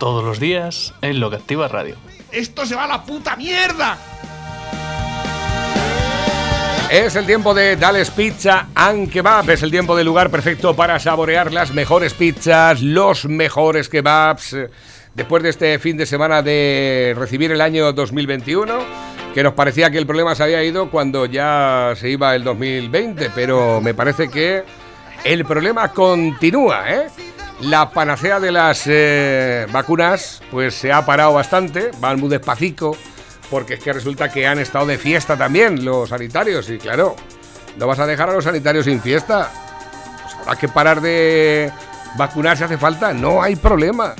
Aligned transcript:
Todos 0.00 0.24
los 0.24 0.40
días 0.40 0.94
en 1.02 1.20
Lo 1.20 1.28
que 1.28 1.36
Activa 1.36 1.68
Radio. 1.68 1.94
¡Esto 2.32 2.64
se 2.64 2.74
va 2.74 2.84
a 2.84 2.88
la 2.88 3.04
puta 3.04 3.36
mierda! 3.36 3.98
Es 6.90 7.14
el 7.16 7.26
tiempo 7.26 7.52
de 7.52 7.76
Dales 7.76 8.10
Pizza 8.10 8.68
and 8.74 9.12
Kebab. 9.12 9.50
Es 9.50 9.62
el 9.62 9.70
tiempo 9.70 9.94
del 9.94 10.06
lugar 10.06 10.30
perfecto 10.30 10.74
para 10.74 10.98
saborear 10.98 11.52
las 11.52 11.74
mejores 11.74 12.14
pizzas, 12.14 12.80
los 12.80 13.26
mejores 13.26 13.90
kebabs. 13.90 14.56
Después 15.14 15.42
de 15.42 15.50
este 15.50 15.78
fin 15.78 15.98
de 15.98 16.06
semana 16.06 16.40
de 16.40 17.14
recibir 17.14 17.52
el 17.52 17.60
año 17.60 17.92
2021, 17.92 18.78
que 19.34 19.42
nos 19.42 19.52
parecía 19.52 19.90
que 19.90 19.98
el 19.98 20.06
problema 20.06 20.34
se 20.34 20.44
había 20.44 20.64
ido 20.64 20.90
cuando 20.90 21.26
ya 21.26 21.92
se 21.94 22.08
iba 22.08 22.34
el 22.34 22.42
2020, 22.42 23.32
pero 23.34 23.82
me 23.82 23.92
parece 23.92 24.30
que 24.30 24.64
el 25.24 25.44
problema 25.44 25.92
continúa, 25.92 26.90
¿eh? 26.90 27.06
La 27.60 27.90
panacea 27.90 28.40
de 28.40 28.52
las 28.52 28.84
eh, 28.86 29.66
vacunas, 29.70 30.42
pues 30.50 30.74
se 30.74 30.92
ha 30.92 31.04
parado 31.04 31.34
bastante, 31.34 31.90
van 32.00 32.18
muy 32.18 32.30
despacito 32.30 32.96
porque 33.50 33.74
es 33.74 33.80
que 33.80 33.92
resulta 33.92 34.30
que 34.30 34.46
han 34.46 34.58
estado 34.58 34.86
de 34.86 34.96
fiesta 34.96 35.36
también 35.36 35.84
los 35.84 36.08
sanitarios 36.08 36.70
y 36.70 36.78
claro, 36.78 37.16
no 37.76 37.86
vas 37.86 37.98
a 37.98 38.06
dejar 38.06 38.30
a 38.30 38.34
los 38.34 38.44
sanitarios 38.44 38.84
sin 38.84 39.00
fiesta. 39.02 39.50
Pues 40.22 40.34
habrá 40.36 40.56
que 40.56 40.68
parar 40.68 41.00
de 41.00 41.70
vacunar 42.16 42.56
si 42.56 42.64
hace 42.64 42.78
falta, 42.78 43.12
no 43.12 43.42
hay 43.42 43.56
problema. 43.56 44.14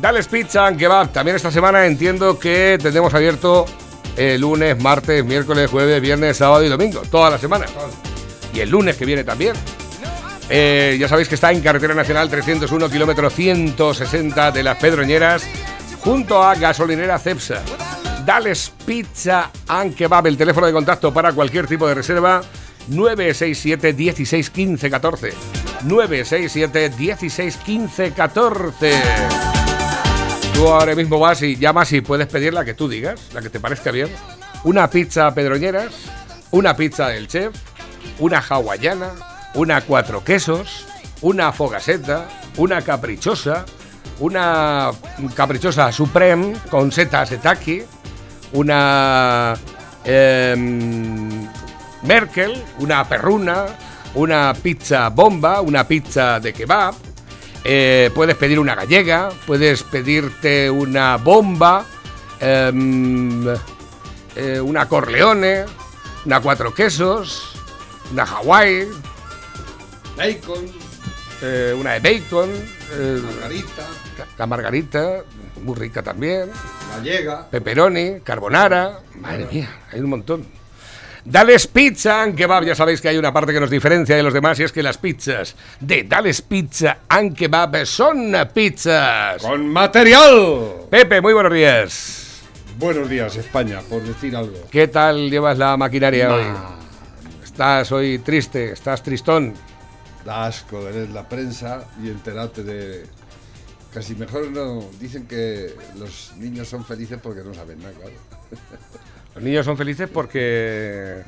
Dales 0.00 0.28
Pizza 0.28 0.66
and 0.66 0.78
Kebab. 0.78 1.10
También 1.10 1.36
esta 1.36 1.50
semana 1.50 1.86
entiendo 1.86 2.38
que 2.38 2.78
tendremos 2.80 3.14
abierto 3.14 3.64
el 4.16 4.40
lunes, 4.42 4.80
martes, 4.80 5.24
miércoles, 5.24 5.70
jueves, 5.70 6.00
viernes, 6.02 6.36
sábado 6.36 6.62
y 6.64 6.68
domingo. 6.68 7.02
Toda 7.10 7.30
la 7.30 7.38
semana. 7.38 7.64
Y 8.52 8.60
el 8.60 8.68
lunes 8.68 8.96
que 8.96 9.06
viene 9.06 9.24
también. 9.24 9.54
Eh, 10.48 10.96
ya 11.00 11.08
sabéis 11.08 11.28
que 11.28 11.34
está 11.34 11.50
en 11.50 11.60
Carretera 11.60 11.94
Nacional 11.94 12.30
301, 12.30 12.88
kilómetro 12.88 13.30
160 13.30 14.52
de 14.52 14.62
Las 14.62 14.76
Pedroñeras, 14.78 15.44
junto 16.00 16.42
a 16.42 16.54
Gasolinera 16.54 17.18
Cepsa. 17.18 17.62
Dales 18.24 18.72
Pizza 18.84 19.50
and 19.66 19.94
Kebab, 19.94 20.26
el 20.26 20.36
teléfono 20.36 20.66
de 20.66 20.72
contacto 20.72 21.12
para 21.12 21.32
cualquier 21.32 21.66
tipo 21.66 21.86
de 21.86 21.94
reserva 21.94 22.42
967 22.88 23.92
16 23.92 24.50
15 24.50 24.90
14. 24.90 25.32
967 25.84 26.90
16 26.96 27.56
15 27.56 28.12
14. 28.12 28.92
Tú 30.54 30.68
ahora 30.68 30.94
mismo 30.94 31.18
vas 31.18 31.42
y 31.42 31.56
llamas 31.56 31.92
y 31.92 32.00
puedes 32.00 32.26
pedir 32.28 32.54
la 32.54 32.64
que 32.64 32.74
tú 32.74 32.88
digas, 32.88 33.20
la 33.34 33.42
que 33.42 33.50
te 33.50 33.60
parezca 33.60 33.90
bien. 33.90 34.08
Una 34.64 34.88
pizza 34.88 35.32
Pedroñeras, 35.34 35.92
una 36.50 36.76
pizza 36.76 37.08
del 37.08 37.28
chef, 37.28 37.54
una 38.18 38.38
hawaiana, 38.38 39.10
una 39.56 39.80
cuatro 39.80 40.22
quesos, 40.22 40.86
una 41.22 41.52
fogaseta, 41.52 42.28
una 42.56 42.82
caprichosa, 42.82 43.64
una 44.20 44.90
caprichosa 45.34 45.90
supreme 45.92 46.56
con 46.70 46.92
setas 46.92 47.28
setaki, 47.30 47.82
una 48.52 49.54
em, 50.04 51.48
Merkel, 52.02 52.62
una 52.78 53.04
perruna, 53.04 53.66
una 54.14 54.54
pizza 54.54 55.08
bomba, 55.10 55.60
una 55.60 55.84
pizza 55.84 56.38
de 56.40 56.52
kebab. 56.52 56.94
eh, 57.68 58.12
puedes 58.14 58.36
pedir 58.36 58.60
una 58.60 58.76
gallega, 58.76 59.30
puedes 59.44 59.82
pedirte 59.82 60.70
una 60.70 61.16
bomba, 61.16 61.84
em, 62.38 63.44
eh, 64.36 64.60
una 64.60 64.86
corleone, 64.86 65.64
una 66.24 66.40
cuatro 66.40 66.72
quesos, 66.72 67.58
una 68.12 68.22
Hawaii, 68.22 68.86
Bacon, 70.16 70.64
eh, 71.42 71.74
una 71.78 71.92
de 71.92 72.00
bacon, 72.00 72.50
eh, 72.94 73.20
margarita, 73.22 73.86
la 74.38 74.46
margarita, 74.46 75.22
muy 75.62 75.74
rica 75.74 76.02
también. 76.02 76.50
gallega. 76.96 77.48
pepperoni, 77.50 78.20
carbonara. 78.24 79.00
Madre 79.20 79.46
mía, 79.52 79.68
hay 79.92 80.00
un 80.00 80.10
montón. 80.10 80.46
Dales 81.24 81.66
Pizza 81.66 82.22
and 82.22 82.36
Kebab, 82.36 82.64
ya 82.64 82.74
sabéis 82.74 83.00
que 83.00 83.08
hay 83.08 83.18
una 83.18 83.32
parte 83.32 83.52
que 83.52 83.58
nos 83.58 83.68
diferencia 83.68 84.16
de 84.16 84.22
los 84.22 84.32
demás 84.32 84.58
y 84.60 84.62
es 84.62 84.70
que 84.72 84.82
las 84.82 84.96
pizzas 84.96 85.56
de 85.80 86.04
Dales 86.04 86.40
Pizza 86.40 86.98
and 87.08 87.36
Kebab 87.36 87.84
son 87.84 88.32
pizzas. 88.54 89.42
¡Con 89.42 89.68
material! 89.68 90.86
Pepe, 90.88 91.20
muy 91.20 91.34
buenos 91.34 91.52
días. 91.52 92.42
Buenos 92.78 93.08
días, 93.08 93.34
España, 93.36 93.80
por 93.88 94.02
decir 94.02 94.36
algo. 94.36 94.56
¿Qué 94.70 94.86
tal 94.88 95.28
llevas 95.28 95.58
la 95.58 95.76
maquinaria 95.76 96.32
hoy? 96.32 96.44
Nah, 96.44 96.76
Estás 97.42 97.90
hoy 97.90 98.18
triste, 98.18 98.72
estás 98.72 99.02
tristón. 99.02 99.54
Da 100.26 100.46
asco 100.46 100.90
leer 100.90 101.10
la 101.10 101.28
prensa 101.28 101.84
y 102.02 102.08
enterarte 102.08 102.64
de. 102.64 103.06
Casi 103.94 104.16
mejor 104.16 104.50
no. 104.50 104.82
Dicen 105.00 105.26
que 105.26 105.72
los 105.96 106.32
niños 106.36 106.68
son 106.68 106.84
felices 106.84 107.18
porque 107.22 107.42
no 107.42 107.54
saben 107.54 107.78
nada, 107.78 107.92
claro. 107.92 108.12
Los 109.36 109.44
niños 109.44 109.66
son 109.66 109.76
felices 109.76 110.08
porque 110.12 111.22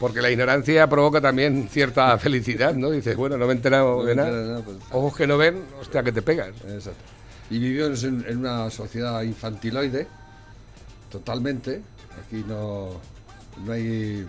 porque 0.00 0.20
la 0.20 0.30
ignorancia 0.30 0.88
provoca 0.88 1.20
también 1.20 1.68
cierta 1.70 2.18
felicidad, 2.18 2.74
¿no? 2.74 2.90
Dices, 2.90 3.14
bueno, 3.16 3.36
no 3.36 3.46
me 3.46 3.52
he 3.52 3.56
enterado 3.56 4.04
de 4.04 4.16
nada, 4.16 4.60
pues, 4.62 4.78
Ojos 4.90 5.16
que 5.16 5.26
no 5.28 5.38
ven, 5.38 5.62
hostia, 5.80 6.02
que 6.02 6.10
te 6.10 6.22
pegas. 6.22 6.56
Exacto. 6.66 7.04
Y 7.50 7.58
vivimos 7.60 8.02
en, 8.02 8.24
en 8.26 8.38
una 8.38 8.68
sociedad 8.70 9.22
infantiloide, 9.22 10.08
totalmente. 11.08 11.82
Aquí 12.26 12.44
no, 12.48 13.00
no 13.64 13.72
hay 13.72 14.26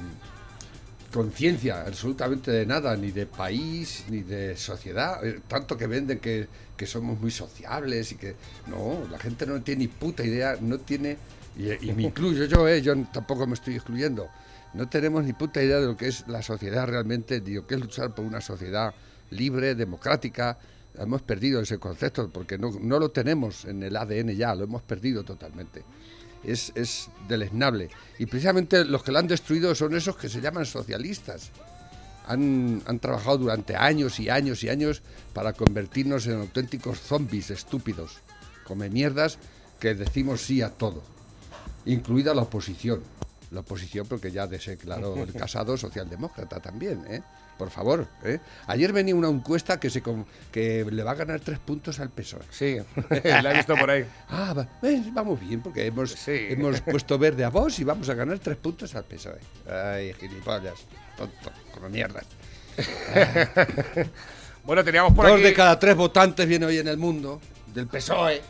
conciencia 1.13 1.83
absolutamente 1.85 2.49
de 2.51 2.65
nada, 2.65 2.97
ni 2.97 3.11
de 3.11 3.27
país, 3.27 4.05
ni 4.09 4.21
de 4.21 4.57
sociedad. 4.57 5.23
Eh, 5.25 5.41
Tanto 5.47 5.77
que 5.77 5.85
venden 5.85 6.19
que, 6.19 6.47
que 6.75 6.85
somos 6.85 7.19
muy 7.19 7.31
sociables 7.31 8.11
y 8.11 8.15
que... 8.15 8.35
No, 8.67 9.07
la 9.09 9.19
gente 9.19 9.45
no 9.45 9.61
tiene 9.61 9.83
ni 9.83 9.87
puta 9.87 10.23
idea, 10.23 10.57
no 10.59 10.79
tiene... 10.79 11.17
Y, 11.55 11.91
me 11.91 12.03
incluyo 12.03 12.45
yo, 12.45 12.67
eh, 12.67 12.81
yo 12.81 12.95
tampoco 13.13 13.45
me 13.45 13.53
estoy 13.53 13.75
excluyendo. 13.75 14.27
No 14.73 14.89
tenemos 14.89 15.23
ni 15.23 15.33
puta 15.33 15.61
idea 15.61 15.79
de 15.79 15.85
lo 15.85 15.95
que 15.95 16.07
es 16.07 16.27
la 16.27 16.41
sociedad 16.41 16.87
realmente, 16.87 17.41
de 17.41 17.51
lo 17.51 17.67
que 17.67 17.75
es 17.75 17.81
luchar 17.81 18.15
por 18.15 18.25
una 18.25 18.41
sociedad 18.41 18.91
libre, 19.29 19.75
democrática. 19.75 20.57
Hemos 20.97 21.21
perdido 21.21 21.61
ese 21.61 21.77
concepto 21.77 22.27
porque 22.29 22.57
no, 22.57 22.71
no 22.81 22.97
lo 22.97 23.09
tenemos 23.09 23.65
en 23.65 23.83
el 23.83 23.95
ADN 23.95 24.35
ya, 24.35 24.55
lo 24.55 24.63
hemos 24.63 24.81
perdido 24.81 25.23
totalmente. 25.23 25.83
Es, 26.43 26.71
es 26.75 27.09
deleznable. 27.27 27.89
Y 28.19 28.25
precisamente 28.25 28.85
los 28.85 29.03
que 29.03 29.11
lo 29.11 29.19
han 29.19 29.27
destruido 29.27 29.73
son 29.75 29.95
esos 29.95 30.17
que 30.17 30.29
se 30.29 30.41
llaman 30.41 30.65
socialistas. 30.65 31.51
Han, 32.27 32.81
han 32.85 32.99
trabajado 32.99 33.37
durante 33.37 33.75
años 33.75 34.19
y 34.19 34.29
años 34.29 34.63
y 34.63 34.69
años 34.69 35.01
para 35.33 35.53
convertirnos 35.53 36.25
en 36.27 36.39
auténticos 36.39 36.99
zombies 36.99 37.49
estúpidos, 37.49 38.19
come 38.65 38.89
mierdas 38.89 39.39
que 39.79 39.93
decimos 39.93 40.41
sí 40.41 40.61
a 40.61 40.69
todo, 40.69 41.03
incluida 41.85 42.33
la 42.33 42.43
oposición. 42.43 43.03
La 43.51 43.59
oposición, 43.59 44.07
porque 44.07 44.31
ya 44.31 44.47
declaró 44.47 45.21
el 45.21 45.33
casado 45.43 45.77
socialdemócrata 45.77 46.59
también, 46.59 47.05
¿eh? 47.07 47.21
Por 47.57 47.69
favor, 47.69 48.07
¿eh? 48.23 48.39
Ayer 48.67 48.91
venía 48.91 49.15
una 49.15 49.29
encuesta 49.29 49.79
que, 49.79 49.89
se 49.89 50.01
con- 50.01 50.25
que 50.51 50.85
le 50.89 51.03
va 51.03 51.11
a 51.11 51.15
ganar 51.15 51.39
tres 51.39 51.59
puntos 51.59 51.99
al 51.99 52.09
PSOE. 52.09 52.41
Sí, 52.49 52.77
la 53.23 53.51
he 53.51 53.55
visto 53.57 53.75
por 53.75 53.89
ahí. 53.89 54.05
Ah, 54.29 54.53
va- 54.53 54.67
eh, 54.81 55.03
vamos 55.13 55.39
bien, 55.39 55.61
porque 55.61 55.85
hemos, 55.85 56.11
Sí. 56.11 56.31
hemos 56.49 56.81
puesto 56.91 57.17
verde 57.19 57.43
a 57.45 57.49
vos 57.49 57.77
y 57.79 57.83
vamos 57.83 58.09
a 58.09 58.15
ganar 58.15 58.39
tres 58.39 58.57
puntos 58.57 58.93
al 58.95 59.03
PSOE. 59.05 59.39
Ay, 59.71 60.13
gilipollas, 60.13 60.73
tonto, 61.17 61.51
como 61.73 61.89
mierdas. 61.89 62.25
Bueno, 64.65 64.81
teníamos 64.83 65.13
por 65.13 65.25
Dos 65.25 65.35
aquí... 65.35 65.43
de 65.43 65.53
cada 65.53 65.77
tres 65.77 65.93
votantes 65.95 66.47
viene 66.47 66.65
hoy 66.65 66.77
en 66.77 66.87
el 66.87 66.97
mundo 66.97 67.41
del 67.73 67.85
PSOE. 67.87 68.41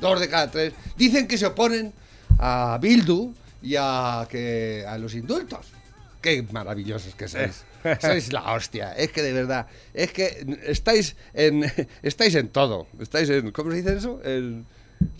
Dos 0.00 0.18
de 0.18 0.28
cada 0.28 0.50
tres. 0.50 0.72
Dicen 0.96 1.28
que 1.28 1.36
se 1.36 1.44
oponen 1.44 1.92
a 2.38 2.78
Bildu 2.80 3.34
y 3.60 3.74
a, 3.78 4.26
que, 4.30 4.84
a 4.88 4.96
los 4.96 5.14
indultos. 5.14 5.66
Qué 6.22 6.42
maravillosos 6.52 7.14
que 7.14 7.28
sois. 7.28 7.64
sois 8.00 8.32
la 8.32 8.52
hostia. 8.52 8.92
Es 8.92 9.10
que 9.12 9.22
de 9.22 9.32
verdad, 9.32 9.66
es 9.94 10.12
que 10.12 10.46
estáis 10.66 11.16
en, 11.34 11.64
estáis 12.02 12.34
en 12.34 12.48
todo. 12.48 12.86
Estáis 13.00 13.28
en, 13.30 13.50
¿cómo 13.52 13.70
se 13.70 13.76
dice 13.78 13.96
eso? 13.96 14.20
En, 14.24 14.66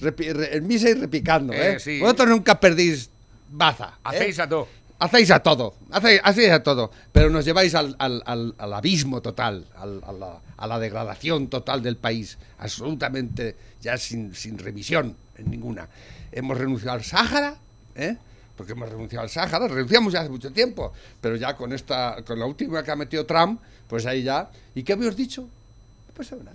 en 0.00 0.66
misa 0.66 0.90
y 0.90 0.94
repicando. 0.94 1.52
Eh, 1.52 1.74
¿eh? 1.74 1.80
sí. 1.80 2.00
Vosotros 2.00 2.28
nunca 2.28 2.58
perdís 2.60 3.10
baza. 3.50 3.88
¿eh? 3.96 4.00
Hacéis 4.04 4.38
a 4.40 4.48
todo. 4.48 4.68
hacéis 4.98 5.30
a 5.30 5.38
todo, 5.40 5.74
hacéis, 5.92 6.20
hacéis 6.24 6.50
a 6.50 6.62
todo, 6.64 6.90
pero 7.12 7.30
nos 7.30 7.44
lleváis 7.44 7.74
al, 7.76 7.94
al- 8.00 8.22
al- 8.26 8.54
al 8.58 8.72
abismo 8.74 9.22
total, 9.22 9.64
al- 9.76 10.02
a, 10.04 10.12
la, 10.12 10.40
a 10.56 10.66
la 10.66 10.78
degradación 10.80 11.46
total 11.48 11.82
del 11.82 11.96
país, 11.96 12.36
absolutamente 12.58 13.54
ya 13.80 13.96
sin, 13.96 14.34
sin 14.34 14.58
revisión 14.58 15.14
en 15.36 15.50
ninguna. 15.50 15.88
Hemos 16.32 16.58
renunciado 16.58 16.96
al 16.98 17.04
Sáhara, 17.04 17.54
¿eh? 17.94 18.16
Porque 18.58 18.72
hemos 18.72 18.88
renunciado 18.90 19.22
al 19.22 19.30
Sáhara, 19.30 19.68
renunciamos 19.68 20.12
ya 20.12 20.20
hace 20.20 20.30
mucho 20.30 20.52
tiempo, 20.52 20.92
pero 21.20 21.36
ya 21.36 21.56
con 21.56 21.72
esta, 21.72 22.16
con 22.26 22.40
la 22.40 22.44
última 22.44 22.82
que 22.82 22.90
ha 22.90 22.96
metido 22.96 23.24
Trump, 23.24 23.60
pues 23.86 24.04
ahí 24.04 24.24
ya. 24.24 24.50
¿Y 24.74 24.82
qué 24.82 24.94
habíamos 24.94 25.16
dicho? 25.16 25.48
Pues 26.12 26.32
nada. 26.32 26.52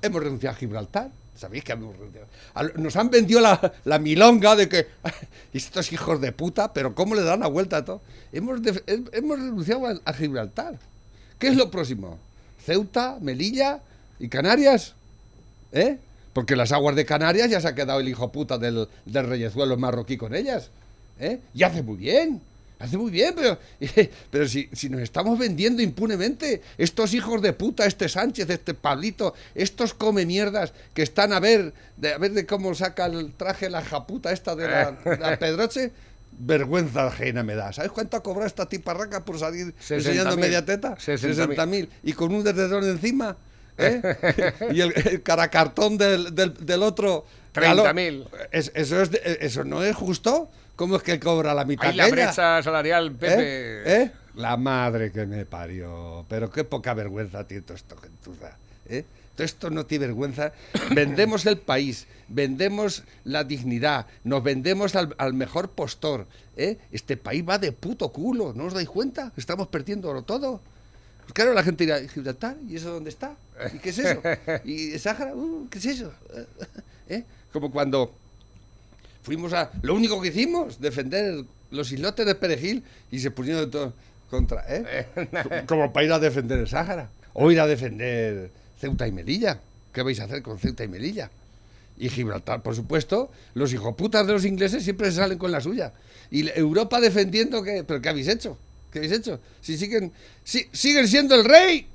Hemos 0.00 0.22
renunciado 0.22 0.54
a 0.54 0.58
Gibraltar. 0.58 1.10
¿Sabéis 1.34 1.64
que 1.64 1.72
hemos 1.72 1.94
renunciado? 1.96 2.28
Nos 2.76 2.94
han 2.94 3.10
vendido 3.10 3.40
la, 3.40 3.72
la 3.84 3.98
milonga 3.98 4.54
de 4.54 4.68
que 4.68 4.86
estos 5.52 5.92
hijos 5.92 6.20
de 6.20 6.30
puta, 6.30 6.72
pero 6.72 6.94
¿cómo 6.94 7.16
le 7.16 7.22
dan 7.22 7.40
la 7.40 7.48
vuelta 7.48 7.78
a 7.78 7.84
todo? 7.84 8.00
Hemos, 8.32 8.60
hemos 8.86 9.38
renunciado 9.38 10.00
a 10.04 10.12
Gibraltar. 10.12 10.78
¿Qué 11.40 11.48
es 11.48 11.56
lo 11.56 11.68
próximo? 11.68 12.16
¿Ceuta, 12.64 13.18
Melilla 13.20 13.80
y 14.20 14.28
Canarias? 14.28 14.94
¿Eh? 15.72 15.98
Porque 16.36 16.54
las 16.54 16.70
aguas 16.70 16.94
de 16.94 17.06
Canarias 17.06 17.48
ya 17.48 17.62
se 17.62 17.68
ha 17.68 17.74
quedado 17.74 17.98
el 17.98 18.10
hijo 18.10 18.30
puta 18.30 18.58
del, 18.58 18.86
del 19.06 19.26
reyezuelo 19.26 19.78
marroquí 19.78 20.18
con 20.18 20.34
ellas. 20.34 20.68
¿Eh? 21.18 21.40
Y 21.54 21.62
hace 21.62 21.82
muy 21.82 21.96
bien. 21.96 22.42
Hace 22.78 22.98
muy 22.98 23.10
bien, 23.10 23.34
pero, 23.34 23.58
pero 24.30 24.46
si, 24.46 24.68
si 24.74 24.90
nos 24.90 25.00
estamos 25.00 25.38
vendiendo 25.38 25.80
impunemente, 25.80 26.60
estos 26.76 27.14
hijos 27.14 27.40
de 27.40 27.54
puta, 27.54 27.86
este 27.86 28.10
Sánchez, 28.10 28.50
este 28.50 28.74
Pablito, 28.74 29.32
estos 29.54 29.94
come 29.94 30.26
mierdas 30.26 30.74
que 30.92 31.02
están 31.02 31.32
a 31.32 31.40
ver, 31.40 31.72
de, 31.96 32.12
a 32.12 32.18
ver 32.18 32.32
de 32.32 32.44
cómo 32.44 32.74
saca 32.74 33.06
el 33.06 33.32
traje 33.32 33.70
la 33.70 33.80
japuta 33.80 34.30
esta 34.30 34.54
de 34.54 34.68
la, 34.68 35.38
Pedroche, 35.40 35.90
vergüenza 36.38 37.06
ajena 37.06 37.44
me 37.44 37.54
da. 37.54 37.72
¿Sabes 37.72 37.92
cuánto 37.92 38.18
ha 38.18 38.22
cobrado 38.22 38.46
esta 38.46 38.68
tiparraca 38.68 39.24
por 39.24 39.38
salir 39.38 39.68
60.000. 39.76 39.94
enseñando 39.94 40.36
media 40.36 40.62
teta? 40.66 40.98
60.000. 40.98 41.56
60.000. 41.56 41.88
Y 42.02 42.12
con 42.12 42.34
un 42.34 42.44
desdedón 42.44 42.84
encima. 42.84 43.38
¿Eh? 43.78 44.54
y 44.72 44.80
el, 44.80 44.92
el 44.96 45.22
caracartón 45.22 45.98
del, 45.98 46.34
del, 46.34 46.54
del 46.64 46.82
otro. 46.82 47.24
30.000. 47.54 48.26
Es- 48.52 48.70
eso, 48.74 49.00
es 49.00 49.10
eso 49.40 49.64
no 49.64 49.82
es 49.82 49.94
justo. 49.96 50.50
¿Cómo 50.76 50.96
es 50.96 51.02
que 51.02 51.18
cobra 51.18 51.54
la 51.54 51.64
mitad? 51.64 51.86
Ahí 51.88 51.96
la 51.96 52.08
brecha 52.08 52.62
salarial, 52.62 53.12
Pepe. 53.12 53.82
¿Eh? 53.82 54.02
¿Eh? 54.02 54.10
La 54.34 54.58
madre 54.58 55.10
que 55.10 55.24
me 55.24 55.46
parió. 55.46 56.26
Pero 56.28 56.50
qué 56.50 56.64
poca 56.64 56.92
vergüenza 56.92 57.46
tiene 57.46 57.62
todo 57.62 57.76
esto, 57.76 57.96
gentuza. 57.96 58.58
¿eh? 58.86 59.04
Todo 59.34 59.44
esto 59.46 59.70
no 59.70 59.86
tiene 59.86 60.06
vergüenza. 60.06 60.52
Vendemos 60.94 61.46
el 61.46 61.56
país, 61.56 62.06
vendemos 62.28 63.04
la 63.24 63.44
dignidad, 63.44 64.06
nos 64.24 64.42
vendemos 64.42 64.94
al, 64.96 65.14
al 65.16 65.32
mejor 65.32 65.70
postor. 65.70 66.26
¿eh? 66.58 66.76
Este 66.92 67.16
país 67.16 67.42
va 67.48 67.56
de 67.58 67.72
puto 67.72 68.10
culo, 68.12 68.52
¿no 68.54 68.64
os 68.64 68.74
dais 68.74 68.88
cuenta? 68.88 69.32
Estamos 69.38 69.68
perdiendo 69.68 70.22
todo. 70.24 70.60
Pues 71.22 71.32
claro, 71.32 71.54
la 71.54 71.62
gente 71.62 71.84
dirá, 71.84 71.98
Gibraltar, 72.06 72.56
¿y 72.68 72.76
eso 72.76 72.92
dónde 72.92 73.08
está? 73.10 73.34
¿Y 73.74 73.78
qué 73.78 73.90
es 73.90 73.98
eso? 73.98 74.20
¿Y 74.64 74.98
Sáhara? 74.98 75.34
Uh, 75.34 75.68
¿Qué 75.70 75.78
es 75.78 75.86
eso? 75.86 76.12
¿Eh? 77.08 77.24
Como 77.52 77.70
cuando 77.70 78.14
fuimos 79.22 79.52
a. 79.52 79.70
Lo 79.82 79.94
único 79.94 80.20
que 80.20 80.28
hicimos, 80.28 80.80
defender 80.80 81.44
los 81.70 81.90
islotes 81.92 82.26
de 82.26 82.34
Perejil 82.34 82.84
y 83.10 83.18
se 83.18 83.30
pusieron 83.30 83.64
de 83.64 83.70
todo 83.70 83.92
contra. 84.30 84.64
¿eh? 84.68 85.06
Como 85.66 85.92
para 85.92 86.06
ir 86.06 86.12
a 86.12 86.18
defender 86.18 86.58
el 86.58 86.68
Sáhara. 86.68 87.10
O 87.32 87.50
ir 87.50 87.60
a 87.60 87.66
defender 87.66 88.50
Ceuta 88.78 89.06
y 89.06 89.12
Melilla. 89.12 89.60
¿Qué 89.92 90.02
vais 90.02 90.20
a 90.20 90.24
hacer 90.24 90.42
con 90.42 90.58
Ceuta 90.58 90.84
y 90.84 90.88
Melilla? 90.88 91.30
Y 91.98 92.08
Gibraltar, 92.10 92.62
por 92.62 92.74
supuesto, 92.74 93.30
los 93.54 93.72
hijoputas 93.72 94.26
de 94.26 94.32
los 94.34 94.44
ingleses 94.44 94.84
siempre 94.84 95.10
se 95.10 95.16
salen 95.16 95.38
con 95.38 95.50
la 95.50 95.60
suya. 95.60 95.92
Y 96.30 96.48
Europa 96.58 97.00
defendiendo 97.00 97.62
que. 97.62 97.84
¿Pero 97.84 98.02
qué 98.02 98.08
habéis 98.08 98.28
hecho? 98.28 98.58
¿Qué 98.92 98.98
habéis 98.98 99.12
hecho? 99.12 99.40
Si 99.60 99.76
siguen. 99.78 100.12
Si, 100.44 100.68
siguen 100.72 101.08
siendo 101.08 101.34
el 101.34 101.44
rey. 101.44 101.86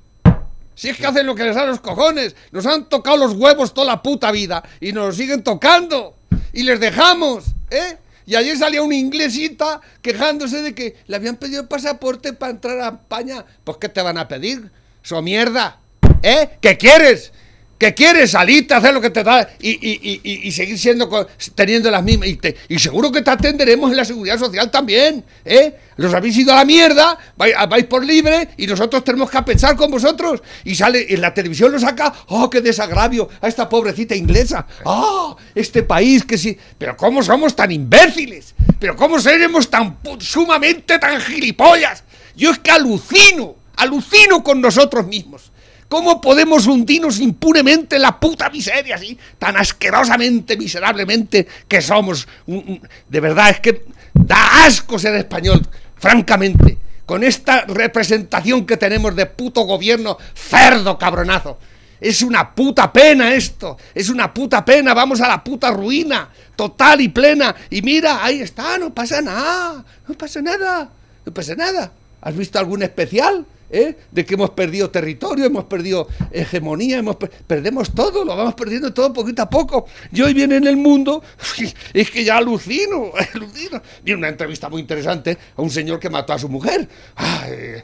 Si 0.74 0.88
es 0.88 0.96
que 0.96 1.06
hacen 1.06 1.26
lo 1.26 1.34
que 1.34 1.44
les 1.44 1.54
da 1.54 1.66
los 1.66 1.80
cojones. 1.80 2.34
Nos 2.50 2.66
han 2.66 2.88
tocado 2.88 3.16
los 3.16 3.34
huevos 3.34 3.74
toda 3.74 3.86
la 3.86 4.02
puta 4.02 4.30
vida. 4.32 4.62
Y 4.80 4.92
nos 4.92 5.06
lo 5.06 5.12
siguen 5.12 5.42
tocando. 5.42 6.16
Y 6.52 6.62
les 6.62 6.80
dejamos. 6.80 7.44
¿Eh? 7.70 7.98
Y 8.26 8.36
ayer 8.36 8.56
salía 8.56 8.82
una 8.82 8.94
inglesita 8.94 9.80
quejándose 10.00 10.62
de 10.62 10.74
que 10.74 10.96
le 11.06 11.16
habían 11.16 11.36
pedido 11.36 11.62
el 11.62 11.68
pasaporte 11.68 12.32
para 12.32 12.52
entrar 12.52 12.80
a 12.80 12.88
España. 12.88 13.44
Pues 13.64 13.78
¿qué 13.78 13.88
te 13.88 14.02
van 14.02 14.18
a 14.18 14.28
pedir? 14.28 14.70
So 15.02 15.20
mierda. 15.22 15.80
¿Eh? 16.22 16.50
¿Qué 16.60 16.78
quieres? 16.78 17.32
¿Qué 17.82 17.94
quieres? 17.94 18.30
Salirte, 18.30 18.74
hacer 18.74 18.94
lo 18.94 19.00
que 19.00 19.10
te 19.10 19.24
da 19.24 19.48
y, 19.60 19.70
y- 19.70 20.20
y- 20.22 20.46
y- 20.46 20.52
seguir 20.52 20.78
siendo 20.78 21.26
teniendo 21.56 21.90
las 21.90 22.04
mismas. 22.04 22.28
Y, 22.28 22.36
te- 22.36 22.56
y 22.68 22.78
seguro 22.78 23.10
que 23.10 23.22
te 23.22 23.30
atenderemos 23.32 23.90
en 23.90 23.96
la 23.96 24.04
seguridad 24.04 24.38
social 24.38 24.70
también. 24.70 25.24
¿Eh? 25.44 25.74
Los 25.96 26.14
habéis 26.14 26.36
ido 26.36 26.52
a 26.52 26.58
la 26.58 26.64
mierda, 26.64 27.18
vais, 27.36 27.56
vais 27.68 27.84
por 27.86 28.04
libre 28.04 28.50
y 28.56 28.68
nosotros 28.68 29.02
tenemos 29.02 29.28
que 29.30 29.42
pensar 29.42 29.74
con 29.74 29.90
vosotros. 29.90 30.42
Y 30.62 30.76
sale 30.76 31.12
en 31.12 31.20
la 31.20 31.34
televisión 31.34 31.72
lo 31.72 31.80
saca, 31.80 32.14
¡oh, 32.28 32.48
qué 32.48 32.60
desagravio! 32.60 33.28
A 33.40 33.48
esta 33.48 33.68
pobrecita 33.68 34.14
inglesa. 34.14 34.64
¡Oh, 34.84 35.36
este 35.52 35.82
país 35.82 36.24
que 36.24 36.38
sí! 36.38 36.56
Pero 36.78 36.96
¿cómo 36.96 37.20
somos 37.20 37.56
tan 37.56 37.72
imbéciles? 37.72 38.54
¿Pero 38.78 38.94
cómo 38.94 39.18
seremos 39.18 39.68
tan 39.68 39.98
sumamente 40.20 41.00
tan 41.00 41.20
gilipollas? 41.20 42.04
Yo 42.36 42.52
es 42.52 42.60
que 42.60 42.70
alucino, 42.70 43.56
alucino 43.74 44.44
con 44.44 44.60
nosotros 44.60 45.04
mismos. 45.08 45.50
¿Cómo 45.92 46.22
podemos 46.22 46.66
hundirnos 46.66 47.20
impunemente 47.20 47.96
en 47.96 48.02
la 48.02 48.18
puta 48.18 48.48
miseria 48.48 48.94
así, 48.94 49.18
tan 49.38 49.58
asquerosamente, 49.58 50.56
miserablemente 50.56 51.46
que 51.68 51.82
somos? 51.82 52.26
De 52.46 53.20
verdad, 53.20 53.50
es 53.50 53.60
que 53.60 53.84
da 54.14 54.64
asco 54.64 54.98
ser 54.98 55.14
español, 55.16 55.60
francamente, 55.98 56.78
con 57.04 57.22
esta 57.22 57.66
representación 57.66 58.64
que 58.64 58.78
tenemos 58.78 59.14
de 59.14 59.26
puto 59.26 59.64
gobierno 59.64 60.16
cerdo 60.34 60.96
cabronazo. 60.96 61.58
Es 62.00 62.22
una 62.22 62.54
puta 62.54 62.90
pena 62.90 63.34
esto, 63.34 63.76
es 63.94 64.08
una 64.08 64.32
puta 64.32 64.64
pena, 64.64 64.94
vamos 64.94 65.20
a 65.20 65.28
la 65.28 65.44
puta 65.44 65.70
ruina, 65.72 66.26
total 66.56 67.02
y 67.02 67.10
plena. 67.10 67.54
Y 67.68 67.82
mira, 67.82 68.24
ahí 68.24 68.40
está, 68.40 68.78
no 68.78 68.94
pasa 68.94 69.20
nada, 69.20 69.84
no 70.08 70.14
pasa 70.14 70.40
nada, 70.40 70.88
no 71.26 71.34
pasa 71.34 71.54
nada. 71.54 71.92
¿Has 72.22 72.34
visto 72.34 72.58
algún 72.58 72.82
especial? 72.82 73.44
¿Eh? 73.72 73.96
De 74.10 74.24
que 74.24 74.34
hemos 74.34 74.50
perdido 74.50 74.90
territorio, 74.90 75.44
hemos 75.46 75.64
perdido 75.64 76.06
hegemonía, 76.30 76.98
hemos 76.98 77.16
per- 77.16 77.30
perdemos 77.30 77.92
todo, 77.94 78.24
lo 78.24 78.36
vamos 78.36 78.54
perdiendo 78.54 78.92
todo 78.92 79.12
poquito 79.12 79.42
a 79.42 79.50
poco. 79.50 79.86
Y 80.12 80.20
hoy 80.22 80.34
viene 80.34 80.56
en 80.56 80.66
el 80.66 80.76
mundo, 80.76 81.22
es 81.92 82.10
que 82.10 82.22
ya 82.24 82.36
alucino, 82.36 83.12
alucino. 83.34 83.82
Vi 84.04 84.12
una 84.12 84.28
entrevista 84.28 84.68
muy 84.68 84.80
interesante 84.82 85.36
a 85.56 85.62
un 85.62 85.70
señor 85.70 85.98
que 85.98 86.10
mató 86.10 86.32
a 86.34 86.38
su 86.38 86.48
mujer. 86.48 86.86
Ay, 87.16 87.50
eh, 87.52 87.82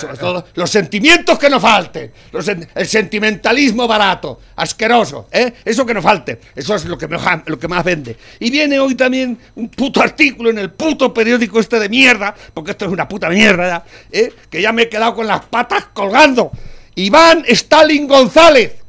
sobre 0.00 0.16
todo, 0.18 0.44
los 0.54 0.70
sentimientos 0.70 1.38
que 1.38 1.48
nos 1.50 1.62
falten, 1.62 2.12
los 2.32 2.46
el 2.48 2.86
sentimentalismo 2.86 3.88
barato, 3.88 4.40
asqueroso, 4.56 5.28
¿eh? 5.32 5.54
eso 5.64 5.86
que 5.86 5.94
nos 5.94 6.04
falte, 6.04 6.38
eso 6.54 6.74
es 6.74 6.84
lo 6.84 6.98
que, 6.98 7.08
mejor- 7.08 7.42
lo 7.46 7.58
que 7.58 7.66
más 7.68 7.82
vende. 7.84 8.16
Y 8.38 8.50
viene 8.50 8.78
hoy 8.78 8.94
también 8.94 9.38
un 9.54 9.68
puto 9.70 10.02
artículo 10.02 10.50
en 10.50 10.58
el 10.58 10.70
puto 10.70 11.12
periódico 11.14 11.60
este 11.60 11.78
de 11.78 11.88
mierda, 11.88 12.34
porque 12.52 12.72
esto 12.72 12.84
es 12.86 12.90
una 12.92 13.08
puta 13.08 13.28
mierda, 13.30 13.84
¿eh? 14.12 14.32
que 14.50 14.60
ya 14.60 14.72
me 14.72 14.82
he 14.82 14.88
quedado 14.88 15.14
con 15.14 15.26
las 15.30 15.46
patas 15.46 15.86
colgando. 15.92 16.50
Iván 16.96 17.44
Stalin 17.46 18.06
González, 18.06 18.80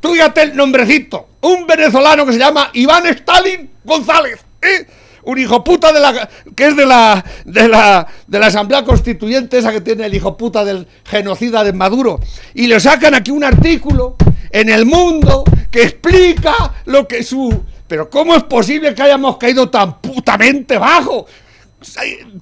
Túyate 0.00 0.42
el 0.42 0.56
nombrecito. 0.56 1.28
Un 1.42 1.66
venezolano 1.66 2.26
que 2.26 2.32
se 2.32 2.38
llama 2.38 2.70
Iván 2.72 3.06
Stalin 3.06 3.70
González. 3.84 4.40
¿eh? 4.62 4.86
Un 5.24 5.38
hijo 5.38 5.62
puta 5.62 5.92
de 5.92 6.00
la. 6.00 6.28
que 6.56 6.68
es 6.68 6.76
de 6.76 6.86
la. 6.86 7.22
de 7.44 7.68
la. 7.68 8.06
de 8.26 8.38
la 8.38 8.46
Asamblea 8.46 8.82
Constituyente, 8.82 9.58
esa 9.58 9.72
que 9.72 9.82
tiene 9.82 10.06
el 10.06 10.14
hijo 10.14 10.36
puta 10.36 10.64
del 10.64 10.88
genocida 11.04 11.62
de 11.62 11.74
Maduro. 11.74 12.18
Y 12.54 12.66
le 12.66 12.80
sacan 12.80 13.14
aquí 13.14 13.30
un 13.30 13.44
artículo 13.44 14.16
en 14.50 14.70
el 14.70 14.86
mundo 14.86 15.44
que 15.70 15.82
explica 15.82 16.54
lo 16.86 17.06
que 17.06 17.22
su. 17.22 17.64
Pero 17.86 18.08
¿cómo 18.08 18.34
es 18.34 18.44
posible 18.44 18.94
que 18.94 19.02
hayamos 19.02 19.36
caído 19.36 19.68
tan 19.68 20.00
putamente 20.00 20.78
bajo? 20.78 21.26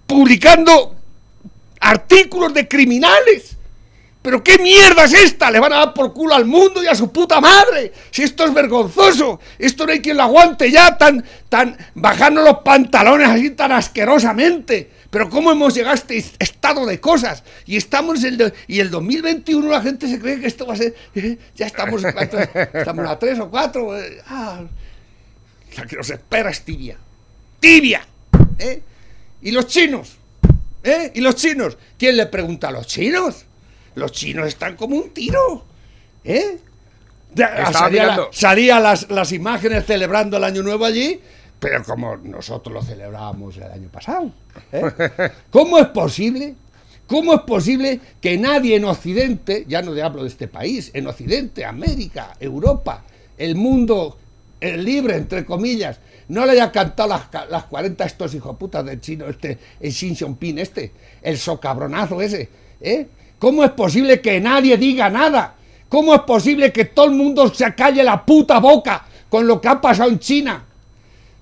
Publicando 0.07 0.98
artículos 1.81 2.53
de 2.55 2.67
criminales. 2.69 3.57
¿Pero 4.21 4.43
qué 4.43 4.59
mierda 4.59 5.05
es 5.05 5.15
esta? 5.15 5.51
Le 5.51 5.61
van 5.61 5.73
a 5.73 5.77
dar 5.77 5.95
por 5.95 6.13
culo 6.13 6.35
al 6.35 6.45
mundo 6.45 6.83
y 6.83 6.87
a 6.89 6.95
su 6.95 7.11
puta 7.13 7.41
madre. 7.41 7.93
Si 8.11 8.23
esto 8.25 8.45
es 8.45 8.53
vergonzoso, 8.53 9.41
esto 9.59 9.87
no 9.87 9.93
hay 9.93 10.01
quien 10.03 10.17
lo 10.17 10.25
aguante 10.25 10.71
ya, 10.71 10.99
tan, 10.99 11.25
tan, 11.49 11.77
bajando 11.95 12.43
los 12.43 12.59
pantalones 12.59 13.29
así 13.29 13.51
tan 13.51 13.73
asquerosamente. 13.73 14.91
Pero 15.09 15.31
cómo 15.31 15.51
hemos 15.53 15.73
llegado 15.73 15.93
a 15.93 15.95
este 15.95 16.19
est- 16.19 16.35
estado 16.39 16.85
de 16.85 17.01
cosas. 17.01 17.43
Y 17.65 17.77
estamos 17.79 18.23
en 18.25 18.39
el, 18.39 18.53
y 18.67 18.81
el 18.81 18.91
2021 18.91 19.67
la 19.71 19.81
gente 19.81 20.07
se 20.09 20.19
cree 20.19 20.39
que 20.41 20.47
esto 20.49 20.67
va 20.67 20.75
a 20.75 20.77
ser, 20.77 20.95
eh, 21.15 21.39
ya 21.57 21.67
estamos, 21.67 22.03
¿cuántos? 22.13 22.41
estamos 22.75 23.09
a 23.09 23.19
tres 23.19 23.39
o 23.39 23.49
cuatro. 23.49 23.97
eh, 23.99 24.21
ah, 24.27 24.61
la 25.77 25.87
que 25.87 25.97
nos 25.97 26.11
espera 26.11 26.51
es 26.51 26.63
tibia. 26.63 26.99
Tibia. 27.61 28.07
¿eh? 28.59 28.83
Y 29.41 29.53
los 29.53 29.67
chinos. 29.69 30.18
¿Eh? 30.83 31.13
¿Y 31.15 31.21
los 31.21 31.35
chinos? 31.37 31.77
¿Quién 31.99 32.17
le 32.17 32.27
pregunta 32.27 32.69
a 32.69 32.73
los 32.73 32.87
chinos? 32.87 33.45
Los 33.95 34.13
chinos 34.13 34.47
están 34.47 34.77
como 34.77 34.97
un 34.97 35.11
tiro. 35.11 35.65
¿Eh? 36.25 36.59
Salía 37.73 38.07
la- 38.07 38.29
salía 38.33 38.81
las, 38.81 39.11
las 39.11 39.33
imágenes 39.33 39.85
celebrando 39.87 40.37
el 40.37 40.45
Año 40.45 40.63
Nuevo 40.63 40.85
allí 40.85 41.21
pero 41.61 41.83
como 41.83 42.17
nosotros 42.19 42.73
lo 42.73 42.83
celebrábamos 42.83 43.57
el 43.57 43.65
año 43.65 43.89
pasado. 43.89 44.31
¿eh? 44.71 44.83
¿Cómo 45.51 45.79
es 45.79 45.87
posible? 45.89 46.55
¿Cómo 47.09 47.35
es 47.35 47.41
posible 47.41 48.01
que 48.21 48.39
nadie 48.39 48.77
en 48.77 48.85
Occidente, 48.85 49.65
ya 49.67 49.83
no 49.83 49.93
te 49.93 50.03
hablo 50.03 50.23
de 50.23 50.29
este 50.29 50.47
país, 50.47 50.91
en 50.95 51.09
Occidente, 51.09 51.65
América, 51.65 52.37
Europa, 52.39 53.03
el 53.37 53.57
mundo 53.57 54.17
el 54.61 54.85
libre, 54.85 55.17
entre 55.17 55.45
comillas, 55.45 55.99
no 56.29 56.45
le 56.47 56.53
haya 56.53 56.71
cantado 56.71 57.09
las, 57.09 57.23
las 57.51 57.65
40 57.65 58.05
estos 58.05 58.35
hijoputas 58.35 58.85
del 58.85 59.01
chino, 59.01 59.27
este, 59.27 59.59
el 59.81 59.93
Xi 59.93 60.15
Jinping 60.15 60.59
este, 60.59 60.93
el 61.23 61.39
socabronazo 61.39 62.21
ese, 62.21 62.49
¿eh? 62.81 63.07
¿Cómo 63.39 63.65
es 63.65 63.71
posible 63.71 64.21
que 64.21 64.41
nadie 64.41 64.77
diga 64.77 65.09
nada? 65.09 65.55
¿Cómo 65.89 66.15
es 66.15 66.23
posible 66.23 66.73
que 66.73 66.87
todo 66.87 67.07
el 67.07 67.13
mundo 67.13 67.53
se 67.55 67.73
calle 67.75 68.03
la 68.03 68.25
puta 68.25 68.59
boca 68.59 69.07
con 69.29 69.47
lo 69.47 69.61
que 69.61 69.69
ha 69.69 69.81
pasado 69.81 70.11
en 70.11 70.19
China? 70.19 70.65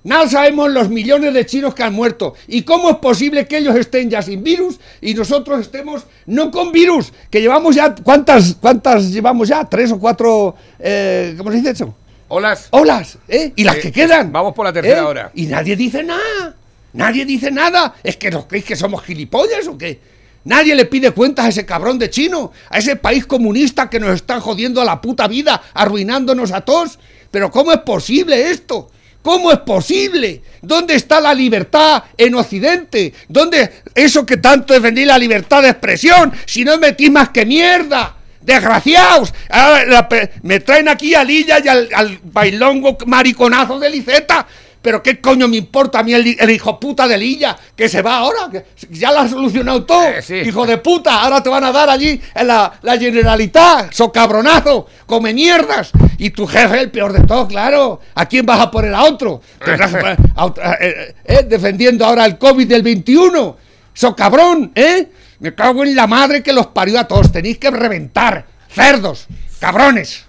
Nada 0.05 0.29
sabemos 0.29 0.71
los 0.71 0.89
millones 0.89 1.35
de 1.35 1.45
chinos 1.47 1.75
que 1.75 1.83
han 1.83 1.93
muerto. 1.93 2.35
¿Y 2.47 2.63
cómo 2.63 2.91
es 2.91 2.97
posible 2.99 3.49
que 3.49 3.59
ellos 3.59 3.75
estén 3.75 4.09
ya 4.09 4.23
sin 4.23 4.45
virus 4.45 4.79
y 5.01 5.15
nosotros 5.15 5.61
estemos 5.61 6.05
no 6.27 6.53
con 6.53 6.71
virus? 6.71 7.13
Que 7.29 7.41
llevamos 7.41 7.75
ya, 7.75 7.93
¿cuántas, 7.93 8.55
cuántas 8.61 9.11
llevamos 9.11 9.49
ya? 9.49 9.65
¿Tres 9.65 9.91
o 9.91 9.99
cuatro, 9.99 10.55
eh, 10.79 11.35
¿cómo 11.37 11.51
se 11.51 11.57
dice 11.57 11.71
eso? 11.71 11.93
Olas. 12.29 12.69
Olas, 12.71 13.19
¿eh? 13.29 13.53
Y 13.57 13.65
las 13.65 13.77
Eh, 13.77 13.81
que 13.81 13.93
quedan. 13.93 14.33
vamos 14.33 14.55
por 14.55 14.65
la 14.67 14.73
tercera 14.73 14.99
¿eh? 14.99 15.03
hora. 15.03 15.31
Y 15.35 15.47
nadie 15.47 15.77
dice 15.77 16.03
nada. 16.03 16.55
Nadie 16.93 17.25
dice 17.25 17.51
nada. 17.51 17.95
¿Es 18.03 18.17
que 18.17 18.31
nos 18.31 18.47
creéis 18.47 18.65
que 18.67 18.77
somos 18.77 19.03
gilipollas 19.05 19.67
o 19.69 19.77
qué? 19.79 20.01
Nadie 20.45 20.75
le 20.75 20.85
pide 20.87 21.11
cuentas 21.11 21.45
a 21.45 21.49
ese 21.49 21.67
cabrón 21.67 21.99
de 21.99 22.09
chino, 22.09 22.53
a 22.71 22.79
ese 22.79 22.97
país 22.97 23.27
comunista 23.27 23.91
que 23.91 23.99
nos 24.01 24.15
están 24.15 24.41
jodiendo 24.41 24.81
a 24.81 24.85
la 24.85 25.01
puta 25.01 25.27
vida, 25.29 25.61
arruinándonos 25.75 26.53
a 26.53 26.61
todos. 26.63 26.99
Pero 27.31 27.51
¿cómo 27.51 27.73
es 27.73 27.81
posible 27.81 28.51
esto? 28.51 28.91
¿Cómo 29.23 29.51
es 29.51 29.59
posible? 29.59 30.43
¿Dónde 30.63 30.95
está 30.95 31.21
la 31.21 31.35
libertad 31.35 32.05
en 32.17 32.37
Occidente? 32.37 33.13
¿Dónde 33.29 33.83
eso 33.95 34.25
que 34.25 34.37
tanto 34.37 34.73
defendí 34.73 35.05
la 35.05 35.19
libertad 35.19 35.63
de 35.63 35.71
expresión? 35.71 36.33
Si 36.47 36.65
no 36.65 36.79
metís 36.79 37.11
más 37.11 37.31
que 37.31 37.45
mierda. 37.45 38.16
¡Desgraciados! 38.47 39.35
La 39.51 40.09
me 40.43 40.61
traen 40.61 40.89
aquí 40.89 41.15
a 41.15 41.25
Lilla 41.25 41.59
y 41.63 41.67
al, 41.67 41.89
al 41.93 42.21
bailongo 42.23 42.97
mariconazo 43.07 43.79
de 43.81 43.91
Liceta. 43.91 44.47
Pero 44.81 45.03
qué 45.03 45.21
coño 45.21 45.49
me 45.49 45.57
importa 45.57 45.99
a 45.99 46.03
mí 46.05 46.15
el, 46.15 46.37
el 46.39 46.51
hijo 46.51 46.79
puta 46.79 47.09
de 47.09 47.19
Lilla, 47.19 47.57
que 47.75 47.89
se 47.89 48.03
va 48.03 48.19
ahora, 48.19 48.49
que 48.49 48.67
ya 48.91 49.11
lo 49.11 49.19
ha 49.19 49.29
solucionado 49.29 49.85
todo. 49.85 50.05
Eh, 50.05 50.23
sí. 50.23 50.35
Hijo 50.37 50.65
de 50.65 50.79
puta, 50.79 51.23
ahora 51.23 51.43
te 51.43 51.49
van 51.49 51.65
a 51.65 51.73
dar 51.73 51.91
allí 51.91 52.21
en 52.33 52.47
la, 52.47 52.73
la 52.83 52.97
generalitat, 52.97 53.93
socabronazo, 53.93 54.87
come 55.05 55.35
mierdas. 55.35 55.91
Y 56.19 56.31
tu 56.31 56.47
jefe, 56.47 56.83
el 56.83 56.93
peor 56.93 57.13
de 57.13 57.27
todo, 57.27 57.49
claro. 57.49 58.01
¿A 58.15 58.27
quién 58.27 58.47
vas 58.47 58.61
a 58.61 58.71
poner 58.71 58.95
a 58.95 59.03
otro? 59.03 59.43
A 59.61 60.77
eh, 60.81 61.17
eh, 61.25 61.43
defendiendo 61.49 62.05
ahora 62.05 62.25
el 62.25 62.39
COVID 62.39 62.69
del 62.69 62.83
21. 62.83 63.57
Socabrón, 63.93 64.71
¿eh? 64.77 65.09
Me 65.41 65.55
cago 65.55 65.85
en 65.85 65.95
la 65.95 66.07
madre 66.07 66.43
que 66.43 66.53
los 66.53 66.67
parió 66.69 66.99
a 66.99 67.05
todos. 67.09 67.31
Tenéis 67.33 67.59
que 67.59 67.71
reventar. 67.71 68.47
Cerdos, 68.69 69.27
cabrones. 69.61 70.25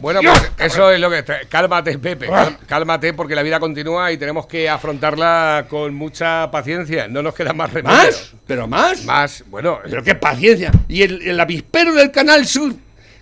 Bueno, 0.00 0.20
pues 0.22 0.50
eso 0.58 0.90
es 0.90 0.98
lo 0.98 1.08
que... 1.08 1.22
Cálmate, 1.48 1.98
Pepe. 2.00 2.26
cal- 2.26 2.58
Cálmate 2.66 3.14
porque 3.14 3.36
la 3.36 3.44
vida 3.44 3.60
continúa 3.60 4.10
y 4.10 4.18
tenemos 4.18 4.46
que 4.46 4.68
afrontarla 4.68 5.66
con 5.68 5.94
mucha 5.94 6.50
paciencia. 6.50 7.06
No 7.06 7.22
nos 7.22 7.32
queda 7.32 7.52
más 7.52 7.72
remedio. 7.72 7.96
¿Más? 7.96 8.32
¿Pero 8.44 8.66
más? 8.66 9.04
Más, 9.04 9.44
bueno... 9.46 9.78
Pero 9.88 10.02
qué 10.02 10.16
paciencia. 10.16 10.72
Y 10.88 11.02
el, 11.02 11.22
el 11.22 11.38
avispero 11.38 11.94
del 11.94 12.10
Canal 12.10 12.44
Sur, 12.44 12.74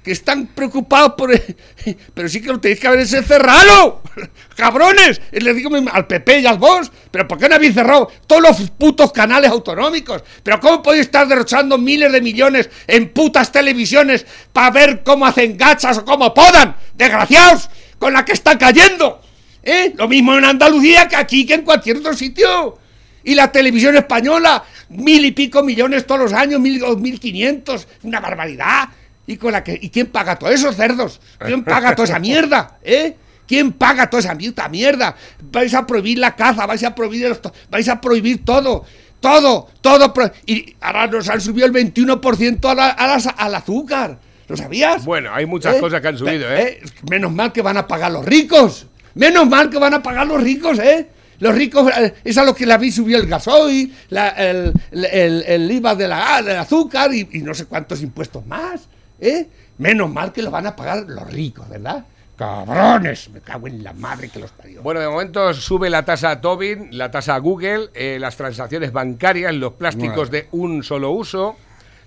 que 0.05 0.13
están 0.13 0.49
preocupados 0.49 1.15
por... 1.17 1.31
Pero 2.15 2.29
sí 2.29 2.43
que 2.43 2.49
lo 2.49 2.61
tenéis 2.61 2.79
que 2.79 2.87
haber 2.87 3.01
ese 3.01 3.23
cerrado. 3.23 4.03
¡Cabrones! 4.57 5.21
Y 5.33 5.41
Le 5.41 5.55
digo 5.55 5.71
al 5.91 6.07
PP 6.07 6.41
y 6.41 6.47
al 6.47 6.59
vos, 6.59 6.93
¿pero 7.11 7.27
por 7.27 7.39
qué 7.39 7.49
no 7.49 7.57
habéis 7.57 7.75
cerrado 7.75 8.09
todos 8.27 8.43
los 8.43 8.71
putos 8.71 9.11
canales 9.13 9.51
autonómicos? 9.51 10.23
¿Pero 10.43 10.61
cómo 10.61 10.83
podéis 10.83 11.07
estar 11.07 11.27
derrochando 11.27 11.79
miles 11.79 12.13
de 12.13 12.21
millones 12.21 12.71
en 12.87 13.09
putas 13.09 13.51
televisiones 13.51 14.27
para 14.53 14.71
ver 14.71 15.03
cómo 15.03 15.27
hacen 15.27 15.57
gachas 15.57 15.99
o 15.99 16.05
cómo 16.05 16.33
podan? 16.33 16.77
¡Desgraciados! 16.95 17.71
Con 17.99 18.13
la 18.13 18.25
que 18.25 18.33
está 18.33 18.57
cayendo. 18.59 19.23
¿Eh? 19.63 19.95
Lo 19.97 20.07
mismo 20.07 20.37
en 20.37 20.45
Andalucía 20.45 21.09
que 21.09 21.17
aquí, 21.17 21.47
que 21.47 21.55
en 21.55 21.63
cualquier 21.63 21.97
otro 21.97 22.15
sitio. 22.15 22.79
Y 23.25 23.35
la 23.35 23.51
televisión 23.51 23.97
española, 23.97 24.63
mil 24.91 25.25
y 25.25 25.33
pico 25.33 25.63
millones 25.63 26.07
todos 26.07 26.21
los 26.21 26.33
años, 26.35 26.61
mil 26.61 26.83
o 26.85 26.95
mil 26.97 27.19
quinientos, 27.19 27.89
una 28.03 28.21
barbaridad. 28.21 28.91
¿Y, 29.26 29.37
con 29.37 29.52
la 29.52 29.64
que, 29.64 29.78
¿Y 29.81 29.88
quién 29.90 30.07
paga 30.09 30.37
todos 30.38 30.52
esos 30.54 30.76
cerdos? 30.76 31.21
¿Quién 31.38 31.64
paga 31.64 31.95
toda 31.95 32.04
esa 32.09 32.19
mierda? 32.19 32.78
¿Eh? 32.83 33.16
¿Quién 33.47 33.73
paga 33.73 34.09
toda 34.09 34.21
esa 34.21 34.37
puta 34.37 34.69
mierda? 34.69 35.14
Vais 35.50 35.75
a 35.75 35.87
prohibir 35.87 36.19
la 36.19 36.35
caza, 36.35 36.66
vais 36.66 36.83
a 36.85 36.95
prohibir 36.95 37.28
los 37.28 37.40
vais 37.71 37.88
a 37.88 38.00
prohibir 38.00 38.45
todo, 38.45 38.85
todo, 39.21 39.69
todo. 39.81 40.12
pro- 40.12 40.31
y 40.47 40.75
ahora 40.81 41.07
nos 41.07 41.28
han 41.28 41.40
subido 41.40 41.66
el 41.66 41.73
21% 41.73 42.69
a 42.71 42.75
la- 42.75 42.88
a 42.90 43.07
las- 43.07 43.26
al 43.37 43.54
azúcar. 43.54 44.19
¿Lo 44.49 44.57
sabías? 44.59 45.04
Bueno, 45.07 45.31
hay 45.33 45.47
muchas 45.47 45.76
cosas 45.76 46.00
que 46.02 46.09
han 46.09 46.19
subido, 46.19 46.50
¿eh? 46.54 46.81
Menos 47.11 47.33
mal 47.33 47.50
que 47.52 47.62
van 47.62 47.78
a 47.78 47.87
pagar 47.87 48.12
los 48.12 48.25
ricos. 48.26 48.87
Menos 49.14 49.49
mal 49.49 49.71
que 49.71 49.78
van 49.78 49.95
a 49.95 50.02
pagar 50.02 50.26
los 50.26 50.43
ricos, 50.43 50.78
¿eh? 50.78 51.09
Los 51.38 51.54
ricos, 51.54 51.90
eh, 51.99 52.14
es 52.25 52.37
a 52.38 52.45
los 52.45 52.54
que 52.54 52.64
le 52.66 52.75
habéis 52.75 52.95
subido 52.95 53.19
el 53.21 53.26
gasoil, 53.26 53.95
la- 54.11 54.28
el, 54.31 54.73
el- 54.93 55.45
el 55.47 55.71
IVA 55.71 55.95
de 55.95 56.09
la, 56.09 56.43
del 56.43 56.57
azúcar 56.59 57.12
y, 57.14 57.26
y 57.33 57.38
no 57.40 57.54
sé 57.54 57.64
cuántos 57.66 58.02
impuestos 58.02 58.45
más, 58.47 58.83
¿eh? 59.21 59.49
Menos 59.78 60.11
mal 60.11 60.33
que 60.33 60.42
lo 60.42 60.50
van 60.50 60.66
a 60.66 60.76
pagar 60.76 61.04
los 61.06 61.30
ricos, 61.33 61.68
¿verdad? 61.68 62.04
Cabrones, 62.37 63.30
me 63.30 63.40
cago 63.40 63.68
en 63.68 63.85
la 63.85 63.92
madre 63.92 64.28
que 64.28 64.40
los 64.40 64.50
parió. 64.50 64.83
Bueno, 64.83 65.00
de 65.00 65.09
momento 65.09 65.54
sube 65.54 65.88
la 65.88 66.04
tasa 66.04 66.40
Tobin, 66.40 66.88
la 66.90 67.11
tasa 67.11 67.38
Google, 67.38 67.90
eh, 67.94 68.18
las 68.18 68.37
transacciones 68.37 68.92
bancarias, 68.92 69.54
los 69.54 69.75
plásticos 69.75 70.30
de 70.30 70.49
un 70.50 70.83
solo 70.83 71.12
uso. 71.12 71.56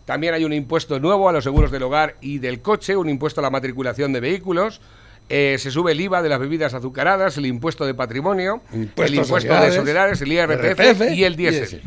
También 0.03 0.33
hay 0.33 0.43
un 0.43 0.53
impuesto 0.53 0.99
nuevo 0.99 1.29
a 1.29 1.31
los 1.31 1.43
seguros 1.43 1.71
del 1.71 1.83
hogar 1.83 2.15
y 2.19 2.39
del 2.39 2.61
coche, 2.61 2.95
un 2.97 3.09
impuesto 3.09 3.39
a 3.39 3.43
la 3.43 3.49
matriculación 3.49 4.11
de 4.11 4.19
vehículos. 4.19 4.81
Eh, 5.29 5.57
se 5.59 5.71
sube 5.71 5.91
el 5.91 5.99
IVA 5.99 6.21
de 6.21 6.29
las 6.29 6.39
bebidas 6.39 6.73
azucaradas, 6.73 7.37
el 7.37 7.45
impuesto 7.45 7.85
de 7.85 7.93
patrimonio, 7.93 8.61
Impuesto 8.73 9.03
el 9.03 9.15
impuesto 9.15 9.35
sociedades, 9.35 9.73
de 9.73 9.79
sociedades, 9.79 10.21
el 10.21 10.31
IRPF, 10.31 11.11
y 11.11 11.23
el 11.25 11.35
diésel. 11.35 11.83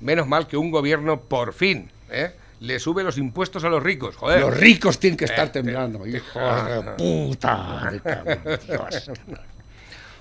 Menos 0.00 0.26
mal 0.26 0.48
que 0.48 0.56
un 0.56 0.72
gobierno, 0.72 1.20
por 1.20 1.52
fin, 1.52 1.88
¿eh? 2.10 2.32
Le 2.62 2.78
sube 2.78 3.02
los 3.02 3.18
impuestos 3.18 3.64
a 3.64 3.68
los 3.68 3.82
ricos. 3.82 4.16
Joder. 4.16 4.40
Los 4.40 4.56
ricos 4.56 4.98
tienen 5.00 5.16
que 5.16 5.24
estar 5.24 5.48
Eh, 5.48 5.50
temblando, 5.50 6.06
hijos 6.06 6.66
de 6.68 6.82
puta. 6.96 7.90
me 7.90 8.00
cago 8.00 8.30
en 8.30 8.42
Dios. 8.66 9.10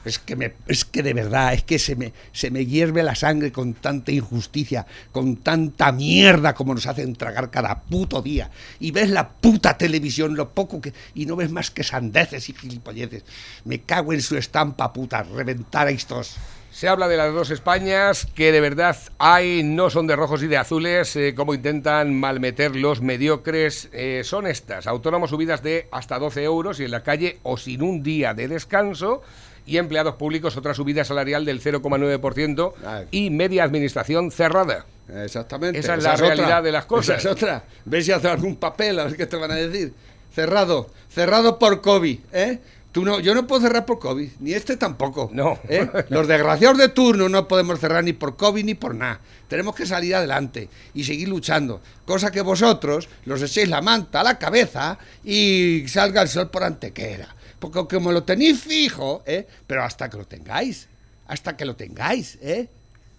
Es 0.03 0.17
que, 0.17 0.35
me, 0.35 0.53
es 0.65 0.83
que 0.83 1.03
de 1.03 1.13
verdad, 1.13 1.53
es 1.53 1.61
que 1.63 1.77
se 1.77 1.95
me, 1.95 2.11
se 2.31 2.49
me 2.49 2.65
hierve 2.65 3.03
la 3.03 3.13
sangre 3.13 3.51
con 3.51 3.75
tanta 3.75 4.11
injusticia, 4.11 4.87
con 5.11 5.37
tanta 5.37 5.91
mierda 5.91 6.55
como 6.55 6.73
nos 6.73 6.87
hacen 6.87 7.15
tragar 7.15 7.51
cada 7.51 7.81
puto 7.81 8.23
día. 8.23 8.49
Y 8.79 8.89
ves 8.89 9.11
la 9.11 9.29
puta 9.29 9.77
televisión, 9.77 10.35
lo 10.35 10.49
poco 10.49 10.81
que... 10.81 10.91
Y 11.13 11.27
no 11.27 11.35
ves 11.35 11.51
más 11.51 11.69
que 11.69 11.83
sandeces 11.83 12.49
y 12.49 12.53
gilipolleces. 12.53 13.23
Me 13.65 13.81
cago 13.81 14.11
en 14.13 14.23
su 14.23 14.35
estampa 14.37 14.91
puta, 14.91 15.21
reventar 15.21 15.85
a 15.85 15.91
estos. 15.91 16.35
Se 16.71 16.87
habla 16.87 17.09
de 17.09 17.17
las 17.17 17.33
dos 17.33 17.51
Españas 17.51 18.25
que 18.33 18.53
de 18.53 18.61
verdad 18.61 18.95
hay, 19.17 19.61
no 19.61 19.89
son 19.89 20.07
de 20.07 20.15
rojos 20.15 20.41
y 20.41 20.47
de 20.47 20.55
azules, 20.55 21.13
eh, 21.17 21.35
como 21.35 21.53
intentan 21.53 22.17
malmeter 22.17 22.77
los 22.77 23.01
mediocres. 23.01 23.89
eh, 23.91 24.21
son 24.23 24.47
estas, 24.47 24.87
autónomos 24.87 25.31
subidas 25.31 25.61
de 25.61 25.89
hasta 25.91 26.17
12 26.17 26.43
euros 26.43 26.79
y 26.79 26.85
en 26.85 26.91
la 26.91 27.03
calle 27.03 27.39
o 27.43 27.57
sin 27.57 27.81
un 27.81 28.01
día 28.03 28.33
de 28.33 28.47
descanso 28.47 29.21
y 29.65 29.77
empleados 29.77 30.15
públicos 30.15 30.55
otra 30.55 30.73
subida 30.73 31.03
salarial 31.03 31.43
del 31.43 31.61
0,9% 31.61 32.73
Ay. 32.85 33.07
y 33.11 33.29
media 33.31 33.65
administración 33.65 34.31
cerrada. 34.31 34.85
Exactamente. 35.23 35.77
Esa 35.77 35.95
es 35.95 36.03
la 36.03 36.15
realidad 36.15 36.63
de 36.63 36.71
las 36.71 36.85
cosas. 36.85 37.17
Esa 37.19 37.31
es 37.31 37.35
otra. 37.35 37.63
Ves 37.83 38.05
si 38.05 38.13
hacen 38.13 38.31
algún 38.31 38.55
papel, 38.55 38.97
a 38.97 39.03
ver 39.03 39.17
qué 39.17 39.25
te 39.25 39.35
van 39.35 39.51
a 39.51 39.55
decir. 39.55 39.93
Cerrado. 40.33 40.89
Cerrado 41.09 41.59
por 41.59 41.81
COVID, 41.81 42.19
¿eh? 42.31 42.59
Tú 42.91 43.05
no, 43.05 43.21
yo 43.21 43.33
no 43.33 43.47
puedo 43.47 43.61
cerrar 43.61 43.85
por 43.85 43.99
COVID, 43.99 44.29
ni 44.39 44.53
este 44.53 44.75
tampoco. 44.75 45.29
No. 45.31 45.57
¿eh? 45.69 45.89
Los 46.09 46.27
desgraciados 46.27 46.77
de 46.77 46.89
turno 46.89 47.29
no 47.29 47.47
podemos 47.47 47.79
cerrar 47.79 48.03
ni 48.03 48.11
por 48.11 48.35
COVID 48.35 48.65
ni 48.65 48.73
por 48.75 48.95
nada. 48.95 49.21
Tenemos 49.47 49.75
que 49.75 49.85
salir 49.85 50.15
adelante 50.15 50.67
y 50.93 51.03
seguir 51.03 51.29
luchando. 51.29 51.81
Cosa 52.05 52.31
que 52.31 52.41
vosotros 52.41 53.07
los 53.25 53.41
echéis 53.41 53.69
la 53.69 53.81
manta 53.81 54.21
a 54.21 54.23
la 54.23 54.37
cabeza 54.37 54.97
y 55.23 55.85
salga 55.87 56.21
el 56.21 56.27
sol 56.27 56.49
por 56.49 56.63
antequera. 56.63 57.35
Porque 57.59 57.85
como 57.87 58.11
lo 58.11 58.23
tenéis 58.23 58.61
fijo, 58.61 59.23
¿eh? 59.25 59.47
pero 59.67 59.83
hasta 59.83 60.09
que 60.09 60.17
lo 60.17 60.25
tengáis, 60.25 60.87
hasta 61.27 61.55
que 61.55 61.65
lo 61.65 61.75
tengáis, 61.75 62.37
¿eh? 62.41 62.67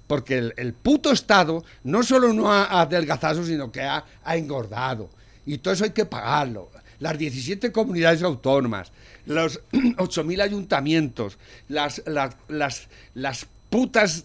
Porque 0.07 0.39
el, 0.39 0.55
el 0.57 0.75
puto 0.75 1.13
Estado 1.13 1.65
no 1.85 2.03
solo 2.03 2.33
no 2.33 2.53
ha 2.53 2.81
adelgazado, 2.81 3.45
sino 3.45 3.71
que 3.71 3.83
ha, 3.83 4.05
ha 4.25 4.37
engordado. 4.37 5.09
Y 5.47 5.59
todo 5.59 5.75
eso 5.75 5.85
hay 5.85 5.91
que 5.91 6.05
pagarlo. 6.05 6.71
Las 7.03 7.19
17 7.19 7.73
comunidades 7.73 8.23
autónomas, 8.23 8.93
los 9.27 9.61
8.000 9.73 10.41
ayuntamientos, 10.41 11.37
las, 11.67 12.01
las, 12.07 12.37
las, 12.47 12.89
las 13.15 13.47
putas 13.71 14.25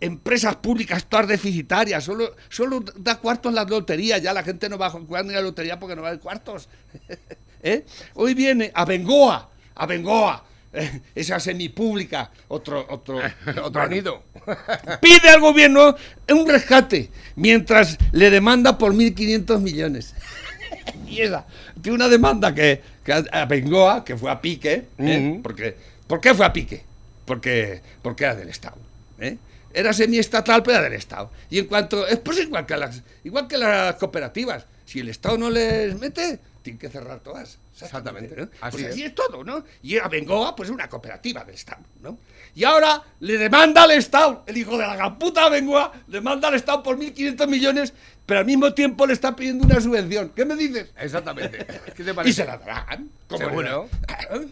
empresas 0.00 0.56
públicas 0.56 1.06
todas 1.08 1.28
deficitarias, 1.28 2.02
solo, 2.02 2.34
solo 2.48 2.84
da 2.96 3.20
cuartos 3.20 3.54
la 3.54 3.62
lotería, 3.62 4.18
ya 4.18 4.32
la 4.32 4.42
gente 4.42 4.68
no 4.68 4.76
va 4.76 4.86
a 4.86 4.90
jugar 4.90 5.24
ni 5.24 5.34
la 5.34 5.40
lotería 5.40 5.78
porque 5.78 5.94
no 5.94 6.02
va 6.02 6.08
a 6.08 6.10
haber 6.10 6.20
cuartos. 6.20 6.68
¿Eh? 7.62 7.86
Hoy 8.14 8.34
viene 8.34 8.72
a 8.74 8.84
Bengoa, 8.84 9.50
a 9.76 9.86
Bengoa, 9.86 10.44
eh, 10.74 11.00
esa 11.14 11.38
semipública, 11.38 12.30
otro, 12.48 12.84
otro, 12.90 13.20
Otro 13.62 13.82
anido. 13.82 14.24
pide 15.00 15.30
al 15.30 15.40
gobierno 15.40 15.94
un 16.28 16.48
rescate, 16.48 17.10
mientras 17.36 17.96
le 18.10 18.30
demanda 18.30 18.76
por 18.76 18.92
1.500 18.92 19.60
millones. 19.60 20.14
y 21.06 21.20
esa, 21.20 21.46
tiene 21.82 21.96
una 21.96 22.08
demanda 22.08 22.54
que, 22.54 22.80
que 23.04 23.12
a 23.12 23.44
Bengoa, 23.46 24.04
que 24.04 24.16
fue 24.16 24.30
a 24.30 24.40
pique, 24.40 24.86
¿eh? 24.98 25.30
Ujú. 25.32 25.42
porque, 25.42 25.76
¿por 26.06 26.20
qué 26.20 26.34
fue 26.34 26.46
a 26.46 26.52
pique? 26.52 26.82
Porque, 27.24 27.80
porque 28.02 28.24
era 28.24 28.34
del 28.34 28.48
Estado. 28.48 28.76
¿eh? 29.18 29.36
Era 29.72 29.92
semiestatal, 29.92 30.62
pero 30.62 30.78
era 30.78 30.84
del 30.84 30.98
Estado. 30.98 31.30
Y 31.50 31.58
en 31.58 31.66
cuanto, 31.66 32.06
es 32.06 32.18
pues 32.18 32.38
igual 32.40 32.66
que 32.66 32.76
las, 32.76 33.02
igual 33.24 33.48
que 33.48 33.58
las 33.58 33.96
cooperativas, 33.96 34.66
si 34.84 35.00
el 35.00 35.08
Estado 35.08 35.38
no 35.38 35.50
les 35.50 35.98
mete, 35.98 36.38
tienen 36.62 36.78
que 36.78 36.88
cerrar 36.88 37.20
todas. 37.20 37.58
Exactamente. 37.80 38.36
¿no? 38.36 38.48
Así 38.60 38.76
Pues 38.76 38.82
es. 38.84 38.90
así 38.90 39.04
es 39.04 39.14
todo, 39.14 39.42
¿no? 39.42 39.64
Y 39.82 39.98
a 39.98 40.06
Bengoa, 40.08 40.54
pues 40.54 40.70
una 40.70 40.88
cooperativa 40.88 41.44
del 41.44 41.56
Estado, 41.56 41.82
¿no? 42.02 42.18
Y 42.54 42.62
ahora 42.62 43.02
le 43.18 43.36
demanda 43.36 43.82
al 43.82 43.90
Estado, 43.90 44.44
el 44.46 44.56
hijo 44.56 44.78
de 44.78 44.86
la 44.86 44.94
gran 44.94 45.18
puta 45.18 45.48
Bengoa, 45.48 45.92
demanda 46.06 46.46
al 46.48 46.54
Estado 46.54 46.84
por 46.84 46.96
1.500 46.96 47.48
millones, 47.48 47.92
pero 48.26 48.40
al 48.40 48.46
mismo 48.46 48.72
tiempo 48.72 49.06
le 49.06 49.12
está 49.12 49.34
pidiendo 49.36 49.64
una 49.64 49.80
subvención. 49.80 50.32
¿Qué 50.34 50.44
me 50.44 50.56
dices? 50.56 50.88
Exactamente. 50.98 51.66
¿Qué 51.94 52.04
te 52.04 52.14
Y 52.28 52.32
se 52.32 52.44
la 52.44 52.56
darán. 52.58 53.10
¿cómo 53.28 53.38
Seguro. 53.38 53.88
no? 53.92 54.06
Claro. 54.06 54.44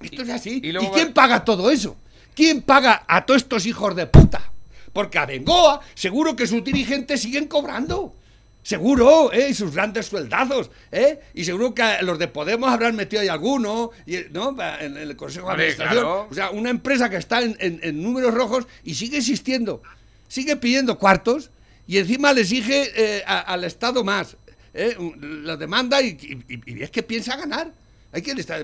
Esto 0.00 0.22
es 0.22 0.30
así. 0.30 0.60
y 0.62 0.68
¿Y, 0.68 0.72
luego 0.72 0.92
quién 0.92 1.12
paga 1.12 1.44
todo 1.44 1.70
eso? 1.70 1.96
¿Quién 2.34 2.62
paga 2.62 3.04
a 3.06 3.24
todos 3.24 3.42
estos 3.42 3.64
hijos 3.66 3.96
de 3.96 4.06
puta? 4.06 4.50
Porque 4.92 5.18
a 5.18 5.26
Bengoa 5.26 5.80
seguro 5.94 6.36
que 6.36 6.46
sus 6.46 6.62
dirigentes 6.64 7.20
siguen 7.22 7.48
cobrando. 7.48 8.14
Seguro, 8.62 9.32
¿eh? 9.32 9.50
Y 9.50 9.54
sus 9.54 9.72
grandes 9.74 10.06
sueldazos, 10.06 10.70
¿eh? 10.90 11.20
Y 11.34 11.44
seguro 11.44 11.72
que 11.72 11.84
los 12.02 12.18
de 12.18 12.26
Podemos 12.26 12.68
habrán 12.68 12.96
metido 12.96 13.22
ahí 13.22 13.28
alguno, 13.28 13.92
y, 14.06 14.16
¿no? 14.32 14.56
En 14.80 14.96
el 14.96 15.14
Consejo 15.16 15.46
de 15.48 15.52
Administración. 15.54 15.94
claro. 16.02 16.26
O 16.28 16.34
sea, 16.34 16.50
una 16.50 16.70
empresa 16.70 17.08
que 17.08 17.16
está 17.16 17.42
en, 17.42 17.56
en- 17.60 17.78
en 17.82 18.02
números 18.02 18.34
rojos 18.34 18.66
y 18.82 18.94
sigue 18.96 19.18
existiendo. 19.18 19.82
Sigue 20.26 20.56
pidiendo 20.56 20.98
cuartos 20.98 21.50
y 21.86 21.98
encima 21.98 22.32
le 22.32 22.40
exige 22.42 22.90
eh, 23.18 23.22
a- 23.26 23.40
al 23.40 23.64
Estado 23.64 24.02
más. 24.04 24.36
¿eh? 24.74 24.96
La 25.20 25.56
demanda 25.56 26.00
y, 26.02 26.08
y- 26.48 26.62
y 26.74 26.82
es 26.82 26.90
que 26.90 27.02
piensa 27.02 27.36
ganar. 27.36 27.72
Hay 28.12 28.22
le 28.34 28.40
está 28.40 28.56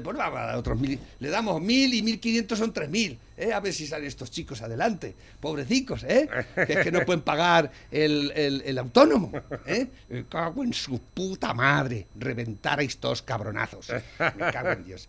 a 0.44 0.46
dar 0.46 0.56
otros 0.56 0.78
mil. 0.80 0.98
Le 1.18 1.28
damos 1.28 1.60
mil 1.60 1.92
y 1.92 2.00
mil 2.02 2.18
quinientos 2.20 2.58
son 2.58 2.72
tres 2.72 2.88
mil. 2.88 3.18
¿eh? 3.36 3.52
A 3.52 3.60
ver 3.60 3.74
si 3.74 3.86
salen 3.86 4.06
estos 4.06 4.30
chicos 4.30 4.62
adelante. 4.62 5.14
Pobrecicos, 5.40 6.04
¿eh? 6.04 6.26
Que 6.66 6.72
es 6.74 6.78
que 6.78 6.92
no 6.92 7.00
pueden 7.04 7.20
pagar 7.20 7.70
el, 7.90 8.32
el- 8.34 8.62
el 8.64 8.78
autónomo. 8.78 9.30
¿eh? 9.66 9.88
Me 10.08 10.24
cago 10.26 10.64
en 10.64 10.72
su 10.72 10.98
puta 11.00 11.52
madre. 11.52 12.06
Reventar 12.18 12.78
a 12.80 12.82
estos 12.82 13.20
cabronazos. 13.22 13.88
Me 13.90 14.50
cago 14.52 14.70
en 14.70 14.84
Dios. 14.84 15.08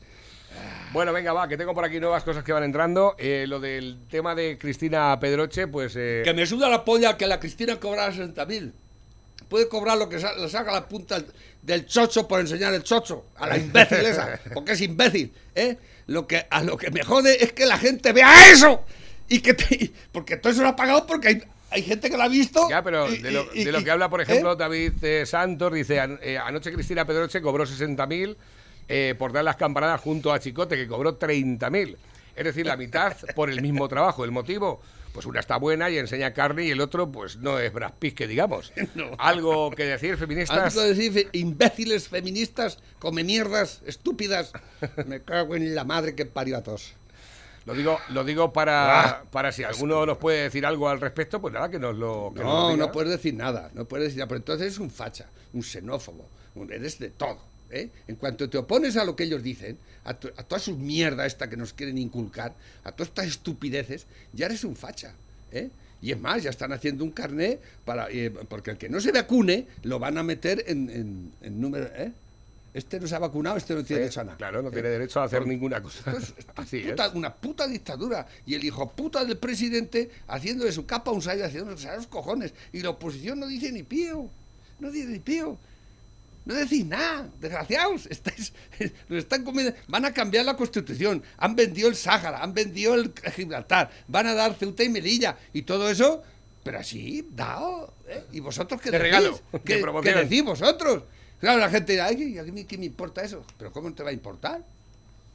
Bueno, 0.91 1.11
venga, 1.11 1.33
va, 1.33 1.47
que 1.47 1.57
tengo 1.57 1.73
por 1.73 1.83
aquí 1.85 1.99
nuevas 1.99 2.23
cosas 2.23 2.43
que 2.43 2.51
van 2.53 2.63
entrando. 2.63 3.15
Eh, 3.17 3.45
lo 3.47 3.59
del 3.59 3.97
tema 4.09 4.35
de 4.35 4.57
Cristina 4.59 5.17
Pedroche, 5.19 5.67
pues... 5.67 5.95
eh, 5.95 6.21
Que 6.23 6.33
me 6.33 6.45
suda 6.45 6.69
la 6.69 6.85
polla 6.85 7.17
que 7.17 7.25
la 7.25 7.39
Cristina 7.39 7.79
cobrara 7.79 8.11
60 8.11 8.45
mil. 8.45 8.73
Puede 9.49 9.67
cobrar 9.67 9.97
lo 9.97 10.07
que 10.09 10.17
le 10.17 10.49
saca 10.49 10.71
la 10.71 10.87
punta 10.87 11.21
del 11.61 11.85
chocho 11.85 12.27
por 12.27 12.39
enseñar 12.39 12.73
el 12.73 12.83
chocho. 12.83 13.25
A 13.37 13.47
la 13.47 13.57
imbécil 13.57 13.99
esa. 13.99 14.39
Porque 14.53 14.73
es 14.73 14.81
imbécil. 14.81 15.33
¿eh? 15.55 15.77
Lo 16.07 16.27
que, 16.27 16.45
a 16.49 16.63
lo 16.63 16.77
que 16.77 16.91
me 16.91 17.03
jode 17.03 17.43
es 17.43 17.53
que 17.53 17.65
la 17.65 17.77
gente 17.77 18.11
vea 18.13 18.51
eso. 18.51 18.83
Y 19.29 19.39
que 19.41 19.53
te- 19.53 19.91
porque 20.11 20.37
todo 20.37 20.51
eso 20.53 20.61
lo 20.61 20.69
ha 20.69 20.75
pagado 20.75 21.07
porque 21.07 21.27
hay, 21.29 21.43
hay 21.71 21.81
gente 21.81 22.09
que 22.09 22.17
lo 22.17 22.23
ha 22.23 22.27
visto. 22.27 22.67
Ya, 22.69 22.83
pero 22.83 23.09
de 23.09 23.31
lo, 23.31 23.45
de 23.45 23.83
que 23.83 23.91
habla, 23.91 24.09
por 24.09 24.19
¿eh? 24.19 24.23
ejemplo, 24.23 24.55
David 24.55 24.93
eh, 25.03 25.25
Santos, 25.25 25.73
dice, 25.73 25.99
"An- 25.99 26.19
anoche 26.45 26.71
Cristina 26.73 27.05
Pedroche 27.05 27.41
cobró 27.41 27.65
60.000 27.65 28.35
eh, 28.87 29.15
por 29.17 29.31
dar 29.33 29.43
las 29.43 29.55
campanadas 29.55 30.01
junto 30.01 30.31
a 30.33 30.39
Chicote, 30.39 30.75
que 30.75 30.87
cobró 30.87 31.17
30.000. 31.19 31.95
Es 32.35 32.43
decir, 32.45 32.65
la 32.65 32.77
mitad 32.77 33.15
por 33.35 33.49
el 33.49 33.61
mismo 33.61 33.87
trabajo. 33.87 34.23
¿El 34.25 34.31
motivo? 34.31 34.81
Pues 35.13 35.27
una 35.27 35.39
está 35.39 35.57
buena 35.57 35.91
y 35.91 35.99
enseña 35.99 36.33
carne 36.33 36.65
y 36.65 36.71
el 36.71 36.81
otro, 36.81 37.11
pues 37.11 37.37
no 37.37 37.59
es 37.59 37.71
Brad 37.71 37.93
Pitt, 37.99 38.15
que 38.17 38.27
digamos. 38.27 38.73
No. 38.95 39.11
Algo 39.19 39.69
que 39.69 39.85
decir, 39.85 40.17
feministas. 40.17 40.75
Algo 40.75 40.81
de 40.87 40.95
decir 40.95 41.29
imbéciles 41.33 42.07
feministas, 42.09 42.79
come 42.97 43.23
mierdas, 43.23 43.81
estúpidas. 43.85 44.51
Me 45.05 45.21
cago 45.21 45.55
en 45.55 45.75
la 45.75 45.83
madre 45.83 46.15
que 46.15 46.25
parió 46.25 46.57
a 46.57 46.63
todos. 46.63 46.95
Lo 47.65 47.73
digo, 47.75 47.97
lo 48.09 48.23
digo 48.25 48.51
para, 48.51 49.01
Ah, 49.03 49.23
para 49.31 49.51
si 49.53 49.63
alguno 49.63 50.05
nos 50.05 50.17
puede 50.17 50.43
decir 50.43 50.65
algo 50.65 50.89
al 50.89 50.99
respecto, 50.99 51.39
pues 51.39 51.53
nada, 51.53 51.69
que 51.69 51.79
nos 51.79 51.95
lo. 51.95 52.33
que 52.35 52.43
nos 52.43 52.51
lo 52.51 52.69
No, 52.71 52.77
no 52.77 52.91
puedes 52.91 53.11
decir 53.11 53.35
nada, 53.35 53.69
no 53.73 53.85
puedes 53.85 54.07
decir 54.07 54.17
nada, 54.19 54.27
pero 54.27 54.39
entonces 54.39 54.73
es 54.73 54.79
un 54.79 54.89
facha, 54.89 55.29
un 55.53 55.61
xenófobo, 55.63 56.27
un- 56.55 56.73
eres 56.73 56.97
de 56.99 57.11
todo. 57.11 57.37
¿Eh? 57.73 57.89
En 58.07 58.15
cuanto 58.15 58.49
te 58.49 58.57
opones 58.57 58.95
a 58.97 59.03
lo 59.03 59.15
que 59.15 59.23
ellos 59.23 59.41
dicen, 59.43 59.77
a, 60.05 60.13
tu- 60.13 60.29
a 60.37 60.43
toda 60.43 60.59
su 60.59 60.77
mierda 60.77 61.25
esta 61.25 61.49
que 61.49 61.57
nos 61.57 61.73
quieren 61.73 61.97
inculcar, 61.97 62.53
a 62.83 62.91
todas 62.91 63.09
estas 63.09 63.27
estupideces, 63.27 64.05
ya 64.33 64.45
eres 64.45 64.63
un 64.63 64.75
facha. 64.75 65.13
¿eh? 65.51 65.69
Y 66.01 66.11
es 66.11 66.19
más, 66.19 66.43
ya 66.43 66.49
están 66.49 66.73
haciendo 66.73 67.03
un 67.03 67.11
carné 67.11 67.59
para, 67.85 68.09
eh, 68.11 68.29
porque 68.49 68.71
el 68.71 68.77
que 68.77 68.89
no 68.89 68.99
se 68.99 69.11
vacune 69.11 69.67
lo 69.83 69.99
van 69.99 70.17
a 70.17 70.23
meter 70.23 70.63
en, 70.67 70.89
en- 70.89 71.31
en 71.41 71.61
número. 71.61 71.85
¿eh? 71.95 72.11
Este 72.73 72.99
no 72.99 73.07
se 73.07 73.15
ha 73.15 73.19
vacunado, 73.19 73.55
este 73.55 73.75
no 73.75 73.83
tiene 73.83 73.99
Sí, 73.99 74.01
derecho 74.01 74.21
a 74.21 74.23
nada. 74.23 74.37
Claro, 74.37 74.61
no 74.63 74.69
¿eh? 74.69 74.71
tiene 74.73 74.89
derecho 74.89 75.21
a 75.21 75.25
hacer 75.25 75.45
ninguna 75.45 75.81
cosa. 75.81 75.99
esto 76.11 76.17
es- 76.17 76.33
esto 76.39 76.51
es 76.51 76.59
Así 76.59 76.77
es. 76.79 76.89
puta- 76.89 77.09
una 77.11 77.33
puta 77.33 77.67
dictadura. 77.67 78.27
Y 78.45 78.55
el 78.55 78.63
hijo 78.65 78.89
puta 78.91 79.23
del 79.23 79.37
presidente 79.37 80.09
haciendo 80.27 80.65
de 80.65 80.71
su 80.71 80.85
capa 80.85 81.11
un 81.11 81.21
sallo, 81.21 81.45
haciendo 81.45 81.71
los 81.71 82.07
cojones. 82.07 82.53
Y 82.73 82.81
la 82.81 82.89
oposición 82.89 83.39
no 83.39 83.47
dice 83.47 83.71
ni 83.71 83.83
pío. 83.83 84.27
No 84.79 84.91
dice 84.91 85.07
ni 85.07 85.19
pío. 85.19 85.57
No 86.45 86.53
decís 86.55 86.85
nada, 86.85 87.29
desgraciados. 87.39 88.05
Estáis, 88.07 88.53
nos 89.09 89.19
están 89.19 89.43
comiendo. 89.43 89.73
Van 89.87 90.03
a 90.05 90.13
cambiar 90.13 90.45
la 90.45 90.55
constitución. 90.57 91.23
Han 91.37 91.55
vendido 91.55 91.87
el 91.87 91.95
Sáhara, 91.95 92.43
han 92.43 92.53
vendido 92.53 92.95
el 92.95 93.13
Gibraltar. 93.35 93.89
Van 94.07 94.27
a 94.27 94.33
dar 94.33 94.53
Ceuta 94.55 94.83
y 94.83 94.89
Melilla. 94.89 95.37
Y 95.53 95.61
todo 95.61 95.89
eso, 95.89 96.21
pero 96.63 96.79
así, 96.79 97.27
dado. 97.31 97.93
¿eh? 98.07 98.23
¿Y 98.33 98.39
vosotros 98.41 98.81
qué 98.81 98.91
De 98.91 98.97
decís? 98.99 99.11
regalo, 99.11 99.39
¿Qué, 99.63 99.81
qué 100.03 100.13
decís 100.13 100.43
vosotros? 100.43 101.03
Claro, 101.39 101.59
la 101.59 101.69
gente 101.69 101.93
dirá, 101.93 102.05
"Ay, 102.07 102.37
¿a 102.37 102.43
mí 102.43 102.63
qué 102.65 102.77
me 102.77 102.85
importa 102.85 103.21
eso? 103.21 103.45
¿Pero 103.57 103.71
cómo 103.71 103.93
te 103.93 104.03
va 104.03 104.09
a 104.09 104.13
importar? 104.13 104.63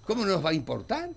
¿Cómo 0.04 0.24
nos 0.24 0.44
va 0.44 0.50
a 0.50 0.54
importar? 0.54 1.10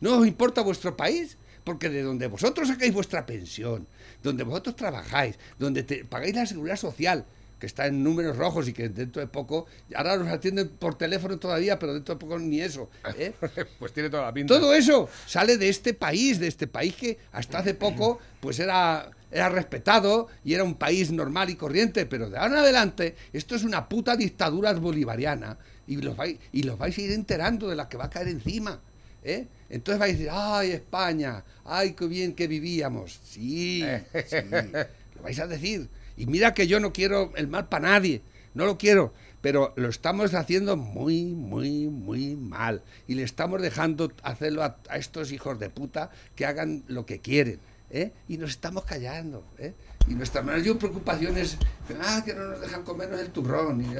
¿No 0.00 0.18
os 0.18 0.26
importa 0.26 0.60
vuestro 0.60 0.96
país? 0.96 1.36
Porque 1.64 1.88
de 1.88 2.02
donde 2.02 2.26
vosotros 2.26 2.68
sacáis 2.68 2.92
vuestra 2.92 3.24
pensión, 3.26 3.86
donde 4.22 4.44
vosotros 4.44 4.76
trabajáis, 4.76 5.38
donde 5.58 5.82
te 5.82 6.04
pagáis 6.04 6.34
la 6.34 6.46
seguridad 6.46 6.76
social, 6.76 7.24
que 7.58 7.66
está 7.66 7.86
en 7.86 8.02
números 8.02 8.36
rojos 8.36 8.68
y 8.68 8.72
que 8.72 8.88
dentro 8.88 9.20
de 9.20 9.28
poco, 9.28 9.66
ahora 9.94 10.16
nos 10.16 10.28
atienden 10.28 10.68
por 10.68 10.96
teléfono 10.96 11.38
todavía, 11.38 11.78
pero 11.78 11.94
dentro 11.94 12.14
de 12.14 12.20
poco 12.20 12.38
ni 12.38 12.60
eso. 12.60 12.90
¿eh? 13.18 13.32
pues 13.78 13.92
tiene 13.92 14.10
toda 14.10 14.24
la 14.24 14.32
pinta. 14.32 14.54
Todo 14.54 14.74
eso 14.74 15.08
sale 15.26 15.56
de 15.56 15.68
este 15.68 15.94
país, 15.94 16.38
de 16.38 16.48
este 16.48 16.66
país 16.66 16.94
que 16.94 17.18
hasta 17.32 17.58
hace 17.58 17.74
poco 17.74 18.20
pues 18.40 18.58
era, 18.58 19.10
era 19.30 19.48
respetado 19.48 20.28
y 20.44 20.54
era 20.54 20.64
un 20.64 20.74
país 20.74 21.10
normal 21.10 21.48
y 21.48 21.56
corriente, 21.56 22.04
pero 22.06 22.28
de 22.28 22.36
ahora 22.36 22.54
en 22.54 22.60
adelante 22.60 23.16
esto 23.32 23.54
es 23.54 23.64
una 23.64 23.88
puta 23.88 24.16
dictadura 24.16 24.72
bolivariana 24.74 25.56
y 25.86 25.96
los 25.96 26.16
vais, 26.16 26.38
y 26.52 26.62
los 26.64 26.78
vais 26.78 26.96
a 26.96 27.00
ir 27.00 27.12
enterando 27.12 27.68
de 27.68 27.76
la 27.76 27.88
que 27.88 27.96
va 27.96 28.06
a 28.06 28.10
caer 28.10 28.28
encima. 28.28 28.80
¿eh? 29.24 29.46
Entonces 29.70 29.98
vais 29.98 30.14
a 30.14 30.16
decir, 30.16 30.28
ay 30.30 30.70
España, 30.72 31.42
ay 31.64 31.92
qué 31.92 32.06
bien 32.06 32.34
que 32.34 32.46
vivíamos. 32.46 33.18
Sí, 33.24 33.82
sí, 34.26 34.36
lo 35.16 35.22
vais 35.22 35.38
a 35.38 35.46
decir. 35.46 35.88
Y 36.16 36.26
mira 36.26 36.54
que 36.54 36.66
yo 36.66 36.80
no 36.80 36.92
quiero 36.92 37.32
el 37.36 37.48
mal 37.48 37.68
para 37.68 37.90
nadie, 37.90 38.22
no 38.54 38.66
lo 38.66 38.78
quiero, 38.78 39.12
pero 39.42 39.72
lo 39.76 39.88
estamos 39.88 40.34
haciendo 40.34 40.76
muy, 40.76 41.26
muy, 41.26 41.88
muy 41.88 42.36
mal. 42.36 42.82
Y 43.06 43.14
le 43.14 43.22
estamos 43.22 43.60
dejando 43.60 44.12
hacerlo 44.22 44.62
a, 44.62 44.76
a 44.88 44.96
estos 44.96 45.32
hijos 45.32 45.58
de 45.58 45.70
puta 45.70 46.10
que 46.34 46.46
hagan 46.46 46.84
lo 46.88 47.06
que 47.06 47.20
quieren. 47.20 47.60
¿eh? 47.90 48.12
Y 48.28 48.36
nos 48.38 48.50
estamos 48.50 48.84
callando. 48.84 49.44
¿eh? 49.58 49.74
Y 50.08 50.14
nuestra 50.14 50.42
mayor 50.42 50.78
preocupación 50.78 51.36
es 51.36 51.56
ah, 52.00 52.22
que 52.24 52.34
no 52.34 52.48
nos 52.48 52.60
dejan 52.60 52.82
comernos 52.82 53.20
el 53.20 53.30
turrón. 53.30 53.80
Y 53.80 53.94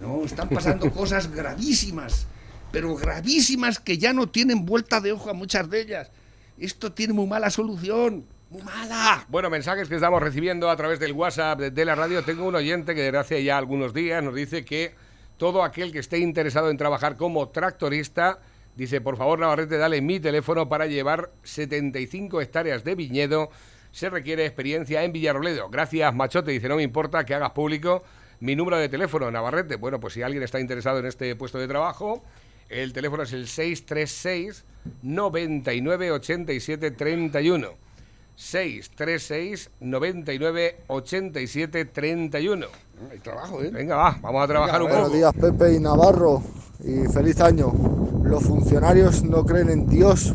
no, 0.00 0.24
están 0.24 0.48
pasando 0.48 0.90
cosas 0.94 1.30
gravísimas, 1.30 2.26
pero 2.72 2.94
gravísimas 2.96 3.78
que 3.78 3.98
ya 3.98 4.12
no 4.12 4.28
tienen 4.28 4.66
vuelta 4.66 5.00
de 5.00 5.12
ojo 5.12 5.30
a 5.30 5.34
muchas 5.34 5.68
de 5.70 5.80
ellas. 5.80 6.10
Esto 6.58 6.92
tiene 6.92 7.12
muy 7.12 7.26
mala 7.26 7.50
solución, 7.50 8.24
muy 8.50 8.62
mala. 8.62 9.26
Bueno, 9.28 9.50
mensajes 9.50 9.88
que 9.88 9.94
estamos 9.94 10.22
recibiendo 10.22 10.70
a 10.70 10.76
través 10.76 10.98
del 10.98 11.12
WhatsApp 11.12 11.60
de, 11.60 11.84
la 11.84 11.94
radio. 11.94 12.24
Tengo 12.24 12.46
un 12.46 12.54
oyente 12.54 12.94
que 12.94 13.02
desde 13.02 13.18
hace 13.18 13.44
ya 13.44 13.58
algunos 13.58 13.92
días 13.92 14.22
nos 14.22 14.34
dice 14.34 14.64
que 14.64 14.94
todo 15.36 15.62
aquel 15.62 15.92
que 15.92 15.98
esté 15.98 16.18
interesado 16.18 16.70
en 16.70 16.76
trabajar 16.76 17.16
como 17.16 17.48
tractorista, 17.48 18.38
dice, 18.74 19.00
por 19.00 19.16
favor, 19.16 19.38
Navarrete, 19.38 19.76
dale 19.76 20.00
mi 20.00 20.18
teléfono 20.18 20.68
para 20.68 20.86
llevar 20.86 21.30
75 21.42 22.40
hectáreas 22.40 22.84
de 22.84 22.94
viñedo. 22.94 23.50
Se 23.92 24.08
requiere 24.10 24.46
experiencia 24.46 25.04
en 25.04 25.12
Villarroledo. 25.12 25.68
Gracias, 25.68 26.14
machote. 26.14 26.52
Dice, 26.52 26.68
no 26.68 26.76
me 26.76 26.82
importa 26.82 27.24
que 27.24 27.34
hagas 27.34 27.50
público 27.50 28.02
mi 28.40 28.56
número 28.56 28.78
de 28.78 28.88
teléfono, 28.88 29.30
Navarrete. 29.30 29.76
Bueno, 29.76 30.00
pues 30.00 30.14
si 30.14 30.22
alguien 30.22 30.42
está 30.42 30.58
interesado 30.60 31.00
en 31.00 31.06
este 31.06 31.34
puesto 31.36 31.58
de 31.58 31.68
trabajo, 31.68 32.22
el 32.68 32.92
teléfono 32.92 33.24
es 33.24 33.32
el 33.32 33.46
636 33.46 34.64
99 35.02 36.12
87 36.12 36.90
31. 36.92 37.87
636 38.38 39.70
99 39.80 40.76
87 40.86 41.84
31. 41.86 42.66
Hay 43.10 43.18
trabajo, 43.18 43.62
¿eh? 43.64 43.70
Venga, 43.72 43.96
va, 43.96 44.16
vamos 44.22 44.44
a 44.44 44.46
trabajar 44.46 44.80
un 44.80 44.88
poco. 44.88 45.00
Buenos 45.00 45.12
días 45.12 45.32
Pepe 45.34 45.74
y 45.74 45.80
Navarro 45.80 46.40
y 46.78 47.12
feliz 47.12 47.40
año. 47.40 47.72
los 48.22 48.44
funcionarios 48.44 49.24
no 49.24 49.44
creen 49.44 49.70
en 49.70 49.88
Dios 49.88 50.34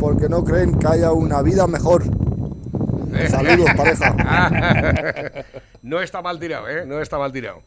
porque 0.00 0.28
no 0.28 0.42
creen 0.42 0.76
que 0.76 0.86
haya 0.88 1.12
una 1.12 1.42
vida 1.42 1.68
mejor. 1.68 2.02
Saludos, 3.30 3.70
pareja. 3.76 5.44
no 5.82 6.00
está 6.02 6.22
mal 6.22 6.40
tirado, 6.40 6.68
¿eh? 6.68 6.84
No 6.84 7.00
está 7.00 7.18
mal 7.18 7.30
tirado. 7.30 7.62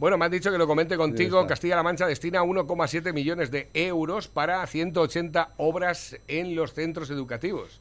Bueno, 0.00 0.18
me 0.18 0.24
han 0.24 0.32
dicho 0.32 0.50
que 0.50 0.58
lo 0.58 0.66
comente 0.66 0.96
contigo. 0.96 1.46
Castilla-La 1.46 1.84
Mancha 1.84 2.08
destina 2.08 2.42
1,7 2.42 3.12
millones 3.12 3.52
de 3.52 3.70
euros 3.72 4.26
para 4.26 4.66
180 4.66 5.50
obras 5.58 6.16
en 6.26 6.56
los 6.56 6.72
centros 6.72 7.08
educativos. 7.10 7.80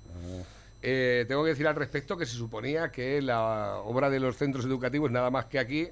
Eh, 0.82 1.26
tengo 1.28 1.44
que 1.44 1.50
decir 1.50 1.68
al 1.68 1.76
respecto 1.76 2.18
que 2.18 2.26
se 2.26 2.36
suponía 2.36 2.92
que 2.92 3.22
la 3.22 3.78
obra 3.78 4.10
de 4.10 4.20
los 4.20 4.38
centros 4.38 4.66
educativos, 4.66 5.12
nada 5.12 5.30
más 5.30 5.46
que 5.46 5.60
aquí, 5.60 5.88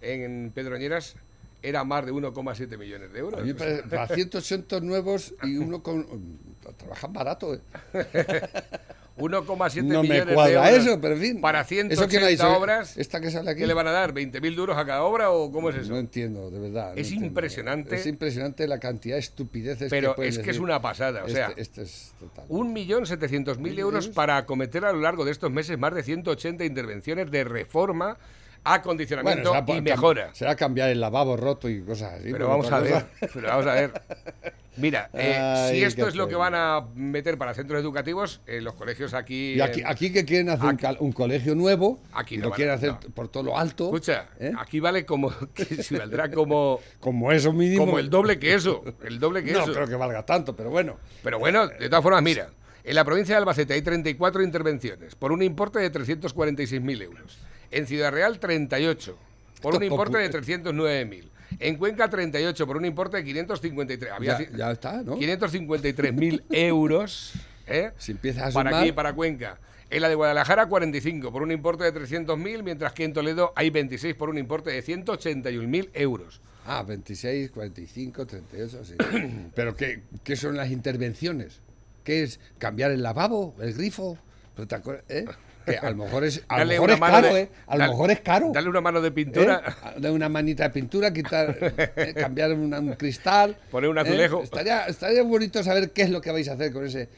en 0.00 0.50
Pedroñeras, 0.54 1.16
era 1.62 1.84
más 1.84 2.04
de 2.04 2.12
1,7 2.12 2.78
millones 2.78 3.12
de 3.12 3.18
euros. 3.18 3.40
para 3.88 4.06
180 4.08 4.80
nuevos 4.80 5.34
y 5.42 5.56
uno 5.58 5.82
con... 5.82 6.06
Trabajan 6.76 7.12
barato, 7.12 7.54
¿eh? 7.54 7.60
1,7 9.16 9.82
no 9.84 10.02
millones 10.02 10.26
me 10.26 10.34
cuadra 10.34 10.62
de 10.64 10.70
euros 10.70 10.86
eso, 10.86 11.00
pero 11.00 11.14
en 11.14 11.20
fin. 11.20 11.40
para 11.40 11.60
¿Eso 11.62 11.68
180 11.68 12.26
dice? 12.28 12.44
obras. 12.44 12.96
¿Esta 12.98 13.20
que 13.20 13.30
sale 13.30 13.50
aquí? 13.50 13.60
¿Qué 13.60 13.66
le 13.66 13.72
van 13.74 13.86
a 13.86 13.90
dar? 13.92 14.12
¿20.000 14.12 14.54
duros 14.54 14.76
a 14.76 14.84
cada 14.84 15.02
obra 15.04 15.30
o 15.30 15.50
cómo 15.50 15.70
es 15.70 15.76
eso? 15.76 15.90
No 15.92 15.98
entiendo, 15.98 16.50
de 16.50 16.58
verdad. 16.60 16.88
no 16.94 17.00
Es 17.00 17.06
entiendo. 17.06 17.26
impresionante. 17.26 17.96
Es 17.96 18.06
impresionante 18.06 18.66
la 18.68 18.78
cantidad 18.78 19.16
de 19.16 19.20
estupideces 19.20 19.88
Pero 19.90 20.10
que 20.10 20.16
pueden 20.16 20.32
es 20.32 20.38
que 20.38 20.50
es 20.50 20.58
una 20.58 20.80
pasada, 20.82 21.22
o 21.24 21.26
Este- 21.26 21.36
sea, 21.38 21.52
Este, 21.56 21.82
es 21.82 22.12
total. 22.20 22.44
1.700.000 22.48 23.78
euros 23.78 24.08
para 24.08 24.36
acometer 24.36 24.84
a 24.84 24.92
lo 24.92 25.00
largo 25.00 25.24
de 25.24 25.32
estos 25.32 25.50
meses 25.50 25.78
más 25.78 25.94
de 25.94 26.02
180 26.02 26.64
intervenciones 26.64 27.30
de 27.30 27.44
reforma, 27.44 28.18
acondicionamiento 28.64 29.50
será 29.50 29.64
por 29.64 29.76
y 29.76 29.80
mejora. 29.80 30.34
Será 30.34 30.56
cambiar 30.56 30.90
el 30.90 31.00
lavabo 31.00 31.36
roto 31.36 31.68
y 31.68 31.80
cosas 31.82 32.14
así. 32.20 32.32
Pero 32.32 32.48
vamos 32.48 32.70
a 32.70 32.80
ver, 32.80 32.92
cosa- 32.92 33.08
pero 33.32 33.48
vamos 33.48 33.66
a 33.66 33.72
ver. 33.74 33.92
Mira, 34.76 35.08
eh, 35.14 35.34
Ay, 35.36 35.78
si 35.78 35.84
esto 35.84 36.06
es 36.06 36.14
lo 36.16 36.28
que 36.28 36.34
van 36.34 36.54
a 36.54 36.82
meter 36.94 37.38
para 37.38 37.54
centros 37.54 37.80
educativos, 37.80 38.40
en 38.46 38.62
los 38.64 38.74
colegios 38.74 39.14
aquí... 39.14 39.54
Y 39.54 39.60
aquí, 39.60 40.12
que 40.12 40.24
quieren 40.24 40.50
hacer 40.50 40.64
un, 40.64 40.70
Aquí- 40.72 40.82
cal- 40.82 40.96
un 41.00 41.12
colegio 41.12 41.54
nuevo, 41.54 41.98
Aquí 42.12 42.36
no 42.36 42.44
lo 42.48 42.50
quieren 42.52 42.74
hacer 42.74 42.90
no. 42.90 43.00
por 43.14 43.28
todo 43.28 43.42
lo 43.44 43.58
alto. 43.58 43.84
Escucha, 43.86 44.28
¿eh? 44.38 44.52
aquí 44.58 44.78
vale 44.80 45.06
como... 45.06 45.32
que 45.54 45.64
si 45.82 45.96
valdrá 45.96 46.30
como... 46.30 46.80
como 47.00 47.32
eso 47.32 47.52
mínimo. 47.52 47.86
Como 47.86 47.98
el 47.98 48.10
doble 48.10 48.38
que 48.38 48.54
eso, 48.54 48.84
el 49.04 49.18
doble 49.18 49.42
que 49.42 49.52
No 49.52 49.62
eso. 49.62 49.72
creo 49.72 49.86
que 49.86 49.94
valga 49.96 50.24
tanto, 50.24 50.54
pero 50.54 50.68
bueno. 50.70 50.96
Pero 51.22 51.38
bueno, 51.38 51.66
de 51.68 51.88
todas 51.88 52.02
formas, 52.02 52.22
mira, 52.22 52.48
en 52.84 52.94
la 52.94 53.04
provincia 53.04 53.34
de 53.34 53.38
Albacete 53.38 53.72
hay 53.74 53.82
34 53.82 54.42
intervenciones 54.42 55.14
por 55.14 55.32
un 55.32 55.42
importe 55.42 55.78
de 55.78 55.90
346.000 55.90 57.02
euros. 57.02 57.38
En 57.70 57.86
Ciudad 57.86 58.12
Real, 58.12 58.38
38 58.38 59.16
por 59.62 59.72
Esto 59.74 59.78
un 59.78 59.90
importe 59.90 60.18
de 60.18 60.28
poco. 60.28 60.38
309.000. 60.44 61.24
En 61.58 61.76
Cuenca, 61.76 62.08
38 62.10 62.66
por 62.66 62.76
un 62.76 62.84
importe 62.84 63.18
de 63.18 63.24
553. 63.24 64.12
Había 64.12 64.38
Ya, 64.38 64.50
ya 64.56 64.70
está, 64.72 65.02
¿no? 65.02 65.16
553.000 65.16 66.42
euros. 66.50 67.32
¿eh? 67.66 67.92
Si 67.98 68.12
empiezas 68.12 68.50
a 68.50 68.52
para 68.52 68.70
sumar- 68.70 68.82
aquí, 68.82 68.92
para 68.92 69.12
Cuenca. 69.14 69.58
En 69.88 70.02
la 70.02 70.08
de 70.08 70.16
Guadalajara, 70.16 70.66
45 70.68 71.30
por 71.30 71.42
un 71.42 71.52
importe 71.52 71.84
de 71.84 71.92
300.000, 71.92 72.62
mientras 72.64 72.92
que 72.92 73.04
en 73.04 73.12
Toledo 73.12 73.52
hay 73.54 73.70
26 73.70 74.14
por 74.16 74.28
un 74.30 74.38
importe 74.38 74.70
de 74.70 74.82
181.000 74.82 75.90
euros. 75.94 76.40
Ah, 76.66 76.82
26, 76.82 77.52
45, 77.52 78.26
38, 78.26 78.84
sí. 78.84 78.94
Pero 79.54 79.76
¿qué, 79.76 80.02
qué 80.24 80.34
son 80.34 80.56
las 80.56 80.70
intervenciones? 80.72 81.60
¿Qué 82.02 82.24
es 82.24 82.40
cambiar 82.58 82.90
el 82.90 83.02
lavabo, 83.02 83.54
el 83.60 83.74
grifo? 83.74 84.18
¿Pero 84.56 84.66
te 84.66 84.74
acuerdas, 84.74 85.04
eh? 85.08 85.24
Que 85.66 85.76
a 85.78 85.90
lo 85.90 85.96
mejor 85.96 86.24
es, 86.24 86.42
a 86.48 86.54
lo 86.54 86.58
Dale 86.60 86.74
mejor 86.74 86.90
es 86.90 87.00
caro, 87.00 87.34
de- 87.34 87.40
¿eh? 87.42 87.48
A 87.66 87.74
lo 87.74 87.78
dale- 87.80 87.92
mejor 87.92 88.10
es 88.12 88.20
caro. 88.20 88.50
Dale 88.54 88.68
una 88.68 88.80
mano 88.80 89.00
de 89.00 89.08
¿eh? 89.08 89.12
pintura. 89.12 89.76
Darle 89.96 90.10
una 90.12 90.28
manita 90.28 90.62
de 90.64 90.70
pintura, 90.70 91.12
quitar, 91.12 91.56
eh, 91.96 92.14
cambiar 92.14 92.52
una- 92.52 92.78
un 92.78 92.94
cristal. 92.94 93.56
Poner 93.70 93.90
un 93.90 93.98
¿eh? 93.98 94.02
azulejo. 94.02 94.42
Estaría, 94.42 94.86
estaría 94.86 95.22
bonito 95.24 95.62
saber 95.64 95.90
qué 95.90 96.02
es 96.02 96.10
lo 96.10 96.20
que 96.20 96.30
vais 96.30 96.48
a 96.48 96.52
hacer 96.52 96.72
con 96.72 96.86
ese. 96.86 97.08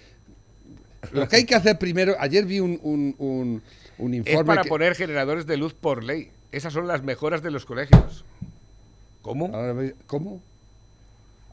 Lo 1.12 1.28
que 1.28 1.36
hay 1.36 1.44
que 1.44 1.54
hacer 1.54 1.78
primero, 1.78 2.16
ayer 2.18 2.44
vi 2.46 2.60
un, 2.60 2.80
un, 2.82 3.14
un, 3.18 3.62
un 3.98 4.14
Es 4.14 4.18
informe. 4.26 4.44
para 4.46 4.62
que- 4.62 4.68
poner 4.68 4.94
generadores 4.94 5.46
de 5.46 5.56
luz 5.56 5.74
por 5.74 6.02
ley. 6.02 6.30
Esas 6.50 6.72
son 6.72 6.88
las 6.88 7.02
mejoras 7.02 7.42
de 7.42 7.50
los 7.50 7.66
colegios. 7.66 8.24
¿Cómo? 9.22 9.46
Ahora 9.54 9.74
vais- 9.74 9.94
¿Cómo? 10.06 10.40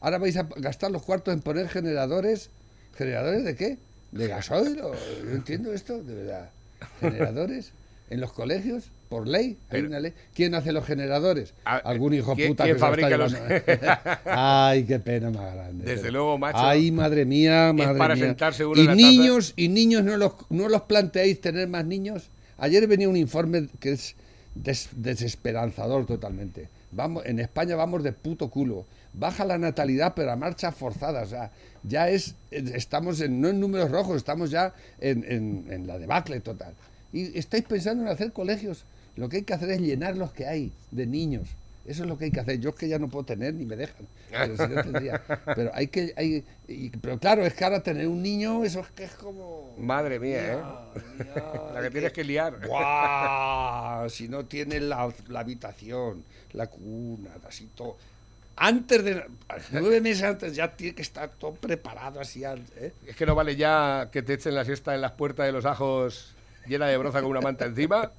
¿Ahora 0.00 0.18
vais 0.18 0.36
a 0.36 0.44
gastar 0.56 0.90
los 0.90 1.02
cuartos 1.02 1.34
en 1.34 1.40
poner 1.42 1.68
generadores? 1.68 2.48
¿Generadores 2.96 3.44
de 3.44 3.54
qué? 3.56 3.78
¿De 4.12 4.28
gasoil? 4.28 4.80
o- 4.80 4.94
No 5.24 5.30
entiendo 5.32 5.72
esto, 5.74 6.02
de 6.02 6.14
verdad. 6.14 6.50
¿Generadores? 7.00 7.72
¿En 8.08 8.20
los 8.20 8.32
colegios? 8.32 8.84
¿Por 9.08 9.26
ley? 9.26 9.46
¿Hay 9.46 9.56
Pero- 9.68 9.88
una 9.88 10.00
ley? 10.00 10.12
¿Quién 10.34 10.54
hace 10.54 10.72
los 10.72 10.84
generadores? 10.84 11.54
Algún 11.64 12.14
hijo 12.14 12.34
¿quién- 12.36 12.48
puta 12.50 12.64
quién 12.64 12.76
que 12.76 12.80
fabrica 12.80 13.16
los-. 13.16 13.34
Ay, 14.24 14.84
qué 14.84 14.98
pena 15.00 15.30
más 15.30 15.54
grande. 15.54 15.84
Desde 15.84 16.00
Pero- 16.02 16.12
luego, 16.12 16.38
macho. 16.38 16.58
Ay, 16.58 16.90
madre 16.92 17.24
mía, 17.24 17.72
madre 17.72 17.98
para 17.98 18.14
mía. 18.14 18.24
sentarse 18.26 18.64
uno 18.64 18.76
y 18.76 18.80
en 18.80 18.86
la 18.86 18.94
niños, 18.94 19.52
y 19.56 19.68
niños, 19.68 20.04
¿no 20.04 20.16
los, 20.16 20.32
¿no 20.50 20.68
los 20.68 20.82
planteáis 20.82 21.40
tener 21.40 21.68
más 21.68 21.84
niños? 21.84 22.28
Ayer 22.58 22.86
venía 22.86 23.08
un 23.08 23.16
informe 23.16 23.68
que 23.80 23.92
es 23.92 24.14
des- 24.54 24.88
desesperanzador 24.92 26.06
totalmente. 26.06 26.68
Vamos, 26.92 27.24
en 27.26 27.40
España 27.40 27.76
vamos 27.76 28.02
de 28.02 28.12
puto 28.12 28.48
culo. 28.50 28.86
Baja 29.18 29.44
la 29.44 29.56
natalidad, 29.58 30.12
pero 30.14 30.30
a 30.30 30.36
marcha 30.36 30.70
forzada. 30.72 31.22
O 31.22 31.26
sea, 31.26 31.50
ya 31.82 32.08
es, 32.10 32.34
estamos 32.50 33.20
en, 33.20 33.40
no 33.40 33.48
en 33.48 33.58
números 33.58 33.90
rojos, 33.90 34.16
estamos 34.18 34.50
ya 34.50 34.74
en, 35.00 35.24
en- 35.26 35.66
en 35.70 35.86
la 35.86 35.98
debacle 35.98 36.40
total. 36.40 36.74
Y 37.12 37.36
estáis 37.38 37.64
pensando 37.64 38.02
en 38.02 38.08
hacer 38.10 38.32
colegios. 38.32 38.84
Lo 39.16 39.28
que 39.30 39.38
hay 39.38 39.42
que 39.44 39.54
hacer 39.54 39.70
es 39.70 39.80
llenar 39.80 40.16
los 40.16 40.32
que 40.32 40.46
hay 40.46 40.72
de 40.90 41.06
niños. 41.06 41.48
Eso 41.86 42.02
es 42.02 42.08
lo 42.08 42.18
que 42.18 42.24
hay 42.26 42.30
que 42.32 42.40
hacer. 42.40 42.58
Yo 42.60 42.70
es 42.70 42.74
que 42.74 42.88
ya 42.88 42.98
no 42.98 43.08
puedo 43.08 43.24
tener 43.24 43.54
ni 43.54 43.64
me 43.64 43.76
dejan. 43.76 44.06
Pero, 44.30 44.56
si 44.56 44.74
yo 44.74 44.82
tendría. 44.82 45.22
Pero 45.54 45.70
hay 45.72 45.86
que. 45.86 46.12
Hay, 46.16 46.44
y- 46.68 46.90
pero 46.90 47.18
claro, 47.18 47.46
es 47.46 47.54
que 47.54 47.64
ahora 47.64 47.80
tener 47.82 48.08
un 48.08 48.22
niño, 48.22 48.64
eso 48.64 48.80
es 48.80 48.88
que 48.88 49.04
es 49.04 49.12
como. 49.12 49.72
Madre 49.78 50.18
mía, 50.18 50.54
¿eh? 50.54 50.58
La 51.74 51.80
que 51.82 51.90
tienes 51.90 52.12
que 52.12 52.24
liar. 52.24 52.58
¡Guau! 52.66 54.10
Si 54.10 54.28
no 54.28 54.44
tienes 54.46 54.82
la, 54.82 55.10
la 55.28 55.40
habitación, 55.40 56.24
la 56.52 56.66
cuna, 56.66 57.30
así 57.48 57.70
todo. 57.74 57.96
Antes 58.56 59.04
de. 59.04 59.24
Nueve 59.72 60.00
meses 60.00 60.22
antes 60.24 60.56
ya 60.56 60.74
tiene 60.76 60.94
que 60.94 61.02
estar 61.02 61.30
todo 61.30 61.52
preparado 61.54 62.20
así. 62.20 62.42
¿eh? 62.44 62.92
Es 63.06 63.14
que 63.16 63.26
no 63.26 63.34
vale 63.34 63.54
ya 63.56 64.08
que 64.10 64.22
te 64.22 64.34
echen 64.34 64.54
la 64.54 64.64
siesta 64.64 64.94
en 64.94 65.00
las 65.02 65.12
puertas 65.12 65.46
de 65.46 65.52
los 65.52 65.64
ajos 65.66 66.34
llena 66.66 66.86
de 66.86 66.96
broza 66.96 67.20
con 67.20 67.30
una 67.30 67.40
manta 67.40 67.64
encima, 67.66 68.10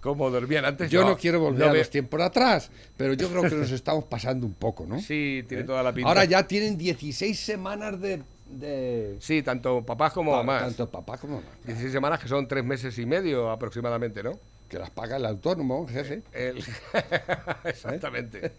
como 0.00 0.30
dormían 0.30 0.64
antes. 0.64 0.90
Yo 0.90 1.04
no 1.04 1.16
quiero 1.16 1.40
volver 1.40 1.66
no 1.66 1.72
a 1.72 1.74
los 1.74 1.90
tiempos 1.90 2.18
de 2.18 2.24
atrás, 2.26 2.70
pero 2.96 3.14
yo 3.14 3.28
creo 3.28 3.42
que 3.42 3.54
nos 3.56 3.70
estamos 3.72 4.04
pasando 4.04 4.46
un 4.46 4.54
poco, 4.54 4.86
¿no? 4.86 5.00
Sí, 5.00 5.44
tiene 5.48 5.64
toda 5.64 5.82
la 5.82 5.92
pinta. 5.92 6.08
Ahora 6.08 6.24
ya 6.24 6.46
tienen 6.46 6.78
16 6.78 7.38
semanas 7.38 8.00
de. 8.00 8.22
de 8.48 9.16
Sí, 9.20 9.42
tanto 9.42 9.84
papás 9.84 10.12
como 10.12 10.30
pa- 10.30 10.36
mamás. 10.38 10.62
Tanto 10.62 10.88
papá 10.90 11.18
como 11.18 11.36
mamá. 11.40 11.48
16 11.64 11.92
semanas 11.92 12.20
que 12.20 12.28
son 12.28 12.46
tres 12.46 12.64
meses 12.64 12.96
y 12.98 13.06
medio 13.06 13.50
aproximadamente, 13.50 14.22
¿no? 14.22 14.38
Que 14.74 14.80
las 14.80 14.90
paga 14.90 15.18
el 15.18 15.24
autónomo, 15.26 15.86
jefe. 15.86 16.22
El- 16.32 16.58
Exactamente. 17.64 18.50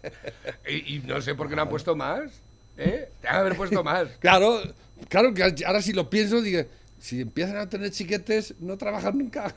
Y, 0.66 0.96
y 0.96 0.98
no 1.00 1.20
sé 1.20 1.34
por 1.34 1.46
qué 1.46 1.54
no 1.56 1.60
han 1.60 1.68
puesto 1.68 1.94
más. 1.94 2.30
¿Eh? 2.78 3.10
Te 3.20 3.28
han 3.28 3.36
haber 3.36 3.54
puesto 3.54 3.84
más. 3.84 4.08
Claro, 4.18 4.62
claro 5.10 5.34
que 5.34 5.42
ahora 5.66 5.82
si 5.82 5.92
lo 5.92 6.08
pienso, 6.08 6.40
digo, 6.40 6.62
si 6.98 7.20
empiezan 7.20 7.58
a 7.58 7.68
tener 7.68 7.90
chiquetes, 7.90 8.54
no 8.60 8.78
trabajan 8.78 9.18
nunca. 9.18 9.54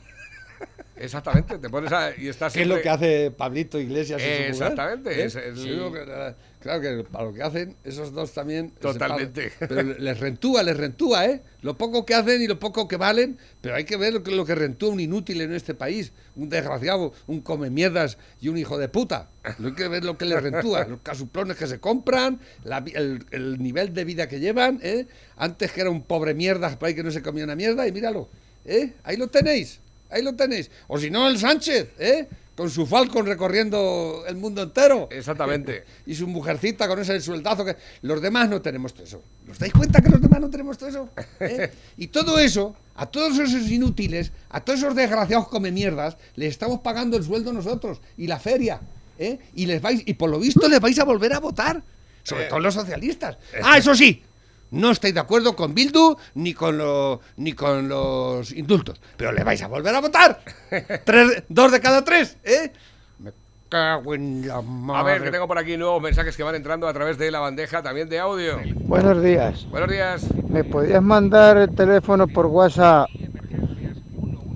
Exactamente. 0.96 1.56
Te 1.58 1.70
pones 1.70 1.90
a, 1.92 2.14
y 2.14 2.28
estás 2.28 2.52
¿Qué 2.52 2.60
es 2.60 2.68
lo 2.68 2.82
que 2.82 2.90
hace 2.90 3.30
Pablito 3.30 3.78
Iglesias? 3.80 4.20
su? 4.20 4.28
Exactamente, 4.28 5.18
¿Eh? 5.18 5.24
es- 5.24 5.36
es 5.36 5.58
Sí, 5.58 5.70
lo 5.70 5.90
que- 5.90 6.34
claro 6.60 6.80
que 6.80 7.04
para 7.04 7.24
lo 7.24 7.32
que 7.32 7.42
hacen, 7.42 7.76
esos 7.84 8.12
dos 8.12 8.32
también. 8.32 8.70
Totalmente. 8.70 9.52
Pero 9.58 9.82
les 9.82 10.20
rentúa, 10.20 10.62
les 10.62 10.76
rentúa, 10.76 11.26
¿eh? 11.26 11.42
Lo 11.62 11.76
poco 11.76 12.06
que 12.06 12.14
hacen 12.14 12.40
y 12.42 12.46
lo 12.46 12.58
poco 12.58 12.88
que 12.88 12.96
valen, 12.96 13.36
pero 13.60 13.74
hay 13.74 13.84
que 13.84 13.98
ver 13.98 14.14
lo 14.14 14.22
que, 14.22 14.30
lo 14.30 14.46
que 14.46 14.54
rentúa 14.54 14.88
un 14.88 15.00
inútil 15.00 15.42
en 15.42 15.52
este 15.52 15.74
país, 15.74 16.12
un 16.36 16.48
desgraciado, 16.48 17.12
un 17.26 17.42
come 17.42 17.68
mierdas 17.68 18.16
y 18.40 18.48
un 18.48 18.56
hijo 18.56 18.78
de 18.78 18.88
puta. 18.88 19.28
Hay 19.42 19.74
que 19.74 19.88
ver 19.88 20.04
lo 20.04 20.16
que 20.16 20.24
les 20.24 20.42
rentúa, 20.42 20.84
los 20.88 21.00
casuplones 21.00 21.58
que 21.58 21.66
se 21.66 21.78
compran, 21.78 22.40
la 22.64 22.78
el, 22.94 23.26
el 23.30 23.62
nivel 23.62 23.92
de 23.92 24.04
vida 24.04 24.26
que 24.26 24.40
llevan, 24.40 24.80
¿eh? 24.82 25.06
Antes 25.36 25.72
que 25.72 25.82
era 25.82 25.90
un 25.90 26.02
pobre 26.02 26.32
mierda 26.32 26.78
por 26.78 26.88
ahí 26.88 26.94
que 26.94 27.02
no 27.02 27.10
se 27.10 27.20
comía 27.20 27.44
una 27.44 27.56
mierda, 27.56 27.86
y 27.86 27.92
míralo, 27.92 28.28
¿eh? 28.64 28.94
Ahí 29.04 29.16
lo 29.16 29.28
tenéis. 29.28 29.80
Ahí 30.10 30.22
lo 30.22 30.34
tenéis. 30.34 30.70
O 30.88 30.98
si 30.98 31.10
no, 31.10 31.28
el 31.28 31.38
Sánchez, 31.38 31.88
¿eh? 31.98 32.26
Con 32.60 32.68
su 32.68 32.84
Falcon 32.84 33.24
recorriendo 33.24 34.22
el 34.28 34.36
mundo 34.36 34.60
entero. 34.60 35.08
Exactamente. 35.10 35.82
Y 36.06 36.14
su 36.14 36.26
mujercita 36.26 36.86
con 36.88 36.98
ese 36.98 37.18
sueldazo 37.18 37.64
que... 37.64 37.74
Los 38.02 38.20
demás 38.20 38.50
no 38.50 38.60
tenemos 38.60 38.92
todo 38.92 39.04
eso. 39.04 39.22
¿Os 39.50 39.58
dais 39.58 39.72
cuenta 39.72 40.02
que 40.02 40.10
los 40.10 40.20
demás 40.20 40.42
no 40.42 40.50
tenemos 40.50 40.76
todo 40.76 40.90
eso? 40.90 41.08
¿Eh? 41.40 41.72
Y 41.96 42.08
todo 42.08 42.38
eso, 42.38 42.76
a 42.96 43.06
todos 43.06 43.38
esos 43.38 43.70
inútiles, 43.70 44.32
a 44.50 44.60
todos 44.60 44.80
esos 44.80 44.94
desgraciados 44.94 45.48
come 45.48 45.72
mierdas, 45.72 46.18
les 46.36 46.50
estamos 46.50 46.80
pagando 46.80 47.16
el 47.16 47.24
sueldo 47.24 47.50
nosotros 47.50 48.02
y 48.18 48.26
la 48.26 48.38
feria. 48.38 48.78
¿eh? 49.18 49.38
Y 49.54 49.64
les 49.64 49.80
vais, 49.80 50.02
y 50.04 50.12
por 50.12 50.28
lo 50.28 50.38
visto 50.38 50.68
les 50.68 50.80
vais 50.80 50.98
a 50.98 51.04
volver 51.04 51.32
a 51.32 51.38
votar. 51.38 51.82
Sobre 52.22 52.44
todo 52.44 52.60
los 52.60 52.74
socialistas. 52.74 53.38
Ah, 53.62 53.78
eso 53.78 53.94
sí. 53.94 54.22
No 54.72 54.90
estáis 54.90 55.14
de 55.14 55.20
acuerdo 55.20 55.56
con 55.56 55.74
Bildu 55.74 56.16
ni 56.34 56.54
con, 56.54 56.78
lo- 56.78 57.20
ni 57.36 57.52
con 57.54 57.88
los 57.88 58.52
indultos. 58.52 59.00
Pero 59.16 59.32
le 59.32 59.42
vais 59.44 59.60
a 59.62 59.66
volver 59.68 59.94
a 59.94 60.00
votar. 60.00 60.40
Tres, 61.04 61.42
dos 61.48 61.72
de 61.72 61.80
cada 61.80 62.04
tres, 62.04 62.36
¿eh? 62.44 62.72
Me- 63.18 63.32
cago 63.68 64.14
en 64.14 64.46
la 64.46 64.60
madre. 64.62 65.00
A 65.00 65.02
ver, 65.02 65.22
que 65.24 65.30
tengo 65.30 65.48
por 65.48 65.58
aquí 65.58 65.76
nuevos 65.76 66.00
mensajes 66.00 66.36
que 66.36 66.42
van 66.42 66.54
entrando 66.54 66.86
a 66.88 66.92
través 66.92 67.18
de 67.18 67.30
la 67.30 67.40
bandeja 67.40 67.82
también 67.82 68.08
de 68.08 68.18
audio. 68.20 68.60
Buenos 68.84 69.22
días. 69.22 69.66
Buenos 69.70 69.90
días. 69.90 70.24
¿Me 70.48 70.62
podías 70.64 71.02
mandar 71.02 71.56
el 71.56 71.74
teléfono 71.74 72.26
por 72.28 72.46
WhatsApp 72.46 73.08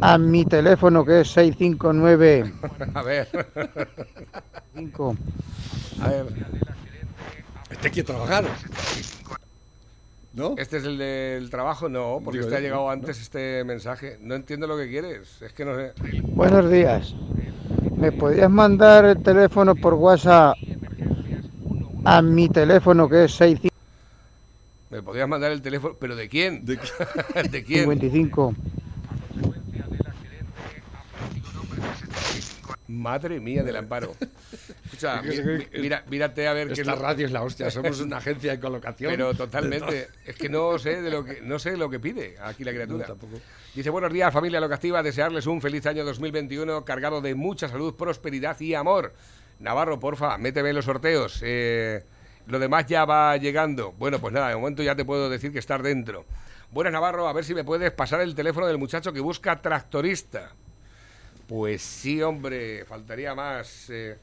a 0.01 0.19
mi 0.19 0.45
teléfono 0.45 1.05
que 1.05 1.21
es 1.23 1.29
659 1.29 2.53
A 2.95 3.03
ver. 3.03 3.29
5? 4.77 5.17
A 6.03 6.09
ver. 6.09 6.27
Este 7.71 7.91
quiere 7.91 8.07
trabajar. 8.07 8.45
¿No? 10.35 10.57
¿Este 10.59 10.79
es 10.79 10.85
el 10.85 10.99
del 10.99 11.49
trabajo? 11.49 11.89
No, 11.89 12.21
porque 12.23 12.39
Digo 12.39 12.49
este 12.49 12.59
ha 12.59 12.61
llegado 12.61 12.83
¿no? 12.83 12.91
antes 12.91 13.21
este 13.21 13.63
mensaje. 13.63 14.19
No 14.21 14.35
entiendo 14.35 14.67
lo 14.67 14.77
que 14.77 14.89
quieres. 14.89 15.41
Es 15.41 15.53
que 15.53 15.65
no 15.65 15.77
sé. 15.77 15.93
Buenos 16.23 16.69
días. 16.71 17.15
¿Me 17.97 18.11
podías 18.11 18.51
mandar 18.51 19.05
el 19.05 19.23
teléfono 19.23 19.77
por 19.77 19.95
WhatsApp 19.95 20.57
a 22.05 22.21
mi 22.21 22.49
teléfono 22.49 23.09
que 23.09 23.25
es 23.25 23.33
655? 23.33 23.75
¿Me 24.91 25.03
podrías 25.03 25.29
mandar 25.29 25.53
el 25.53 25.63
teléfono? 25.63 25.95
¿Pero 26.01 26.17
de 26.17 26.29
quién? 26.29 26.65
¿De 26.65 26.79
¿De 27.51 27.65
quién? 27.65 27.83
55. 27.83 28.55
Madre 32.95 33.41
mía 33.41 33.63
del 33.63 33.77
amparo. 33.77 34.15
Escucha, 34.85 35.23
mira, 35.79 36.05
mírate 36.09 36.47
a 36.49 36.53
ver 36.53 36.69
qué 36.69 36.73
es 36.75 36.79
Esta 36.81 36.95
lo- 36.95 37.03
radio 37.03 37.27
es 37.27 37.33
la 37.33 37.43
hostia, 37.43 37.71
somos 37.71 38.01
una 38.01 38.19
agencia 38.19 38.53
de 38.53 38.61
colocación. 38.61 39.11
Pero 39.11 39.35
totalmente. 39.35 40.09
Es 40.25 40.37
que 40.37 40.49
no 40.49 40.79
sé 40.79 41.03
de 41.03 41.11
lo 41.11 41.25
que 41.25 41.41
no 41.43 41.59
sé 41.59 41.77
lo 41.77 41.91
que 41.91 42.01
pide 42.01 42.37
aquí 42.43 42.65
la 42.65 42.73
criatura. 42.73 43.07
No, 43.09 43.15
tampoco. 43.15 43.41
Dice, 43.75 43.91
buenos 43.91 44.13
días 44.13 44.33
familia 44.33 44.61
locativa, 44.61 45.03
desearles 45.03 45.47
un 45.47 45.61
feliz 45.61 45.85
año 45.87 46.05
2021 46.05 46.85
cargado 46.85 47.21
de 47.21 47.35
mucha 47.35 47.69
salud, 47.69 47.95
prosperidad 47.95 48.59
y 48.61 48.75
amor. 48.75 49.13
Navarro, 49.59 49.99
porfa, 50.01 50.39
méteme 50.39 50.71
en 50.71 50.77
los 50.77 50.85
sorteos. 50.85 51.41
Eh, 51.43 52.03
lo 52.47 52.59
demás 52.59 52.87
ya 52.87 53.05
va 53.05 53.37
llegando. 53.37 53.93
Bueno, 53.93 54.19
pues 54.21 54.33
nada, 54.33 54.49
de 54.49 54.57
momento 54.57 54.83
ya 54.83 54.95
te 54.95 55.05
puedo 55.05 55.29
decir 55.31 55.53
que 55.53 55.59
estar 55.59 55.83
dentro. 55.83 56.25
Buenas 56.71 56.93
Navarro, 56.93 57.29
a 57.29 57.33
ver 57.33 57.45
si 57.45 57.55
me 57.55 57.63
puedes 57.65 57.91
pasar 57.93 58.21
el 58.21 58.35
teléfono 58.35 58.67
del 58.67 58.79
muchacho 58.79 59.13
que 59.13 59.21
busca 59.21 59.61
tractorista. 59.63 60.53
Pues 61.47 61.83
sí, 61.83 62.23
hombre, 62.23 62.85
faltaría 62.85 63.35
más. 63.35 63.91
eh. 63.91 64.17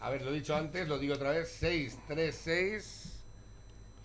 A 0.00 0.10
ver, 0.10 0.22
lo 0.22 0.30
he 0.30 0.34
dicho 0.34 0.54
antes, 0.56 0.88
lo 0.88 0.98
digo 0.98 1.14
otra 1.14 1.30
vez. 1.32 1.48
636 1.50 3.22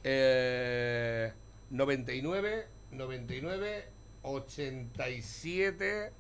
eh, 0.04 1.32
99 1.70 2.68
99 2.92 3.86
87 4.24 6.12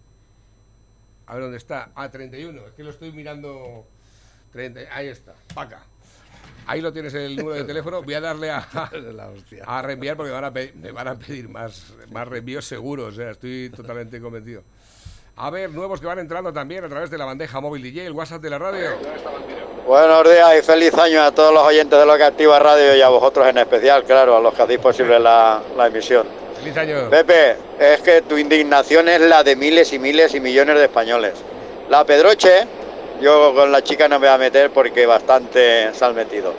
A 1.27 1.33
ver 1.33 1.43
dónde 1.43 1.57
está. 1.57 1.91
Ah, 1.95 2.09
31. 2.09 2.67
Es 2.67 2.73
que 2.73 2.83
lo 2.83 2.91
estoy 2.91 3.11
mirando. 3.11 3.85
30, 4.53 4.81
ahí 4.91 5.07
está. 5.07 5.33
Paca. 5.53 5.83
Ahí 6.67 6.81
lo 6.81 6.93
tienes 6.93 7.13
el 7.15 7.35
número 7.35 7.55
de 7.55 7.63
teléfono. 7.67 8.01
Voy 8.03 8.13
a 8.13 8.21
darle 8.21 8.51
a, 8.51 8.59
a 9.65 9.81
reenviar 9.81 10.15
porque 10.15 10.29
me 10.31 10.35
van 10.35 10.45
a 10.45 10.53
pedir, 10.53 10.75
me 10.75 10.91
van 10.91 11.07
a 11.07 11.15
pedir 11.17 11.49
más, 11.49 11.93
más 12.11 12.27
reenvíos 12.27 12.65
seguros. 12.65 13.13
O 13.13 13.15
sea, 13.17 13.31
estoy 13.31 13.69
totalmente 13.75 14.19
convencido. 14.21 14.63
A 15.37 15.49
ver, 15.49 15.69
nuevos 15.71 15.99
que 15.99 16.05
van 16.05 16.19
entrando 16.19 16.53
también 16.53 16.85
a 16.85 16.87
través 16.87 17.09
de 17.09 17.17
la 17.17 17.25
bandeja 17.25 17.59
móvil 17.59 17.83
DJ, 17.83 18.05
el 18.05 18.13
WhatsApp 18.13 18.41
de 18.41 18.49
la 18.49 18.57
radio. 18.57 18.91
Buenos 19.85 20.23
días 20.23 20.59
y 20.59 20.61
feliz 20.61 20.93
año 20.93 21.21
a 21.21 21.31
todos 21.33 21.53
los 21.53 21.61
oyentes 21.61 21.99
de 21.99 22.05
Lo 22.05 22.15
que 22.15 22.23
Activa 22.23 22.57
Radio 22.57 22.95
y 22.95 23.01
a 23.01 23.09
vosotros 23.09 23.45
en 23.45 23.57
especial, 23.57 24.05
claro, 24.05 24.37
a 24.37 24.39
los 24.39 24.53
que 24.53 24.61
hacéis 24.61 24.79
posible 24.79 25.19
la, 25.19 25.61
la 25.75 25.87
emisión. 25.87 26.25
Feliz 26.57 26.77
año. 26.77 27.09
Pepe, 27.09 27.57
es 27.77 27.99
que 27.99 28.21
tu 28.21 28.37
indignación 28.37 29.09
es 29.09 29.19
la 29.19 29.43
de 29.43 29.57
miles 29.57 29.91
y 29.91 29.99
miles 29.99 30.33
y 30.35 30.39
millones 30.39 30.77
de 30.77 30.85
españoles. 30.85 31.33
La 31.89 32.05
Pedroche, 32.05 32.65
yo 33.19 33.53
con 33.53 33.73
la 33.73 33.83
chica 33.83 34.07
no 34.07 34.19
me 34.19 34.27
voy 34.27 34.35
a 34.35 34.37
meter 34.37 34.71
porque 34.71 35.05
bastante 35.05 35.93
se 35.93 36.05
han 36.05 36.15
metido. 36.15 36.53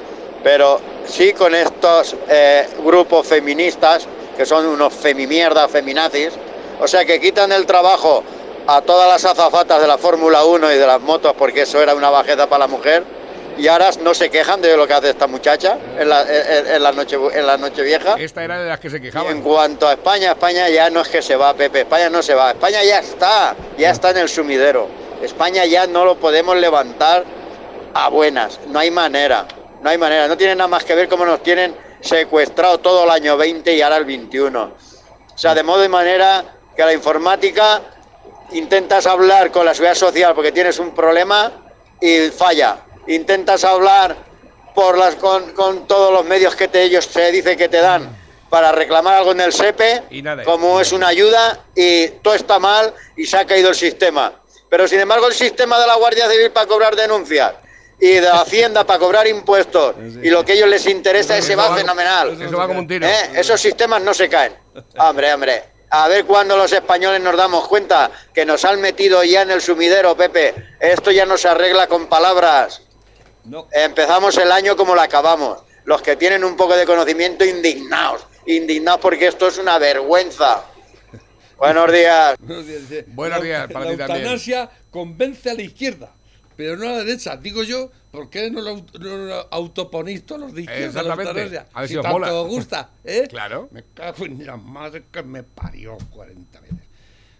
Pero 0.44 0.82
sí 1.06 1.32
con 1.32 1.54
estos 1.54 2.14
eh, 2.28 2.68
grupos 2.84 3.26
feministas, 3.26 4.06
que 4.36 4.44
son 4.44 4.66
unos 4.66 4.92
femimierdas, 4.92 5.70
feminazis, 5.70 6.34
o 6.78 6.86
sea 6.86 7.06
que 7.06 7.18
quitan 7.18 7.52
el 7.52 7.64
trabajo 7.64 8.22
a 8.68 8.81
todas 8.83 9.09
las 9.09 9.24
azafatas 9.24 9.81
de 9.81 9.87
la 9.87 9.98
Fórmula 9.98 10.44
1 10.44 10.72
y 10.72 10.76
de 10.76 10.87
las 10.87 11.00
motos 11.00 11.35
porque 11.38 11.62
eso 11.62 11.81
era 11.81 11.94
una 11.94 12.11
bajeza 12.11 12.48
para 12.48 12.61
la 12.61 12.66
mujer 12.66 13.05
y 13.59 13.68
ahora 13.68 13.90
no 14.02 14.12
se 14.12 14.29
quejan 14.29 14.61
de 14.61 14.76
lo 14.76 14.87
que 14.87 14.92
hace 14.92 15.11
esta 15.11 15.26
muchacha 15.26 15.79
en 15.98 16.09
la, 16.09 16.22
en- 16.22 16.66
en 16.74 16.83
la 16.83 16.92
noche 16.92 17.16
en 17.33 17.46
la 17.46 17.57
noche 17.57 17.83
vieja. 17.83 18.16
Esta 18.18 18.44
era 18.44 18.61
de 18.61 18.68
las 18.68 18.79
que 18.81 18.90
se 18.90 18.96
Y 18.96 18.98
en 18.98 19.05
quejaban. 19.05 19.40
cuanto 19.42 19.88
a 19.88 19.92
España, 19.92 20.33
España 20.33 20.68
ya 20.68 20.90
no 20.90 21.00
es 21.00 21.09
que 21.09 21.22
se 21.22 21.37
va, 21.37 21.55
Pepe, 21.55 21.81
España 21.83 22.11
no 22.11 22.22
se 22.22 22.35
va, 22.35 22.50
España 22.50 22.83
ya 22.85 22.98
está, 22.98 23.55
ya 23.79 23.90
está 23.90 24.11
en 24.11 24.18
el 24.18 24.29
sumidero. 24.29 24.88
España 25.22 25.64
ya 25.64 25.87
no 25.87 26.05
lo 26.05 26.16
podemos 26.16 26.57
levantar 26.57 27.24
a 27.94 28.09
buenas, 28.11 28.61
no 28.68 28.79
hay 28.79 28.90
manera, 28.90 29.46
no 29.81 29.88
hay 29.88 29.96
manera, 29.96 30.29
no 30.29 30.37
tiene 30.37 30.55
nada 30.55 30.68
más 30.68 30.85
que 30.85 30.94
ver 30.94 31.09
cómo 31.09 31.24
nos 31.24 31.42
tienen 31.42 31.74
secuestrado 32.02 32.79
todo 32.79 33.05
el 33.05 33.11
año 33.11 33.38
20 33.38 33.72
y 33.74 33.81
ahora 33.81 33.96
el 33.96 34.05
21. 34.05 34.62
O 34.64 35.38
sea, 35.38 35.55
de 35.55 35.62
modo 35.62 35.83
y 35.83 35.88
manera 35.88 36.44
que 36.76 36.85
la 36.85 36.92
informática 36.92 37.81
intentas 38.52 39.06
hablar 39.06 39.50
con 39.50 39.64
la 39.64 39.74
seguridad 39.74 39.94
social 39.94 40.35
porque 40.35 40.52
tienes 40.52 40.78
un 40.78 40.94
problema 40.94 41.52
y 42.00 42.28
falla. 42.30 42.78
Intentas 43.09 43.64
hablar 43.64 44.16
por 44.74 44.98
las 44.98 45.14
con, 45.16 45.52
con 45.52 45.87
todos 45.87 46.12
los 46.12 46.24
medios 46.24 46.54
que 46.54 46.68
te, 46.68 46.82
ellos 46.82 47.04
se 47.06 47.30
dice 47.32 47.56
que 47.56 47.68
te 47.68 47.78
dan 47.78 48.14
para 48.50 48.72
reclamar 48.72 49.14
algo 49.14 49.32
en 49.32 49.40
el 49.40 49.52
SEPE, 49.52 50.04
Y 50.11 50.22
nada. 50.22 50.44
como 50.44 50.80
es 50.80 50.92
una 50.92 51.09
ayuda 51.09 51.64
y 51.74 52.09
todo 52.22 52.35
está 52.35 52.59
mal 52.59 52.94
y 53.16 53.26
se 53.26 53.37
ha 53.38 53.44
caído 53.46 53.70
el 53.70 53.74
sistema. 53.74 54.32
Pero 54.68 54.87
sin 54.87 55.00
embargo 55.00 55.26
el 55.26 55.35
sistema 55.35 55.78
de 55.80 55.87
la 55.87 55.94
Guardia 55.94 56.28
Civil 56.28 56.50
para 56.50 56.66
cobrar 56.66 56.94
denuncias 56.94 57.54
y 57.98 58.09
de 58.14 58.20
la 58.20 58.42
Hacienda 58.42 58.85
para 58.85 58.98
cobrar 58.98 59.26
impuestos 59.26 59.94
y 60.22 60.28
lo 60.28 60.44
que 60.44 60.52
a 60.52 60.54
ellos 60.56 60.68
les 60.68 60.87
interesa 60.87 61.37
ese 61.37 61.56
va 61.56 61.74
fenomenal. 61.74 62.40
Eso 62.40 62.56
va 62.56 62.66
como 62.66 62.80
un 62.80 62.87
tiro. 62.88 63.06
¿Eh? 63.06 63.30
Esos 63.37 63.61
sistemas 63.61 64.02
no 64.02 64.12
se 64.12 64.28
caen. 64.28 64.54
Hombre, 64.98 65.32
hombre. 65.32 65.64
A 65.90 66.09
ver 66.09 66.25
cuándo 66.25 66.57
los 66.57 66.72
españoles 66.72 67.20
nos 67.20 67.37
damos 67.37 67.68
cuenta 67.68 68.11
que 68.35 68.44
nos 68.44 68.64
han 68.64 68.81
metido 68.81 69.22
ya 69.25 69.42
en 69.42 69.51
el 69.53 69.61
sumidero, 69.62 70.16
Pepe. 70.16 70.55
Esto 70.81 71.11
ya 71.11 71.25
no 71.27 71.38
se 71.38 71.49
arregla 71.49 71.87
con 71.87 72.09
palabras. 72.09 72.83
No. 73.44 73.68
Empezamos 73.70 74.37
el 74.38 74.51
año 74.51 74.77
como 74.77 74.94
lo 74.94 75.01
acabamos. 75.01 75.59
Los 75.85 76.03
que 76.03 76.16
tienen 76.16 76.42
un 76.42 76.57
poco 76.57 76.77
de 76.77 76.85
conocimiento, 76.85 77.44
indignados. 77.44 78.27
Indignados 78.46 79.01
porque 79.01 79.29
esto 79.29 79.46
es 79.46 79.59
una 79.59 79.79
vergüenza. 79.79 80.64
Buenos 81.57 81.92
días. 81.92 82.37
Buenos 82.40 82.66
días, 82.66 82.81
dice, 82.88 83.05
Buenos 83.07 83.38
la- 83.38 83.44
días 83.44 83.66
para 83.72 83.85
la 83.85 83.90
ti 83.92 83.96
también. 83.99 84.20
eutanasia 84.22 84.70
convence 84.90 85.49
a 85.51 85.55
la 85.55 85.62
izquierda, 85.62 86.11
pero 86.56 86.76
no 86.76 86.88
a 86.88 86.92
la 86.92 86.98
derecha. 87.04 87.36
Digo 87.36 87.62
yo, 87.62 87.90
¿por 88.10 88.30
qué 88.30 88.50
no 88.50 88.60
lo, 88.62 88.76
no 88.76 89.16
lo 89.16 89.48
autoponís 89.52 90.24
todos 90.24 90.40
los 90.42 90.54
de 90.54 90.62
izquierda? 90.62 91.02
la 91.02 91.14
eutanasia? 91.14 91.66
A 91.72 91.80
ver 91.80 91.88
si 91.88 91.94
si 91.94 91.98
os 91.98 92.02
tanto 92.02 92.18
mola. 92.18 92.32
os 92.34 92.48
gusta, 92.48 92.90
¿eh? 93.04 93.26
Claro. 93.30 93.68
Me 93.72 93.84
cago 93.94 94.24
en 94.26 94.44
la 94.46 94.56
madre 94.56 95.04
que 95.12 95.22
me 95.22 95.42
parió 95.42 95.96
40 96.10 96.60
veces. 96.60 96.76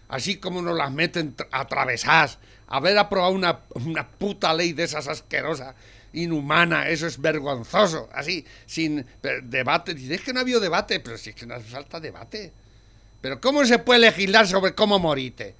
Así 0.09 0.37
como 0.37 0.61
nos 0.61 0.77
las 0.77 0.91
meten 0.91 1.35
tra- 1.35 1.47
atravesadas. 1.51 2.37
Haber 2.67 2.97
aprobado 2.97 3.31
una, 3.33 3.59
una 3.85 4.07
puta 4.07 4.53
ley 4.53 4.73
de 4.73 4.83
esas 4.83 5.07
asquerosas, 5.07 5.73
inhumana, 6.13 6.89
eso 6.89 7.07
es 7.07 7.19
vergonzoso. 7.21 8.09
Así, 8.11 8.45
sin 8.65 9.05
debate. 9.43 9.93
Dice, 9.93 10.15
es 10.15 10.21
que 10.21 10.33
no 10.33 10.39
ha 10.39 10.41
habido 10.41 10.59
debate, 10.59 10.99
pero 10.99 11.17
si 11.17 11.29
es 11.31 11.35
que 11.35 11.45
no 11.45 11.55
hace 11.55 11.65
falta 11.69 11.99
debate. 11.99 12.51
Pero 13.21 13.39
¿cómo 13.41 13.65
se 13.65 13.79
puede 13.79 14.01
legislar 14.01 14.47
sobre 14.47 14.75
cómo 14.75 14.99
morite? 14.99 15.55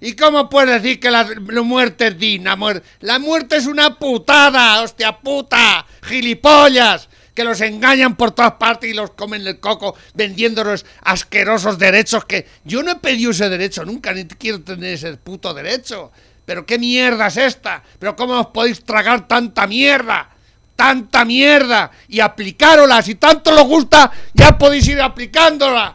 ¿Y 0.00 0.14
cómo 0.14 0.48
puedes 0.48 0.80
decir 0.80 1.00
que 1.00 1.10
la, 1.10 1.26
muerte 1.62 2.08
es 2.08 2.18
digna? 2.18 2.56
La 3.00 3.18
muerte 3.18 3.56
es 3.56 3.66
una 3.66 3.98
putada, 3.98 4.82
hostia 4.82 5.18
puta, 5.18 5.84
gilipollas, 6.02 7.08
que 7.34 7.42
los 7.42 7.60
engañan 7.60 8.16
por 8.16 8.30
todas 8.30 8.52
partes 8.52 8.90
y 8.90 8.94
los 8.94 9.10
comen 9.10 9.46
el 9.46 9.58
coco 9.58 9.96
vendiéndonos 10.14 10.86
asquerosos 11.02 11.78
derechos 11.78 12.24
que 12.24 12.46
yo 12.64 12.82
no 12.82 12.92
he 12.92 12.96
pedido 12.96 13.32
ese 13.32 13.48
derecho 13.48 13.84
nunca, 13.84 14.12
ni 14.12 14.24
quiero 14.24 14.60
tener 14.62 14.94
ese 14.94 15.16
puto 15.16 15.52
derecho. 15.52 16.12
Pero 16.44 16.64
qué 16.64 16.78
mierda 16.78 17.26
es 17.26 17.36
esta, 17.36 17.82
pero 17.98 18.16
cómo 18.16 18.40
os 18.40 18.46
podéis 18.46 18.82
tragar 18.84 19.26
tanta 19.26 19.66
mierda 19.66 20.30
tanta 20.78 21.24
mierda 21.24 21.90
y 22.06 22.20
aplicarola. 22.20 23.02
Si 23.02 23.16
tanto 23.16 23.50
os 23.50 23.66
gusta, 23.66 24.12
ya 24.32 24.56
podéis 24.56 24.86
ir 24.86 25.00
aplicándola. 25.00 25.92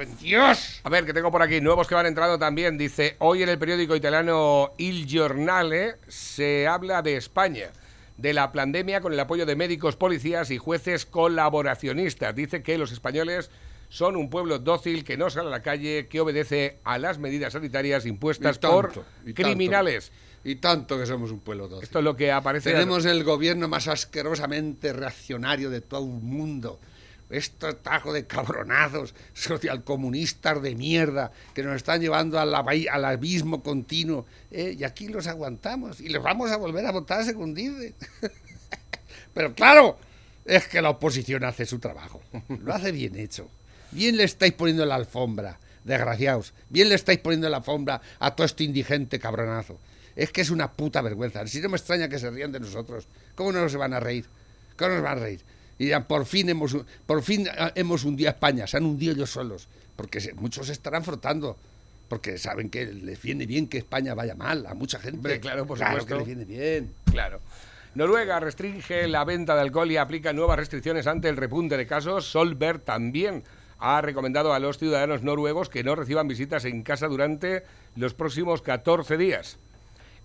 ¡Buen 0.00 0.16
Dios! 0.16 0.80
A 0.82 0.88
ver, 0.88 1.04
que 1.04 1.12
tengo 1.12 1.30
por 1.30 1.42
aquí 1.42 1.60
nuevos 1.60 1.86
que 1.86 1.94
van 1.94 2.06
entrando 2.06 2.38
también. 2.38 2.78
Dice, 2.78 3.16
hoy 3.18 3.42
en 3.42 3.50
el 3.50 3.58
periódico 3.58 3.94
italiano 3.94 4.72
Il 4.78 5.06
Giornale 5.06 5.96
se 6.08 6.66
habla 6.66 7.02
de 7.02 7.18
España, 7.18 7.70
de 8.16 8.32
la 8.32 8.50
pandemia 8.50 9.02
con 9.02 9.12
el 9.12 9.20
apoyo 9.20 9.44
de 9.44 9.56
médicos, 9.56 9.96
policías 9.96 10.50
y 10.50 10.56
jueces 10.56 11.04
colaboracionistas. 11.04 12.34
Dice 12.34 12.62
que 12.62 12.78
los 12.78 12.92
españoles 12.92 13.50
son 13.90 14.16
un 14.16 14.30
pueblo 14.30 14.58
dócil 14.58 15.04
que 15.04 15.18
no 15.18 15.28
sale 15.28 15.48
a 15.48 15.50
la 15.50 15.60
calle, 15.60 16.08
que 16.08 16.20
obedece 16.20 16.78
a 16.82 16.96
las 16.96 17.18
medidas 17.18 17.52
sanitarias 17.52 18.06
impuestas 18.06 18.56
Y 18.56 18.58
tanto, 18.58 18.74
por 18.74 19.04
y 19.26 19.34
tanto. 19.34 19.42
criminales. 19.42 20.12
Y 20.42 20.56
tanto 20.56 20.98
que 20.98 21.04
somos 21.04 21.30
un 21.30 21.40
pueblo 21.40 21.68
dócil. 21.68 21.84
Esto 21.84 21.98
es 21.98 22.04
lo 22.06 22.16
que 22.16 22.32
aparece. 22.32 22.72
Tenemos 22.72 23.04
el 23.04 23.22
gobierno 23.22 23.68
más 23.68 23.86
asquerosamente 23.86 24.94
reaccionario 24.94 25.68
de 25.68 25.82
todo 25.82 26.06
el 26.06 26.22
mundo. 26.22 26.80
Estos 27.30 27.82
tajos 27.82 28.12
de 28.12 28.26
cabronazos 28.26 29.14
socialcomunistas 29.32 30.60
de 30.62 30.74
mierda 30.74 31.30
que 31.54 31.62
nos 31.62 31.76
están 31.76 32.00
llevando 32.00 32.38
al, 32.38 32.54
al 32.54 33.04
abismo 33.04 33.62
continuo. 33.62 34.26
¿eh? 34.50 34.76
Y 34.78 34.84
aquí 34.84 35.08
los 35.08 35.26
aguantamos 35.26 36.00
y 36.00 36.08
los 36.08 36.22
vamos 36.22 36.50
a 36.50 36.56
volver 36.56 36.84
a 36.86 36.92
votar 36.92 37.24
según 37.24 37.54
dice. 37.54 37.94
Pero 39.34 39.54
claro, 39.54 39.98
es 40.44 40.66
que 40.66 40.82
la 40.82 40.90
oposición 40.90 41.44
hace 41.44 41.66
su 41.66 41.78
trabajo. 41.78 42.20
Lo 42.48 42.74
hace 42.74 42.92
bien 42.92 43.16
hecho. 43.16 43.48
Bien 43.92 44.16
le 44.16 44.24
estáis 44.24 44.52
poniendo 44.52 44.84
la 44.84 44.96
alfombra, 44.96 45.58
desgraciados. 45.84 46.52
Bien 46.68 46.88
le 46.88 46.94
estáis 46.94 47.18
poniendo 47.18 47.48
la 47.48 47.58
alfombra 47.58 48.00
a 48.18 48.34
todo 48.34 48.44
este 48.44 48.64
indigente 48.64 49.18
cabronazo. 49.18 49.78
Es 50.16 50.32
que 50.32 50.40
es 50.40 50.50
una 50.50 50.72
puta 50.72 51.02
vergüenza. 51.02 51.46
Si 51.46 51.60
no 51.60 51.68
me 51.68 51.76
extraña 51.76 52.08
que 52.08 52.18
se 52.18 52.30
rían 52.30 52.52
de 52.52 52.60
nosotros. 52.60 53.06
¿Cómo 53.34 53.52
no 53.52 53.60
nos 53.60 53.74
van 53.76 53.94
a 53.94 54.00
reír? 54.00 54.26
¿Cómo 54.76 54.94
nos 54.94 55.02
van 55.02 55.18
a 55.18 55.20
reír? 55.22 55.40
Y 55.80 55.84
dirán, 55.84 56.04
por 56.04 56.26
fin 56.26 56.46
hemos, 56.50 56.76
por 57.06 57.22
fin 57.22 57.48
ah, 57.56 57.72
hemos 57.74 58.04
hundido 58.04 58.28
a 58.28 58.32
España, 58.32 58.66
se 58.66 58.76
han 58.76 58.84
hundido 58.84 59.14
ellos 59.14 59.30
solos. 59.30 59.66
Porque 59.96 60.20
muchos 60.36 60.66
se 60.66 60.72
estarán 60.72 61.02
frotando. 61.04 61.56
Porque 62.06 62.36
saben 62.36 62.68
que 62.68 62.84
les 62.84 63.22
viene 63.22 63.46
bien 63.46 63.66
que 63.66 63.78
España 63.78 64.12
vaya 64.12 64.34
mal 64.34 64.66
a 64.66 64.74
mucha 64.74 64.98
gente. 64.98 65.40
claro, 65.40 65.66
por 65.66 65.78
claro 65.78 66.00
supuesto. 66.00 66.06
que 66.06 66.18
les 66.18 66.26
viene 66.26 66.44
bien. 66.44 66.92
Claro. 67.06 67.40
Noruega 67.94 68.38
restringe 68.40 69.08
la 69.08 69.24
venta 69.24 69.54
de 69.54 69.62
alcohol 69.62 69.90
y 69.90 69.96
aplica 69.96 70.34
nuevas 70.34 70.58
restricciones 70.58 71.06
ante 71.06 71.30
el 71.30 71.38
repunte 71.38 71.78
de 71.78 71.86
casos. 71.86 72.26
Solberg 72.26 72.82
también 72.82 73.42
ha 73.78 74.02
recomendado 74.02 74.52
a 74.52 74.58
los 74.58 74.76
ciudadanos 74.76 75.22
noruegos 75.22 75.70
que 75.70 75.82
no 75.82 75.94
reciban 75.94 76.28
visitas 76.28 76.66
en 76.66 76.82
casa 76.82 77.08
durante 77.08 77.62
los 77.96 78.12
próximos 78.12 78.60
14 78.60 79.16
días. 79.16 79.58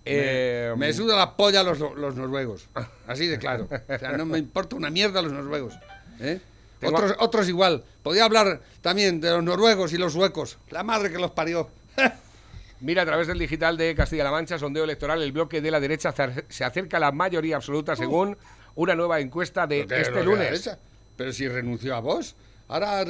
Me, 0.06 0.88
Eh, 0.88 0.92
suda 0.92 1.16
la 1.16 1.36
polla 1.36 1.62
los, 1.62 1.78
los 1.78 2.14
noruegos. 2.14 2.68
Así 3.06 3.26
de 3.26 3.38
claro. 3.38 3.68
O 3.70 3.98
sea, 3.98 4.12
no 4.12 4.24
me 4.24 4.38
importa 4.38 4.76
una 4.76 4.90
mierda 4.90 5.20
los 5.20 5.32
noruegos. 5.32 5.74
¿eh? 6.20 6.40
Otros, 6.82 7.14
otros 7.18 7.48
igual. 7.48 7.84
Podía 8.02 8.24
hablar 8.24 8.60
también 8.82 9.20
de 9.20 9.30
los 9.30 9.42
noruegos 9.42 9.92
y 9.92 9.98
los 9.98 10.12
suecos. 10.12 10.58
La 10.70 10.82
madre 10.82 11.10
que 11.10 11.18
los 11.18 11.32
parió. 11.32 11.70
Mira, 12.80 13.02
a 13.02 13.06
través 13.06 13.26
del 13.26 13.38
digital 13.38 13.76
de 13.76 13.94
Castilla-La 13.94 14.30
Mancha, 14.30 14.58
sondeo 14.58 14.84
electoral, 14.84 15.22
el 15.22 15.32
bloque 15.32 15.60
de 15.60 15.70
la 15.70 15.80
derecha 15.80 16.14
se 16.48 16.64
acerca 16.64 16.98
a 16.98 17.00
la 17.00 17.10
mayoría 17.12 17.56
absoluta 17.56 17.96
según 17.96 18.36
una 18.74 18.94
nueva 18.94 19.20
encuesta 19.20 19.66
de 19.66 19.80
este 19.80 20.22
lunes. 20.22 20.70
Pero 21.16 21.32
si 21.32 21.48
renunció 21.48 21.96
a 21.96 22.00
vos. 22.00 22.36
Ahora, 22.68 23.04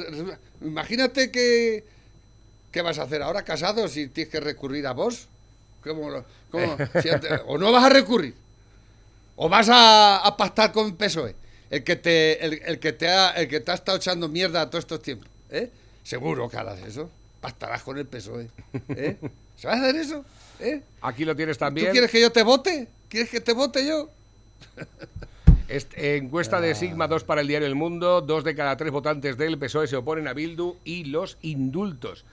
imagínate 0.61 1.31
que. 1.31 1.83
¿Qué 2.71 2.81
vas 2.81 2.99
a 2.99 3.03
hacer 3.03 3.21
ahora 3.21 3.43
casado 3.43 3.87
si 3.87 4.07
tienes 4.07 4.31
que 4.31 4.39
recurrir 4.39 4.87
a 4.87 4.93
vos? 4.93 5.27
¿Cómo, 5.87 6.09
lo- 6.09 6.25
cómo? 6.51 6.77
Si 7.01 7.09
ante- 7.09 7.29
o 7.47 7.57
no 7.57 7.71
vas 7.71 7.83
a 7.85 7.89
recurrir. 7.89 8.35
O 9.35 9.47
vas 9.49 9.69
a, 9.69 10.17
a 10.25 10.35
pactar 10.37 10.71
con 10.71 10.95
PSOE. 10.95 11.35
El 11.69 11.83
que 11.83 11.95
te, 11.95 12.43
el, 12.45 12.61
el 12.65 12.79
que 12.79 12.93
te 12.93 13.07
ha, 13.09 13.31
el 13.31 13.47
que 13.47 13.59
te 13.59 13.71
ha 13.71 13.75
estado 13.75 13.97
echando 13.97 14.27
mierda 14.29 14.69
todos 14.69 14.83
estos 14.83 15.01
tiempos. 15.01 15.27
¿eh? 15.49 15.69
Seguro 16.03 16.47
que 16.49 16.57
harás 16.57 16.79
eso. 16.79 17.09
Pactarás 17.41 17.83
con 17.83 17.97
el 17.97 18.05
PSOE. 18.05 18.49
¿eh? 18.89 19.17
¿Se 19.55 19.67
va 19.67 19.73
a 19.73 19.77
hacer 19.77 19.95
eso? 19.95 20.23
¿eh? 20.59 20.81
Aquí 21.01 21.23
lo 21.25 21.35
tienes 21.35 21.57
¿Tú 21.57 21.65
también. 21.65 21.91
quieres 21.91 22.09
que 22.09 22.21
yo 22.21 22.31
te 22.31 22.43
vote? 22.43 22.87
¿Quieres 23.09 23.29
que 23.29 23.41
te 23.41 23.53
vote 23.53 23.85
yo? 23.85 24.09
Est- 25.67 25.93
encuesta 25.97 26.61
de 26.61 26.73
Sigma 26.75 27.07
2 27.07 27.23
para 27.25 27.41
el 27.41 27.47
diario 27.47 27.67
El 27.67 27.75
Mundo. 27.75 28.21
Dos 28.21 28.43
de 28.43 28.55
cada 28.55 28.77
tres 28.77 28.91
votantes 28.91 29.37
del 29.37 29.57
PSOE 29.59 29.87
se 29.87 29.97
oponen 29.97 30.27
a 30.27 30.33
Bildu 30.33 30.77
y 30.85 31.03
los 31.05 31.37
indultos. 31.41 32.23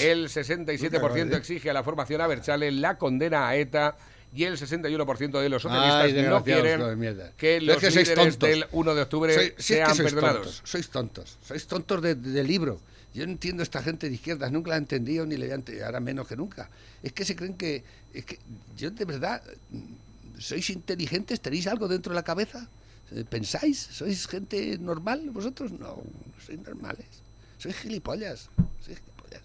El 0.00 0.28
67% 0.28 1.36
exige 1.36 1.70
a 1.70 1.72
la 1.72 1.82
formación 1.82 2.20
Aberchale 2.20 2.70
la 2.72 2.96
condena 2.98 3.48
a 3.48 3.56
ETA 3.56 3.96
y 4.34 4.44
el 4.44 4.56
61% 4.58 5.40
de 5.40 5.48
los 5.48 5.62
socialistas 5.62 6.02
Ay, 6.04 6.12
no 6.22 6.42
quieren 6.42 6.80
que 7.36 7.56
Es 7.58 7.62
los 7.62 7.76
que 7.78 7.90
sois 7.90 8.08
líderes 8.08 8.38
del 8.38 8.66
1 8.72 8.94
de 8.94 9.02
octubre 9.02 9.34
Soy- 9.34 9.44
si 9.44 9.50
es 9.50 9.54
que 9.56 9.62
sean 9.62 9.94
sois 9.94 10.12
perdonados. 10.12 10.42
tontos, 10.42 10.62
sois 10.70 10.88
tontos, 10.90 11.38
sois 11.46 11.66
tontos 11.66 12.02
de, 12.02 12.14
de 12.16 12.42
libro. 12.42 12.80
Yo 13.14 13.24
no 13.26 13.30
entiendo 13.32 13.62
a 13.62 13.64
esta 13.64 13.80
gente 13.80 14.08
de 14.08 14.14
izquierdas, 14.16 14.50
nunca 14.50 14.70
la 14.70 14.74
he 14.74 14.78
entendido 14.78 15.24
ni 15.24 15.36
le 15.36 15.56
voy 15.56 15.78
a 15.80 15.86
ahora 15.86 16.00
menos 16.00 16.26
que 16.26 16.34
nunca. 16.34 16.68
Es 17.00 17.12
que 17.12 17.24
se 17.24 17.36
creen 17.36 17.54
que, 17.54 17.84
es 18.12 18.24
que 18.24 18.40
yo 18.76 18.90
de 18.90 19.04
verdad, 19.04 19.40
sois 20.38 20.68
inteligentes, 20.70 21.40
tenéis 21.40 21.68
algo 21.68 21.86
dentro 21.86 22.10
de 22.10 22.16
la 22.16 22.24
cabeza, 22.24 22.68
pensáis, 23.30 23.78
sois 23.78 24.26
gente 24.26 24.78
normal, 24.78 25.30
vosotros 25.30 25.70
no, 25.70 26.02
no 26.02 26.40
sois 26.44 26.58
normales, 26.58 27.06
sois 27.58 27.76
gilipollas, 27.76 28.50
sois 28.84 28.98
gilipollas. 28.98 29.42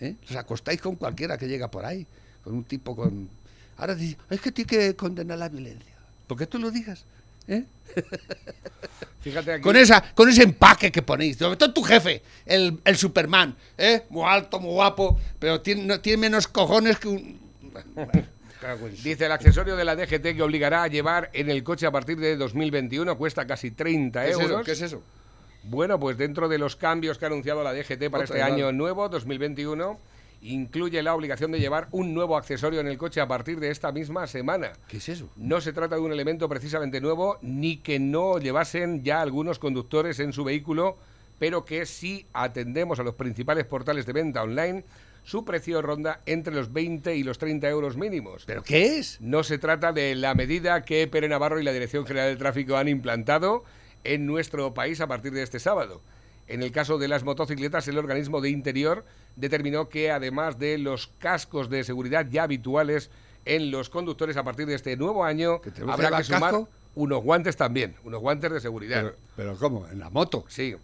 ¿Eh? 0.00 0.14
Os 0.28 0.36
acostáis 0.36 0.80
con 0.80 0.96
cualquiera 0.96 1.36
que 1.38 1.46
llega 1.48 1.70
por 1.70 1.84
ahí, 1.84 2.06
con 2.42 2.54
un 2.54 2.64
tipo 2.64 2.94
con... 2.96 3.28
Ahora 3.76 3.94
dices, 3.94 4.16
es 4.30 4.40
que 4.40 4.52
tiene 4.52 4.68
que 4.68 4.96
condenar 4.96 5.38
la 5.38 5.48
violencia. 5.48 5.94
¿Por 6.26 6.38
qué 6.38 6.46
tú 6.46 6.58
lo 6.58 6.70
digas? 6.70 7.04
¿Eh? 7.48 7.64
Fíjate 9.20 9.52
aquí. 9.54 9.62
Con, 9.62 9.76
esa, 9.76 10.14
con 10.14 10.28
ese 10.28 10.42
empaque 10.42 10.92
que 10.92 11.02
ponéis. 11.02 11.36
Sobre 11.38 11.56
todo 11.56 11.72
tu 11.72 11.82
jefe, 11.82 12.22
el, 12.46 12.80
el 12.84 12.96
Superman. 12.96 13.56
¿eh? 13.78 14.04
Muy 14.10 14.24
alto, 14.28 14.60
muy 14.60 14.72
guapo, 14.72 15.18
pero 15.38 15.60
tiene, 15.60 15.84
no- 15.84 16.00
tiene 16.00 16.18
menos 16.18 16.46
cojones 16.48 16.98
que 16.98 17.08
un... 17.08 17.40
Bueno, 17.94 18.10
Dice 19.02 19.26
el 19.26 19.32
accesorio 19.32 19.76
de 19.76 19.84
la 19.84 19.94
DGT 19.94 20.22
que 20.34 20.42
obligará 20.42 20.84
a 20.84 20.88
llevar 20.88 21.28
en 21.34 21.50
el 21.50 21.62
coche 21.62 21.84
a 21.86 21.90
partir 21.90 22.18
de 22.18 22.34
2021 22.36 23.18
cuesta 23.18 23.46
casi 23.46 23.70
30 23.72 24.22
¿Qué 24.24 24.30
es 24.30 24.34
euros. 24.38 24.50
eso? 24.50 24.62
¿Qué 24.64 24.72
es 24.72 24.80
eso? 24.80 25.02
Bueno, 25.64 25.98
pues 25.98 26.18
dentro 26.18 26.48
de 26.48 26.58
los 26.58 26.76
cambios 26.76 27.18
que 27.18 27.24
ha 27.24 27.28
anunciado 27.28 27.62
la 27.64 27.72
DGT 27.72 28.10
para 28.10 28.24
Otra 28.24 28.36
este 28.36 28.42
año 28.42 28.70
nuevo, 28.70 29.08
2021, 29.08 29.98
incluye 30.42 31.02
la 31.02 31.14
obligación 31.14 31.52
de 31.52 31.58
llevar 31.58 31.88
un 31.90 32.12
nuevo 32.12 32.36
accesorio 32.36 32.80
en 32.80 32.86
el 32.86 32.98
coche 32.98 33.20
a 33.20 33.26
partir 33.26 33.58
de 33.60 33.70
esta 33.70 33.90
misma 33.90 34.26
semana. 34.26 34.72
¿Qué 34.88 34.98
es 34.98 35.08
eso? 35.08 35.30
No 35.36 35.60
se 35.60 35.72
trata 35.72 35.96
de 35.96 36.02
un 36.02 36.12
elemento 36.12 36.48
precisamente 36.48 37.00
nuevo, 37.00 37.38
ni 37.40 37.78
que 37.78 37.98
no 37.98 38.38
llevasen 38.38 39.02
ya 39.02 39.22
algunos 39.22 39.58
conductores 39.58 40.20
en 40.20 40.34
su 40.34 40.44
vehículo, 40.44 40.98
pero 41.38 41.64
que 41.64 41.86
si 41.86 42.26
atendemos 42.34 43.00
a 43.00 43.02
los 43.02 43.14
principales 43.14 43.64
portales 43.64 44.04
de 44.04 44.12
venta 44.12 44.42
online, 44.42 44.84
su 45.24 45.46
precio 45.46 45.80
ronda 45.80 46.20
entre 46.26 46.54
los 46.54 46.74
20 46.74 47.16
y 47.16 47.22
los 47.22 47.38
30 47.38 47.66
euros 47.70 47.96
mínimos. 47.96 48.44
¿Pero 48.44 48.62
qué 48.62 48.98
es? 48.98 49.18
No 49.22 49.42
se 49.42 49.56
trata 49.56 49.92
de 49.92 50.14
la 50.14 50.34
medida 50.34 50.84
que 50.84 51.06
Pere 51.06 51.28
Navarro 51.28 51.58
y 51.58 51.64
la 51.64 51.72
Dirección 51.72 52.04
General 52.04 52.28
del 52.28 52.38
Tráfico 52.38 52.76
han 52.76 52.88
implantado 52.88 53.64
en 54.04 54.26
nuestro 54.26 54.72
país 54.74 55.00
a 55.00 55.06
partir 55.06 55.32
de 55.32 55.42
este 55.42 55.58
sábado. 55.58 56.00
En 56.46 56.62
el 56.62 56.72
caso 56.72 56.98
de 56.98 57.08
las 57.08 57.24
motocicletas, 57.24 57.88
el 57.88 57.96
organismo 57.98 58.40
de 58.40 58.50
interior 58.50 59.04
determinó 59.36 59.88
que 59.88 60.10
además 60.10 60.58
de 60.58 60.76
los 60.78 61.08
cascos 61.18 61.70
de 61.70 61.84
seguridad 61.84 62.26
ya 62.30 62.42
habituales 62.42 63.10
en 63.46 63.70
los 63.70 63.88
conductores 63.88 64.36
a 64.36 64.44
partir 64.44 64.66
de 64.66 64.74
este 64.74 64.96
nuevo 64.96 65.24
año, 65.24 65.60
¿Que 65.60 65.70
tenemos 65.70 65.96
que 65.98 66.04
habrá 66.06 66.18
que 66.18 66.24
sumar 66.24 66.40
casco? 66.52 66.68
unos 66.94 67.22
guantes 67.22 67.56
también, 67.56 67.94
unos 68.04 68.20
guantes 68.20 68.52
de 68.52 68.60
seguridad. 68.60 69.02
Pero, 69.02 69.16
pero 69.36 69.58
¿cómo? 69.58 69.88
¿En 69.88 69.98
la 69.98 70.10
moto? 70.10 70.44
sí, 70.48 70.74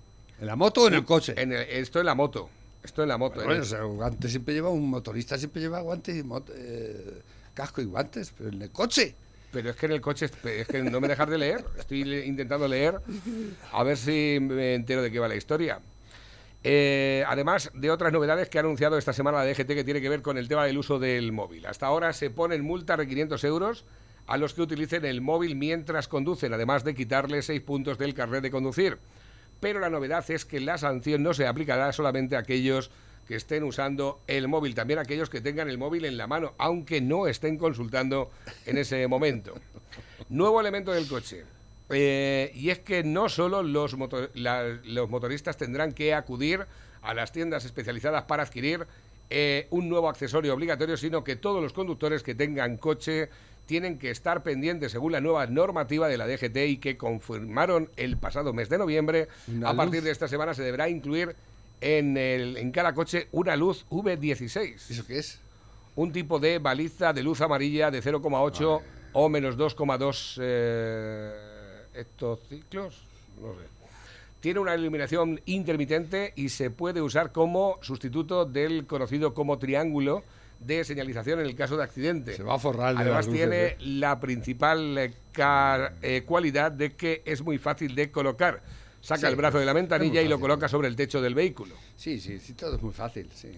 ¿En 0.40 0.46
la 0.46 0.56
moto 0.56 0.82
o 0.84 0.88
en 0.88 0.94
el 0.94 1.04
coche? 1.04 1.34
en 1.36 1.52
el- 1.52 1.68
esto 1.68 2.00
en 2.00 2.06
la 2.06 2.14
moto. 2.14 2.48
Esto 2.82 3.02
en 3.02 3.10
la 3.10 3.18
moto. 3.18 3.36
Bueno, 3.36 3.52
en 3.52 3.58
o 3.58 3.62
el- 3.62 3.68
sea, 3.68 3.82
guantes 3.82 4.30
siempre 4.30 4.54
lleva 4.54 4.70
un 4.70 4.88
motorista, 4.88 5.36
siempre 5.36 5.60
lleva 5.60 5.80
guantes 5.80 6.16
y 6.16 6.22
mot- 6.22 6.50
eh, 6.54 7.20
casco 7.52 7.82
y 7.82 7.84
guantes, 7.84 8.32
pero 8.36 8.48
en 8.48 8.62
el 8.62 8.70
coche. 8.70 9.14
Pero 9.52 9.70
es 9.70 9.76
que 9.76 9.86
en 9.86 9.92
el 9.92 10.00
coche, 10.00 10.26
es 10.26 10.66
que 10.68 10.82
no 10.82 11.00
me 11.00 11.08
dejas 11.08 11.28
de 11.28 11.38
leer. 11.38 11.64
Estoy 11.78 12.02
intentando 12.02 12.68
leer 12.68 13.00
a 13.72 13.82
ver 13.82 13.96
si 13.96 14.38
me 14.40 14.74
entero 14.74 15.02
de 15.02 15.10
qué 15.10 15.18
va 15.18 15.28
la 15.28 15.36
historia. 15.36 15.80
Eh, 16.62 17.24
además 17.26 17.70
de 17.72 17.90
otras 17.90 18.12
novedades 18.12 18.48
que 18.48 18.58
ha 18.58 18.60
anunciado 18.60 18.98
esta 18.98 19.14
semana 19.14 19.38
la 19.38 19.46
DGT 19.46 19.68
que 19.68 19.84
tiene 19.84 20.02
que 20.02 20.10
ver 20.10 20.20
con 20.20 20.36
el 20.36 20.46
tema 20.46 20.64
del 20.66 20.78
uso 20.78 20.98
del 20.98 21.32
móvil. 21.32 21.66
Hasta 21.66 21.86
ahora 21.86 22.12
se 22.12 22.30
ponen 22.30 22.62
multas 22.62 22.98
de 22.98 23.08
500 23.08 23.44
euros 23.44 23.84
a 24.26 24.36
los 24.36 24.54
que 24.54 24.62
utilicen 24.62 25.04
el 25.06 25.22
móvil 25.22 25.56
mientras 25.56 26.06
conducen, 26.06 26.52
además 26.52 26.84
de 26.84 26.94
quitarle 26.94 27.42
6 27.42 27.60
puntos 27.62 27.98
del 27.98 28.14
carnet 28.14 28.42
de 28.42 28.50
conducir. 28.50 28.98
Pero 29.58 29.80
la 29.80 29.90
novedad 29.90 30.24
es 30.30 30.44
que 30.44 30.60
la 30.60 30.78
sanción 30.78 31.22
no 31.22 31.34
se 31.34 31.46
aplicará 31.46 31.92
solamente 31.92 32.36
a 32.36 32.40
aquellos 32.40 32.90
que 33.30 33.36
estén 33.36 33.62
usando 33.62 34.18
el 34.26 34.48
móvil, 34.48 34.74
también 34.74 34.98
aquellos 34.98 35.30
que 35.30 35.40
tengan 35.40 35.68
el 35.70 35.78
móvil 35.78 36.04
en 36.04 36.16
la 36.16 36.26
mano, 36.26 36.52
aunque 36.58 37.00
no 37.00 37.28
estén 37.28 37.58
consultando 37.58 38.28
en 38.66 38.76
ese 38.76 39.06
momento. 39.06 39.54
Nuevo 40.30 40.60
elemento 40.60 40.90
del 40.90 41.06
coche. 41.06 41.44
Eh, 41.90 42.50
y 42.56 42.70
es 42.70 42.80
que 42.80 43.04
no 43.04 43.28
solo 43.28 43.62
los, 43.62 43.96
moto- 43.96 44.30
la- 44.34 44.80
los 44.82 45.08
motoristas 45.08 45.56
tendrán 45.56 45.92
que 45.92 46.12
acudir 46.12 46.66
a 47.02 47.14
las 47.14 47.30
tiendas 47.30 47.64
especializadas 47.64 48.24
para 48.24 48.42
adquirir 48.42 48.84
eh, 49.30 49.68
un 49.70 49.88
nuevo 49.88 50.08
accesorio 50.08 50.52
obligatorio, 50.52 50.96
sino 50.96 51.22
que 51.22 51.36
todos 51.36 51.62
los 51.62 51.72
conductores 51.72 52.24
que 52.24 52.34
tengan 52.34 52.78
coche 52.78 53.28
tienen 53.66 53.96
que 54.00 54.10
estar 54.10 54.42
pendientes 54.42 54.90
según 54.90 55.12
la 55.12 55.20
nueva 55.20 55.46
normativa 55.46 56.08
de 56.08 56.18
la 56.18 56.26
DGT 56.26 56.56
y 56.66 56.76
que 56.78 56.96
confirmaron 56.96 57.90
el 57.96 58.16
pasado 58.16 58.52
mes 58.52 58.68
de 58.68 58.78
noviembre. 58.78 59.28
Una 59.46 59.70
a 59.70 59.76
partir 59.76 60.02
de 60.02 60.10
esta 60.10 60.26
semana 60.26 60.52
se 60.52 60.64
deberá 60.64 60.88
incluir 60.88 61.36
en, 61.80 62.16
el- 62.16 62.56
en 62.56 62.70
cada 62.72 62.92
coche 62.94 63.28
una 63.32 63.56
luz 63.56 63.86
V16 63.90 64.74
¿Eso 64.90 65.06
qué 65.06 65.18
es? 65.18 65.40
un 65.96 66.12
tipo 66.12 66.38
de 66.38 66.58
baliza 66.58 67.12
de 67.12 67.22
luz 67.22 67.40
amarilla 67.40 67.90
de 67.90 68.02
0,8 68.02 68.80
o 69.12 69.28
menos 69.28 69.56
2,2 69.58 70.38
eh, 70.40 71.32
hectociclos, 71.94 73.02
no 73.40 73.52
sé. 73.54 73.66
Tiene 74.40 74.60
una 74.60 74.74
iluminación 74.74 75.40
intermitente 75.44 76.32
y 76.36 76.48
se 76.48 76.70
puede 76.70 77.02
usar 77.02 77.30
como 77.32 77.78
sustituto 77.82 78.46
del 78.46 78.86
conocido 78.86 79.34
como 79.34 79.58
triángulo 79.58 80.22
de 80.60 80.84
señalización 80.84 81.40
en 81.40 81.46
el 81.46 81.54
caso 81.56 81.76
de 81.76 81.84
accidente. 81.84 82.34
Se 82.36 82.42
va 82.42 82.54
a 82.54 82.58
forrar 82.58 82.94
de 82.94 83.02
Además 83.02 83.28
tiene 83.28 83.66
¿eh? 83.66 83.76
la 83.80 84.18
principal 84.20 84.96
eh, 84.96 85.12
car- 85.32 85.94
eh, 86.00 86.22
cualidad 86.24 86.72
de 86.72 86.92
que 86.94 87.22
es 87.26 87.42
muy 87.42 87.58
fácil 87.58 87.94
de 87.94 88.10
colocar. 88.10 88.62
Saca 89.00 89.20
Sí, 89.20 89.26
el 89.26 89.36
brazo 89.36 89.58
de 89.58 89.64
la 89.66 89.72
ventanilla 89.72 90.22
y 90.22 90.28
lo 90.28 90.38
coloca 90.40 90.68
sobre 90.68 90.88
el 90.88 90.96
techo 90.96 91.20
del 91.20 91.34
vehículo. 91.34 91.74
Sí, 91.96 92.20
sí, 92.20 92.38
sí, 92.38 92.52
todo 92.54 92.76
es 92.76 92.82
muy 92.82 92.92
fácil, 92.92 93.28
sí. 93.34 93.50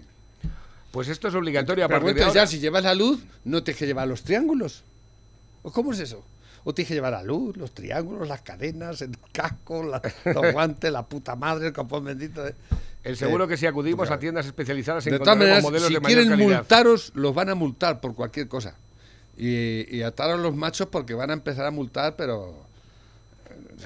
Pues 0.90 1.08
esto 1.08 1.28
es 1.28 1.34
obligatorio 1.34 1.84
a 1.84 1.88
Pero 1.88 2.00
partir 2.00 2.14
de 2.16 2.20
entonces 2.20 2.34
ya 2.34 2.40
ahora. 2.42 2.50
si 2.50 2.58
llevas 2.58 2.84
la 2.84 2.94
luz, 2.94 3.20
no 3.44 3.62
tienes 3.62 3.78
que 3.78 3.86
llevar 3.86 4.06
los 4.08 4.22
triángulos. 4.22 4.84
¿O 5.62 5.72
cómo 5.72 5.92
es 5.92 6.00
eso? 6.00 6.22
O 6.64 6.74
tienes 6.74 6.88
que 6.88 6.94
llevar 6.94 7.12
la 7.12 7.22
luz, 7.22 7.56
los 7.56 7.72
triángulos, 7.72 8.28
las 8.28 8.42
cadenas, 8.42 9.00
el 9.02 9.16
casco, 9.32 9.82
la- 9.82 10.02
los 10.26 10.52
guantes, 10.52 10.92
la 10.92 11.02
puta 11.06 11.34
madre, 11.34 11.68
el 11.68 11.72
capón 11.72 12.04
bendito. 12.04 12.46
eh. 12.46 12.54
El 13.04 13.16
seguro 13.16 13.48
que 13.48 13.56
si 13.56 13.66
acudimos 13.66 14.06
Claro. 14.06 14.14
a 14.14 14.18
tiendas 14.20 14.46
especializadas 14.46 15.04
maneras, 15.06 15.62
modelos 15.62 15.88
si 15.88 15.94
de 15.94 16.00
mayor 16.00 16.06
quieren 16.18 16.28
calidad. 16.38 16.58
multaros, 16.58 17.10
los 17.14 17.34
van 17.34 17.48
a 17.48 17.54
multar 17.56 18.00
por 18.00 18.14
cualquier 18.14 18.46
cosa. 18.48 18.76
Y, 19.36 19.96
y 19.96 20.02
ataros 20.02 20.38
los 20.40 20.54
machos 20.54 20.86
porque 20.88 21.14
van 21.14 21.30
a 21.30 21.32
empezar 21.32 21.64
a 21.66 21.70
multar, 21.72 22.14
pero 22.16 22.50
eh, 22.50 22.61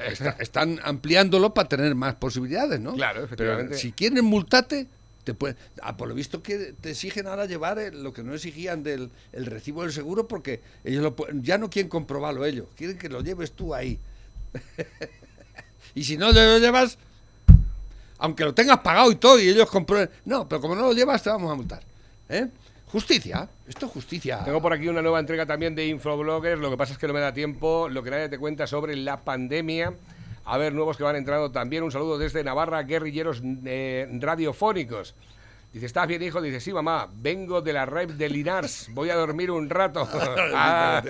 está- 0.09 0.37
están 0.41 0.81
ampliándolo 0.83 1.53
para 1.55 1.69
tener 1.69 1.95
más 1.95 2.15
posibilidades, 2.17 2.81
¿no? 2.81 2.95
Claro, 2.95 3.25
efectivamente. 3.25 3.71
Pero 3.71 3.81
si 3.81 3.93
quieren 3.93 4.25
multarte, 4.25 4.87
te 5.25 5.35
pueden, 5.35 5.57
ah, 5.83 5.97
por 5.97 6.09
lo 6.09 6.15
visto 6.15 6.43
que 6.43 6.75
te 6.81 6.91
exigen 6.93 7.27
ahora 7.27 7.47
llevar 7.47 7.79
el- 7.79 8.03
lo 8.05 8.13
que 8.13 8.23
no 8.23 8.35
exigían 8.35 8.83
del 8.83 9.11
el 9.33 9.47
recibo 9.47 9.83
del 9.83 9.93
seguro 9.93 10.29
porque 10.29 10.61
ellos 10.85 11.03
lo 11.03 11.17
ya 11.43 11.59
no 11.59 11.69
quieren 11.69 11.89
comprobarlo 11.89 12.45
ellos, 12.45 12.67
quieren 12.77 12.97
que 12.99 13.09
lo 13.09 13.21
lleves 13.23 13.53
tú 13.53 13.75
ahí. 13.75 13.99
y 15.95 16.05
si 16.05 16.17
no 16.17 16.31
lo 16.33 16.59
llevas, 16.59 16.99
aunque 18.19 18.45
lo 18.45 18.55
tengas 18.55 18.79
pagado 18.79 19.11
y 19.11 19.17
todo 19.17 19.39
y 19.41 19.49
ellos 19.49 19.69
comprueben, 19.69 20.11
no, 20.25 20.49
pero 20.49 20.61
como 20.61 20.75
no 20.75 20.83
lo 20.83 20.93
llevas 20.93 21.23
te 21.23 21.31
vamos 21.31 21.51
a 21.51 21.55
multar. 21.55 21.83
¿eh? 22.29 22.49
Justicia, 22.87 23.49
esto 23.67 23.87
es 23.87 23.93
justicia. 23.93 24.45
Tengo 24.45 24.63
por 24.63 24.73
aquí 24.73 24.87
una 24.89 25.03
nueva 25.03 25.19
entrega 25.19 25.45
también 25.45 25.75
de 25.75 25.87
Infobloggers. 25.87 26.61
Lo 26.61 26.71
que 26.71 26.77
pasa 26.77 26.93
es 26.93 26.99
que 26.99 27.09
no 27.09 27.13
me 27.13 27.21
da 27.21 27.33
tiempo. 27.33 27.89
Lo 27.89 28.03
que 28.03 28.11
nadie 28.11 28.29
te 28.29 28.39
cuenta 28.39 28.67
sobre 28.67 28.95
la 28.95 29.25
pandemia. 29.25 29.93
A 30.45 30.59
ver, 30.59 30.73
nuevos 30.73 30.97
que 30.97 31.03
van 31.03 31.17
entrando 31.17 31.51
también. 31.51 31.83
Un 31.83 31.91
saludo 31.91 32.17
desde 32.17 32.45
Navarra, 32.45 32.85
guerrilleros 32.85 33.43
eh, 33.65 34.09
radiofónicos. 34.21 35.17
Dice, 35.73 35.87
¿estás 35.87 36.07
bien, 36.07 36.23
hijo? 36.23 36.41
Dice, 36.41 36.61
sí, 36.61 36.73
mamá, 36.73 37.11
vengo 37.13 37.61
de 37.61 37.73
la 37.73 37.87
rave 37.87 38.15
de 38.15 38.29
Linars. 38.29 38.89
Voy 38.93 39.11
a 39.11 39.17
dormir 39.17 39.51
un 39.51 39.69
rato. 39.69 40.09
Ah. 40.55 41.03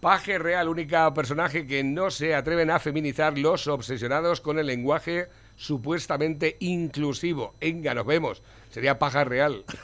Paje 0.00 0.36
Real, 0.36 0.68
única 0.68 1.14
personaje 1.14 1.64
que 1.64 1.84
no 1.84 2.10
se 2.10 2.34
atreven 2.34 2.70
a 2.70 2.80
feminizar 2.80 3.38
los 3.38 3.68
obsesionados 3.68 4.40
con 4.40 4.58
el 4.58 4.66
lenguaje 4.66 5.28
supuestamente 5.54 6.56
inclusivo. 6.58 7.54
Venga, 7.60 7.94
nos 7.94 8.04
vemos. 8.04 8.42
Sería 8.72 8.98
Paja 8.98 9.22
Real. 9.24 9.64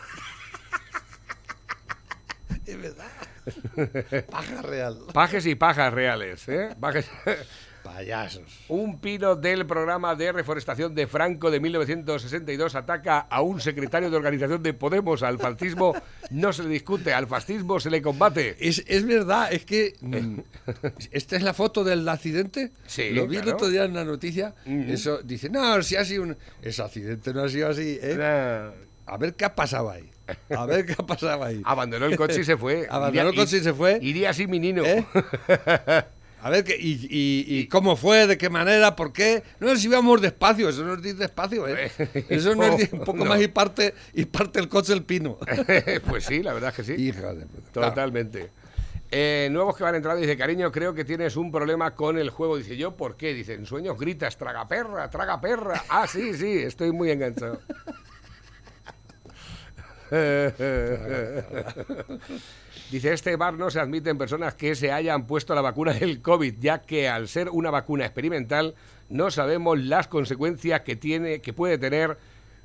Es 2.66 2.82
verdad. 2.82 3.07
Paja 4.30 4.61
real. 4.61 4.99
Pajes 5.14 5.47
y 5.47 5.55
pajas 5.55 5.91
reales, 5.95 6.47
¿eh? 6.51 6.76
Pajes- 6.78 7.09
Payasos. 7.83 8.43
Un 8.68 9.01
pino 9.01 9.35
del 9.37 9.66
programa 9.66 10.14
de 10.14 10.31
reforestación 10.33 10.95
de 10.95 11.07
Franco 11.07 11.51
de 11.51 11.61
1962 11.61 12.74
ataca 12.74 13.20
a 13.20 13.41
un 13.43 13.61
secretario 13.61 14.11
de 14.11 14.16
organización 14.16 14.62
de 14.62 14.74
Podemos. 14.74 15.22
Al 15.22 15.39
fascismo 15.39 15.95
no 16.31 16.53
se 16.53 16.62
le 16.64 16.68
discute, 16.70 17.12
al 17.12 17.26
fascismo 17.26 17.81
se 17.81 17.91
le 17.91 18.03
combate. 18.03 18.57
Es, 18.61 18.85
es 18.87 19.07
verdad, 19.07 19.53
es 19.53 19.64
que. 19.64 19.95
mm, 20.01 20.39
¿Esta 21.11 21.37
es 21.37 21.43
la 21.43 21.55
foto 21.55 21.85
del 21.85 22.09
accidente? 22.09 22.72
Sí, 22.87 23.11
Lo 23.11 23.26
vi 23.26 23.37
el 23.37 23.43
claro. 23.43 23.57
otro 23.57 23.68
día 23.68 23.85
en 23.85 23.95
la 23.95 24.05
noticia. 24.05 24.55
Eso 24.66 25.18
dice, 25.22 25.49
no, 25.49 25.83
si 25.83 25.97
ha 25.97 26.05
sido 26.05 26.22
un. 26.24 26.37
Ese 26.62 26.83
accidente 26.83 27.33
no 27.33 27.43
ha 27.45 27.49
sido 27.49 27.68
así, 27.68 27.99
¿eh? 28.03 28.70
A 29.07 29.16
ver 29.16 29.35
qué 29.35 29.47
ha 29.47 29.55
pasado 29.55 29.91
ahí. 29.91 30.11
A 30.55 30.66
ver 30.66 30.85
qué 30.85 30.93
ha 30.93 31.07
pasado 31.07 31.43
ahí. 31.43 31.62
Abandonó 31.64 32.05
el 32.05 32.16
coche 32.16 32.41
y 32.41 32.45
se 32.45 32.59
fue. 32.59 32.87
Abandonó 32.91 33.29
el 33.31 33.35
Iría- 33.35 33.41
coche 33.45 33.57
y 33.57 33.61
se 33.61 33.72
fue. 33.72 33.99
Iría 34.03 34.31
así 34.31 34.47
mi 34.47 34.61
nino. 34.61 34.85
¿Eh? 34.85 35.05
A 36.49 36.51
ver, 36.51 36.64
y, 36.80 36.92
y- 37.11 37.59
y 37.59 37.66
cómo 37.68 37.94
fue, 37.94 38.26
de 38.26 38.38
qué 38.38 38.49
manera, 38.49 38.96
por 38.96 39.12
qué. 39.12 39.42
No, 39.61 39.76
si 39.76 39.86
íbamos 39.86 40.20
despacio, 40.22 40.68
eso 40.70 40.82
no 40.82 40.94
es 40.94 41.05
ir 41.05 41.16
despacio, 41.16 41.68
¿eh? 41.68 41.90
Eso 42.30 42.55
no 42.55 42.64
es 42.64 42.90
un 42.92 43.01
poco 43.01 43.18
No. 43.18 43.26
más 43.26 43.40
y 43.42 43.49
parte, 43.49 43.94
y 44.14 44.24
parte 44.24 44.59
el 44.59 44.68
coche 44.68 44.92
el 44.94 45.03
pino. 45.05 45.36
pues 46.09 46.24
sí, 46.24 46.42
la 46.42 46.55
verdad 46.55 46.70
es 46.70 46.76
que 46.76 46.84
sí. 46.84 47.01
Hija 47.03 47.34
de 47.34 47.44
puta. 47.46 47.70
Claro. 47.72 47.88
Totalmente. 47.90 48.51
Eh, 49.11 49.49
nuevos 49.51 49.74
que 49.74 49.84
van 49.84 49.94
entrando, 49.94 50.20
dice, 50.20 50.36
cariño, 50.36 50.70
creo 50.70 50.92
que 50.92 51.03
tienes 51.05 51.36
un 51.36 51.51
problema 51.51 51.94
con 51.94 52.18
el 52.18 52.28
juego. 52.28 52.59
Dice, 52.59 52.76
¿yo 52.76 52.94
por 52.96 53.16
qué? 53.16 53.32
Dice, 53.32 53.55
en 53.55 53.64
sueños 53.64 53.99
gritas, 53.99 54.36
traga 54.36 54.68
perra, 54.68 55.09
traga 55.09 55.40
perra. 55.40 55.82
Ah, 55.88 56.07
sí, 56.07 56.34
sí, 56.34 56.59
estoy 56.59 56.92
muy 56.92 57.11
enganchado. 57.11 57.59
Dice, 62.90 63.12
este 63.12 63.36
bar 63.36 63.54
no 63.54 63.70
se 63.70 63.80
admiten 63.80 64.16
personas 64.16 64.54
que 64.54 64.74
se 64.74 64.90
hayan 64.90 65.26
puesto 65.26 65.54
la 65.54 65.61
vacuna 65.61 65.92
del 65.92 66.22
COVID, 66.22 66.54
ya 66.59 66.80
que 66.80 67.09
al 67.09 67.28
ser 67.28 67.50
una 67.50 67.70
vacuna 67.70 68.06
experimental 68.06 68.74
no 69.11 69.30
sabemos 69.30 69.78
las 69.78 70.09
consecuencias 70.09 70.80
que 70.80 70.96
tiene, 70.96 71.40
que 71.40 71.52
puede 71.52 71.76
tener 71.76 72.16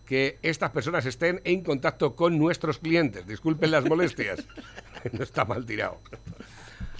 que 0.06 0.38
estas 0.42 0.72
personas 0.72 1.06
estén 1.06 1.42
en 1.44 1.62
contacto 1.62 2.16
con 2.16 2.38
nuestros 2.38 2.80
clientes. 2.80 3.28
Disculpen 3.28 3.72
las 3.72 3.86
molestias. 3.86 4.46
no 5.12 5.24
está 5.24 5.46
mal 5.46 5.66
tirado. 5.66 6.00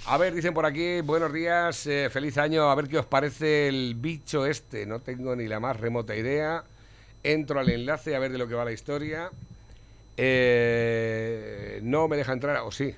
A 0.06 0.18
ver, 0.18 0.34
dicen 0.34 0.52
por 0.52 0.66
aquí, 0.66 1.00
buenos 1.00 1.32
días, 1.32 1.86
eh, 1.86 2.10
feliz 2.10 2.36
año, 2.36 2.70
a 2.70 2.74
ver 2.74 2.88
qué 2.88 2.98
os 2.98 3.06
parece 3.06 3.68
el 3.68 3.94
bicho 3.94 4.44
este. 4.44 4.84
No 4.84 5.00
tengo 5.00 5.34
ni 5.34 5.48
la 5.48 5.60
más 5.60 5.80
remota 5.80 6.14
idea. 6.14 6.64
Entro 7.22 7.58
al 7.58 7.70
enlace 7.70 8.14
a 8.14 8.18
ver 8.18 8.30
de 8.30 8.36
lo 8.36 8.46
que 8.46 8.54
va 8.54 8.66
la 8.66 8.72
historia. 8.72 9.30
Eh, 10.16 11.80
no 11.82 12.08
me 12.08 12.16
deja 12.16 12.32
entrar, 12.32 12.58
o 12.58 12.70
sí. 12.70 12.94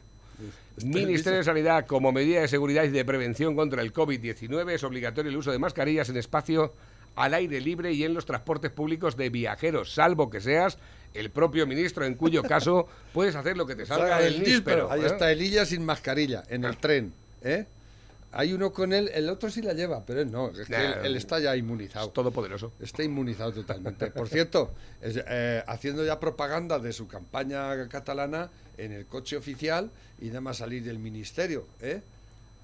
Ministerio 0.84 1.38
de 1.38 1.44
Sanidad, 1.44 1.86
como 1.86 2.12
medida 2.12 2.42
de 2.42 2.48
seguridad 2.48 2.84
y 2.84 2.90
de 2.90 3.04
prevención 3.04 3.56
contra 3.56 3.80
el 3.80 3.94
COVID-19, 3.94 4.72
es 4.72 4.84
obligatorio 4.84 5.30
el 5.30 5.36
uso 5.36 5.50
de 5.50 5.58
mascarillas 5.58 6.10
en 6.10 6.18
espacio 6.18 6.74
al 7.14 7.32
aire 7.32 7.60
libre 7.60 7.92
y 7.92 8.04
en 8.04 8.12
los 8.12 8.26
transportes 8.26 8.70
públicos 8.70 9.16
de 9.16 9.30
viajeros, 9.30 9.94
salvo 9.94 10.28
que 10.28 10.42
seas 10.42 10.78
el 11.14 11.30
propio 11.30 11.66
ministro, 11.66 12.04
en 12.04 12.14
cuyo 12.14 12.42
caso 12.44 12.86
puedes 13.14 13.34
hacer 13.34 13.56
lo 13.56 13.66
que 13.66 13.74
te 13.74 13.86
salga 13.86 14.18
del 14.18 14.34
el 14.34 14.40
níspero. 14.42 14.82
níspero. 14.82 14.92
Ahí 14.92 15.00
¿eh? 15.00 15.06
está 15.06 15.32
Elilla 15.32 15.64
sin 15.64 15.84
mascarilla, 15.84 16.42
en 16.48 16.64
el 16.64 16.76
tren. 16.76 17.14
¿eh? 17.42 17.64
Hay 18.32 18.52
uno 18.52 18.72
con 18.72 18.92
él, 18.92 19.10
el 19.14 19.28
otro 19.30 19.50
sí 19.50 19.62
la 19.62 19.72
lleva, 19.72 20.04
pero 20.04 20.20
él 20.20 20.30
no. 20.30 20.50
Es 20.50 20.66
que 20.66 20.72
Nah, 20.72 20.78
él, 21.00 21.06
él 21.06 21.16
está 21.16 21.38
ya 21.38 21.56
inmunizado. 21.56 22.08
Es 22.08 22.12
todopoderoso. 22.12 22.72
Está 22.80 23.02
inmunizado 23.02 23.52
totalmente. 23.52 24.10
Por 24.10 24.28
cierto, 24.28 24.72
es, 25.00 25.18
eh, 25.26 25.62
haciendo 25.66 26.04
ya 26.04 26.20
propaganda 26.20 26.78
de 26.78 26.92
su 26.92 27.08
campaña 27.08 27.88
catalana 27.88 28.50
en 28.76 28.92
el 28.92 29.06
coche 29.06 29.36
oficial 29.36 29.90
y 30.20 30.26
nada 30.26 30.40
más 30.42 30.58
salir 30.58 30.82
del 30.84 30.98
ministerio. 30.98 31.66
¿eh? 31.80 32.02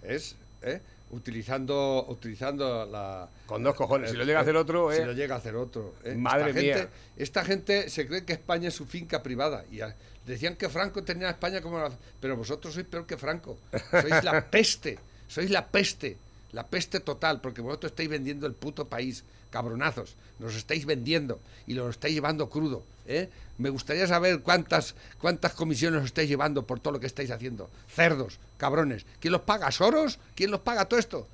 Es 0.02 0.36
¿eh? 0.62 0.80
utilizando 1.10 2.04
utilizando 2.08 2.84
la. 2.84 3.28
Con 3.46 3.62
dos 3.62 3.74
cojones. 3.74 4.10
Si 4.10 4.16
lo 4.16 4.24
llega 4.24 4.40
a 4.40 4.42
hacer 4.42 4.56
otro, 4.56 4.92
Si 4.92 4.98
¿eh? 5.00 5.06
lo 5.06 5.12
llega 5.12 5.36
a 5.36 5.38
hacer 5.38 5.56
otro. 5.56 5.94
¿eh? 6.04 6.14
Madre 6.14 6.50
esta 6.50 6.60
mía. 6.60 6.74
Gente, 6.76 6.90
esta 7.16 7.44
gente 7.44 7.88
se 7.88 8.06
cree 8.06 8.24
que 8.24 8.32
España 8.34 8.68
es 8.68 8.74
su 8.74 8.84
finca 8.84 9.22
privada. 9.22 9.64
Y 9.70 9.80
a- 9.80 9.94
decían 10.26 10.56
que 10.56 10.68
Franco 10.68 11.02
tenía 11.02 11.28
a 11.28 11.30
España 11.30 11.62
como. 11.62 11.78
la- 11.78 11.90
pero 12.20 12.36
vosotros 12.36 12.74
sois 12.74 12.86
peor 12.86 13.06
que 13.06 13.16
Franco. 13.16 13.56
Sois 13.90 14.22
la 14.24 14.44
peste. 14.50 14.98
Sois 15.32 15.48
la 15.48 15.68
peste. 15.68 16.18
La 16.52 16.66
peste 16.66 17.00
total, 17.00 17.40
porque 17.40 17.62
vosotros 17.62 17.92
estáis 17.92 18.10
vendiendo 18.10 18.46
el 18.46 18.52
puto 18.52 18.86
país, 18.86 19.24
cabronazos. 19.48 20.16
Nos 20.38 20.54
estáis 20.54 20.84
vendiendo 20.84 21.40
y 21.66 21.72
lo 21.72 21.88
estáis 21.88 22.12
llevando 22.12 22.50
crudo. 22.50 22.84
¿eh? 23.06 23.30
Me 23.56 23.70
gustaría 23.70 24.06
saber 24.06 24.40
cuántas, 24.40 24.94
cuántas 25.18 25.54
comisiones 25.54 26.00
os 26.00 26.06
estáis 26.06 26.28
llevando 26.28 26.66
por 26.66 26.80
todo 26.80 26.92
lo 26.92 27.00
que 27.00 27.06
estáis 27.06 27.30
haciendo. 27.30 27.70
Cerdos, 27.88 28.38
cabrones. 28.58 29.06
¿Quién 29.20 29.32
los 29.32 29.40
paga? 29.40 29.70
¿Soros? 29.70 30.18
¿Quién 30.34 30.50
los 30.50 30.60
paga 30.60 30.84
todo 30.84 31.00
esto? 31.00 31.26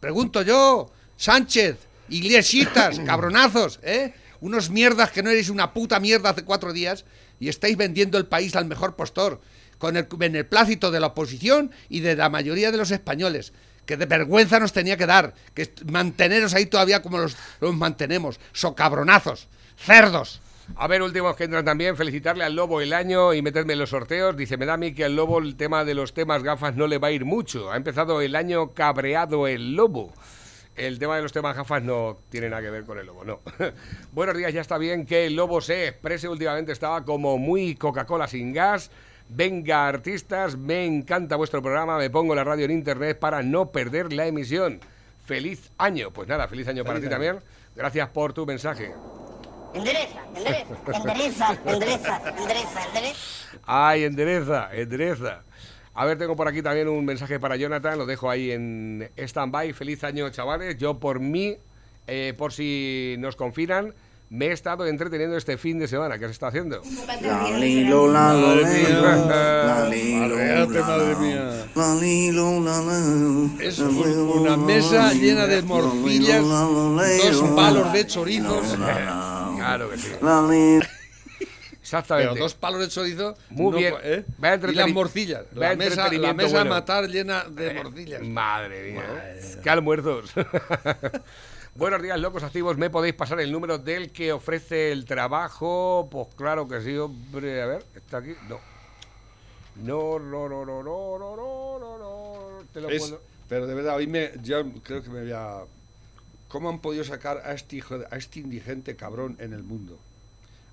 Pregunto 0.00 0.42
yo, 0.42 0.90
Sánchez, 1.16 1.78
Iglesitas, 2.10 3.00
cabronazos, 3.06 3.80
¿eh? 3.82 4.12
Unos 4.42 4.68
mierdas 4.68 5.10
que 5.10 5.22
no 5.22 5.30
eres 5.30 5.48
una 5.48 5.72
puta 5.72 5.98
mierda 5.98 6.28
hace 6.28 6.44
cuatro 6.44 6.74
días 6.74 7.06
y 7.40 7.48
estáis 7.48 7.78
vendiendo 7.78 8.18
el 8.18 8.26
país 8.26 8.54
al 8.54 8.66
mejor 8.66 8.96
postor, 8.96 9.40
con 9.78 9.96
el 9.96 10.06
beneplácito 10.16 10.90
de 10.90 11.00
la 11.00 11.08
oposición 11.08 11.70
y 11.88 12.00
de 12.00 12.16
la 12.16 12.28
mayoría 12.28 12.70
de 12.70 12.78
los 12.78 12.90
españoles. 12.90 13.52
Que 13.84 13.96
de 13.96 14.06
vergüenza 14.06 14.58
nos 14.58 14.72
tenía 14.72 14.96
que 14.96 15.06
dar, 15.06 15.34
que 15.54 15.72
manteneros 15.90 16.54
ahí 16.54 16.66
todavía 16.66 17.02
como 17.02 17.18
los, 17.18 17.36
los 17.60 17.74
mantenemos, 17.74 18.40
socabronazos, 18.52 19.48
cerdos. 19.76 20.40
A 20.74 20.88
ver, 20.88 21.00
últimos 21.00 21.36
que 21.36 21.44
entran 21.44 21.64
también, 21.64 21.96
felicitarle 21.96 22.42
al 22.42 22.56
Lobo 22.56 22.80
el 22.80 22.92
año 22.92 23.32
y 23.32 23.40
meterme 23.40 23.74
en 23.74 23.78
los 23.78 23.90
sorteos. 23.90 24.36
Dice, 24.36 24.56
me 24.56 24.66
da 24.66 24.74
a 24.74 24.76
mí 24.76 24.92
que 24.92 25.04
al 25.04 25.14
Lobo 25.14 25.38
el 25.38 25.56
tema 25.56 25.84
de 25.84 25.94
los 25.94 26.12
temas 26.12 26.42
gafas 26.42 26.74
no 26.74 26.88
le 26.88 26.98
va 26.98 27.08
a 27.08 27.12
ir 27.12 27.24
mucho. 27.24 27.70
Ha 27.70 27.76
empezado 27.76 28.20
el 28.20 28.34
año 28.34 28.72
cabreado 28.74 29.46
el 29.46 29.76
Lobo. 29.76 30.12
El 30.74 30.98
tema 30.98 31.16
de 31.16 31.22
los 31.22 31.32
temas 31.32 31.56
gafas 31.56 31.82
no 31.82 32.18
tiene 32.28 32.50
nada 32.50 32.62
que 32.62 32.70
ver 32.70 32.84
con 32.84 32.98
el 32.98 33.06
Lobo, 33.06 33.24
no. 33.24 33.40
Buenos 34.12 34.36
días, 34.36 34.52
ya 34.52 34.60
está 34.60 34.76
bien 34.76 35.06
que 35.06 35.26
el 35.26 35.36
Lobo 35.36 35.60
se 35.60 35.88
exprese. 35.88 36.28
Últimamente 36.28 36.72
estaba 36.72 37.04
como 37.04 37.38
muy 37.38 37.76
Coca-Cola 37.76 38.26
sin 38.26 38.52
gas. 38.52 38.90
Venga, 39.28 39.88
artistas, 39.88 40.56
me 40.56 40.84
encanta 40.84 41.36
vuestro 41.36 41.62
programa. 41.62 41.98
Me 41.98 42.10
pongo 42.10 42.34
la 42.34 42.44
radio 42.44 42.64
en 42.64 42.70
internet 42.70 43.18
para 43.18 43.42
no 43.42 43.72
perder 43.72 44.12
la 44.12 44.26
emisión. 44.26 44.80
Feliz 45.24 45.70
año. 45.78 46.12
Pues 46.12 46.28
nada, 46.28 46.46
feliz 46.48 46.68
año 46.68 46.84
para 46.84 47.00
ti 47.00 47.08
también. 47.08 47.38
Gracias 47.74 48.08
por 48.10 48.32
tu 48.32 48.46
mensaje. 48.46 48.92
Endereza, 49.74 50.24
endereza, 50.34 50.66
endereza, 50.94 51.58
endereza, 51.66 52.22
endereza, 52.38 52.86
endereza. 52.86 53.58
Ay, 53.64 54.04
endereza, 54.04 54.68
endereza. 54.72 55.42
A 55.92 56.04
ver, 56.04 56.18
tengo 56.18 56.36
por 56.36 56.48
aquí 56.48 56.62
también 56.62 56.88
un 56.88 57.04
mensaje 57.04 57.40
para 57.40 57.56
Jonathan, 57.56 57.98
lo 57.98 58.06
dejo 58.06 58.30
ahí 58.30 58.52
en 58.52 59.10
stand-by. 59.16 59.72
Feliz 59.72 60.04
año, 60.04 60.28
chavales. 60.30 60.76
Yo 60.78 61.00
por 61.00 61.20
mí 61.20 61.58
eh, 62.06 62.34
por 62.36 62.52
si 62.52 63.16
nos 63.18 63.34
confinan, 63.34 63.94
me 64.28 64.46
he 64.46 64.52
estado 64.52 64.86
entreteniendo 64.86 65.36
este 65.36 65.56
fin 65.56 65.78
de 65.78 65.86
semana. 65.88 66.18
¿Qué 66.18 66.26
se 66.26 66.32
está 66.32 66.48
haciendo? 66.48 66.82
Madre 66.84 67.28
madre 70.14 71.16
mía. 71.16 71.66
Es 73.60 73.78
un- 73.78 73.96
una 74.40 74.56
mesa 74.56 75.12
llena 75.12 75.46
de 75.46 75.62
morcillas, 75.62 76.42
dos 76.42 77.50
palos 77.54 77.92
de 77.92 78.06
chorizos. 78.06 78.76
Claro 79.56 79.90
que 79.90 79.98
sí. 79.98 80.08
Pero 80.20 80.80
Exactamente. 81.82 82.38
dos 82.40 82.54
palos 82.54 82.80
de 82.80 82.88
chorizo. 82.88 83.36
Muy 83.50 83.70
no 83.70 83.78
bien. 83.78 83.94
¿eh? 84.02 84.24
Y 84.72 84.74
las 84.74 84.88
morcillas. 84.92 85.42
La 85.54 85.76
mesa, 85.76 86.10
la 86.12 86.34
mesa 86.34 86.48
a 86.56 86.60
bueno. 86.62 86.70
matar 86.70 87.06
llena 87.08 87.44
de 87.48 87.74
morcillas. 87.74 88.22
Madre 88.22 88.92
mía. 88.92 89.36
¡Qué 89.62 89.70
almuerzos! 89.70 90.32
Buenos 91.76 92.00
días, 92.00 92.18
locos 92.18 92.42
activos. 92.42 92.78
¿Me 92.78 92.88
podéis 92.88 93.14
pasar 93.14 93.38
el 93.38 93.52
número 93.52 93.76
del 93.76 94.10
que 94.10 94.32
ofrece 94.32 94.92
el 94.92 95.04
trabajo? 95.04 96.08
Pues 96.10 96.28
claro 96.34 96.66
que 96.66 96.80
sí, 96.80 96.96
hombre. 96.96 97.60
A 97.60 97.66
ver, 97.66 97.84
¿está 97.94 98.16
aquí? 98.16 98.32
No. 98.48 98.58
No, 99.84 100.18
no, 100.18 100.48
no, 100.48 100.64
no, 100.64 100.82
no, 100.82 101.18
no, 101.18 101.36
no, 101.36 101.78
no, 101.78 101.98
no. 101.98 102.64
Te 102.72 102.80
lo 102.80 102.88
es, 102.88 103.02
puedo... 103.02 103.20
Pero 103.50 103.66
de 103.66 103.74
verdad, 103.74 103.96
hoy 103.96 104.06
me, 104.06 104.32
yo 104.42 104.64
creo 104.82 105.02
que 105.02 105.10
me 105.10 105.20
voy 105.20 105.32
a... 105.32 105.64
¿Cómo 106.48 106.70
han 106.70 106.78
podido 106.78 107.04
sacar 107.04 107.42
a 107.44 107.52
este, 107.52 107.76
hijo, 107.76 107.98
a 108.10 108.16
este 108.16 108.40
indigente 108.40 108.96
cabrón 108.96 109.36
en 109.38 109.52
el 109.52 109.62
mundo? 109.62 109.98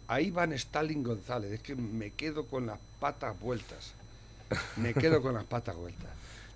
Ahí 0.07 0.31
van 0.31 0.53
Stalin 0.53 1.03
González. 1.03 1.51
Es 1.51 1.59
que 1.59 1.75
me 1.75 2.11
quedo 2.11 2.47
con 2.47 2.65
las 2.65 2.79
patas 3.01 3.37
vueltas. 3.41 3.91
Me 4.77 4.93
quedo 4.93 5.21
con 5.21 5.33
las 5.33 5.43
patas 5.43 5.75
vueltas. 5.75 6.11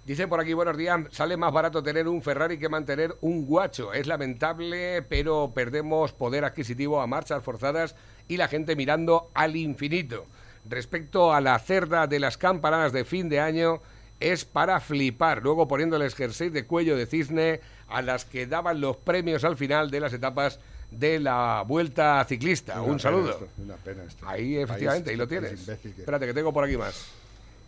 Dice 0.08 0.26
por 0.26 0.39
aquí, 0.39 0.53
buenos 0.53 0.78
días, 0.78 1.01
sale 1.12 1.36
más 1.36 1.51
barato 1.51 1.84
tener 1.84 2.08
un 2.08 2.22
Ferrari 2.22 2.58
que 2.58 2.70
mantener 2.70 3.18
un 3.20 3.45
guacho. 3.45 3.91
Es 3.91 4.08
lamentable, 4.08 5.01
pero 5.01 5.51
perdemos 5.53 6.14
poder 6.14 6.45
adquisitivo 6.45 7.01
a 7.01 7.08
marchas 7.08 7.43
forzadas 7.43 7.93
y 8.30 8.38
la 8.38 8.47
gente 8.47 8.78
mirando 8.78 9.30
al 9.34 9.58
infinito. 9.58 10.26
Respecto 10.70 11.34
a 11.34 11.41
la 11.41 11.60
cerda 11.60 12.08
de 12.08 12.22
las 12.22 12.38
campanadas 12.38 12.93
de 12.93 13.03
fin 13.03 13.28
de 13.28 13.41
año, 13.41 13.82
es 14.22 14.45
para 14.45 14.80
flipar. 14.80 15.43
Luego 15.43 15.68
poniéndoles 15.68 16.16
jersey 16.16 16.49
de 16.51 16.66
cuello 16.66 16.95
de 16.95 17.05
cisne 17.05 17.60
a 17.89 18.01
las 18.01 18.24
que 18.24 18.47
daban 18.47 18.80
los 18.80 18.95
premios 18.95 19.43
al 19.43 19.58
final 19.58 19.91
de 19.91 19.99
las 19.99 20.14
etapas 20.14 20.62
de 20.89 21.20
la 21.20 21.66
vuelta 21.68 22.24
ciclista. 22.24 22.82
Una 22.82 22.93
un 22.93 22.99
saludo. 23.01 23.32
esto, 23.32 23.47
una 23.62 23.76
pena 23.76 24.03
esto. 24.05 24.26
Ahí, 24.26 24.55
efectivamente, 24.55 25.10
ahí 25.10 25.18
lo 25.18 25.28
tienes. 25.28 25.66
que- 25.66 25.89
Espérate, 25.89 26.28
que 26.28 26.34
tengo 26.34 26.53
por 26.53 26.64
aquí 26.64 26.78
más. 26.78 27.08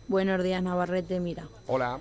Buenos 0.08 0.42
días, 0.42 0.62
Navarrete. 0.62 1.20
Mira, 1.20 1.44
Hola. 1.66 2.00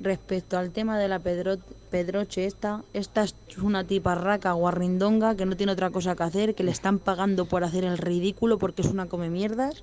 Respecto 0.00 0.58
al 0.58 0.70
tema 0.70 0.98
de 0.98 1.08
la 1.08 1.18
Pedro- 1.18 1.58
Pedroche 1.90 2.44
esta, 2.44 2.82
esta 2.92 3.24
es 3.24 3.34
una 3.60 3.84
tiparraca 3.84 4.52
guarrindonga 4.52 5.34
que 5.34 5.46
no 5.46 5.56
tiene 5.56 5.72
otra 5.72 5.90
cosa 5.90 6.14
que 6.14 6.22
hacer, 6.22 6.54
que 6.54 6.64
le 6.64 6.70
están 6.70 6.98
pagando 6.98 7.46
por 7.46 7.64
hacer 7.64 7.84
el 7.84 7.98
ridículo 7.98 8.58
porque 8.58 8.82
es 8.82 8.88
una 8.88 9.06
come 9.06 9.30
mierdas, 9.30 9.82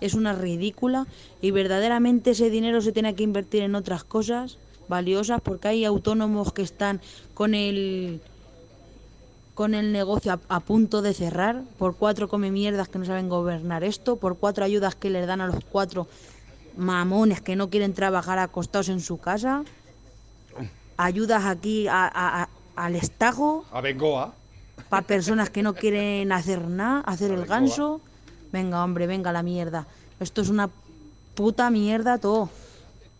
es 0.00 0.14
una 0.14 0.32
ridícula 0.32 1.06
y 1.42 1.50
verdaderamente 1.50 2.30
ese 2.30 2.50
dinero 2.50 2.80
se 2.80 2.92
tiene 2.92 3.14
que 3.14 3.24
invertir 3.24 3.62
en 3.62 3.74
otras 3.74 4.04
cosas 4.04 4.58
valiosas 4.88 5.40
porque 5.40 5.68
hay 5.68 5.84
autónomos 5.84 6.52
que 6.52 6.62
están 6.62 7.00
con 7.34 7.54
el 7.54 8.20
con 9.54 9.74
el 9.74 9.90
negocio 9.90 10.38
a 10.48 10.60
punto 10.60 11.02
de 11.02 11.14
cerrar 11.14 11.62
por 11.78 11.96
cuatro 11.96 12.28
come 12.28 12.52
mierdas 12.52 12.88
que 12.88 13.00
no 13.00 13.04
saben 13.04 13.28
gobernar 13.28 13.82
esto, 13.82 14.14
por 14.14 14.38
cuatro 14.38 14.64
ayudas 14.64 14.94
que 14.94 15.10
les 15.10 15.26
dan 15.26 15.40
a 15.40 15.48
los 15.48 15.64
cuatro 15.64 16.06
mamones 16.78 17.40
que 17.42 17.56
no 17.56 17.68
quieren 17.70 17.92
trabajar 17.92 18.38
acostados 18.38 18.88
en 18.88 19.00
su 19.00 19.18
casa, 19.18 19.64
ayudas 20.96 21.44
aquí 21.44 21.86
a- 21.88 22.06
a- 22.06 22.42
a- 22.42 22.48
al 22.76 22.94
estajo 22.96 23.64
A 23.72 23.80
Bengoa. 23.80 24.34
para 24.88 25.06
personas 25.06 25.50
que 25.50 25.62
no 25.62 25.74
quieren 25.74 26.32
hacer 26.32 26.66
nada, 26.68 27.00
hacer 27.00 27.30
el 27.32 27.44
ganso. 27.46 28.00
Venga, 28.52 28.82
hombre, 28.82 29.06
venga 29.06 29.32
la 29.32 29.42
mierda. 29.42 29.86
Esto 30.20 30.40
es 30.40 30.48
una 30.48 30.70
puta 31.34 31.70
mierda 31.70 32.18
todo. 32.18 32.50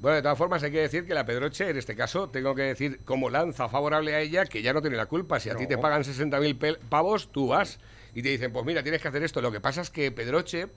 Bueno, 0.00 0.16
de 0.16 0.22
todas 0.22 0.38
formas 0.38 0.62
hay 0.62 0.70
que 0.70 0.80
decir 0.80 1.06
que 1.06 1.12
la 1.14 1.26
Pedroche, 1.26 1.68
en 1.68 1.76
este 1.76 1.96
caso, 1.96 2.28
tengo 2.28 2.54
que 2.54 2.62
decir 2.62 3.00
como 3.04 3.30
lanza 3.30 3.68
favorable 3.68 4.14
a 4.14 4.20
ella, 4.20 4.44
que 4.46 4.62
ya 4.62 4.72
no 4.72 4.80
tiene 4.80 4.96
la 4.96 5.06
culpa. 5.06 5.40
Si 5.40 5.50
a 5.50 5.56
ti 5.56 5.66
te 5.66 5.76
pagan 5.76 6.04
60.000 6.04 6.78
pavos, 6.88 7.30
tú 7.32 7.48
vas 7.48 7.80
y 8.14 8.22
te 8.22 8.28
dicen, 8.28 8.52
pues 8.52 8.64
mira, 8.64 8.82
tienes 8.84 9.02
que 9.02 9.08
hacer 9.08 9.22
esto. 9.24 9.40
Lo 9.40 9.50
que 9.50 9.60
pasa 9.60 9.80
es 9.80 9.90
que 9.90 10.12
Pedroche 10.12 10.68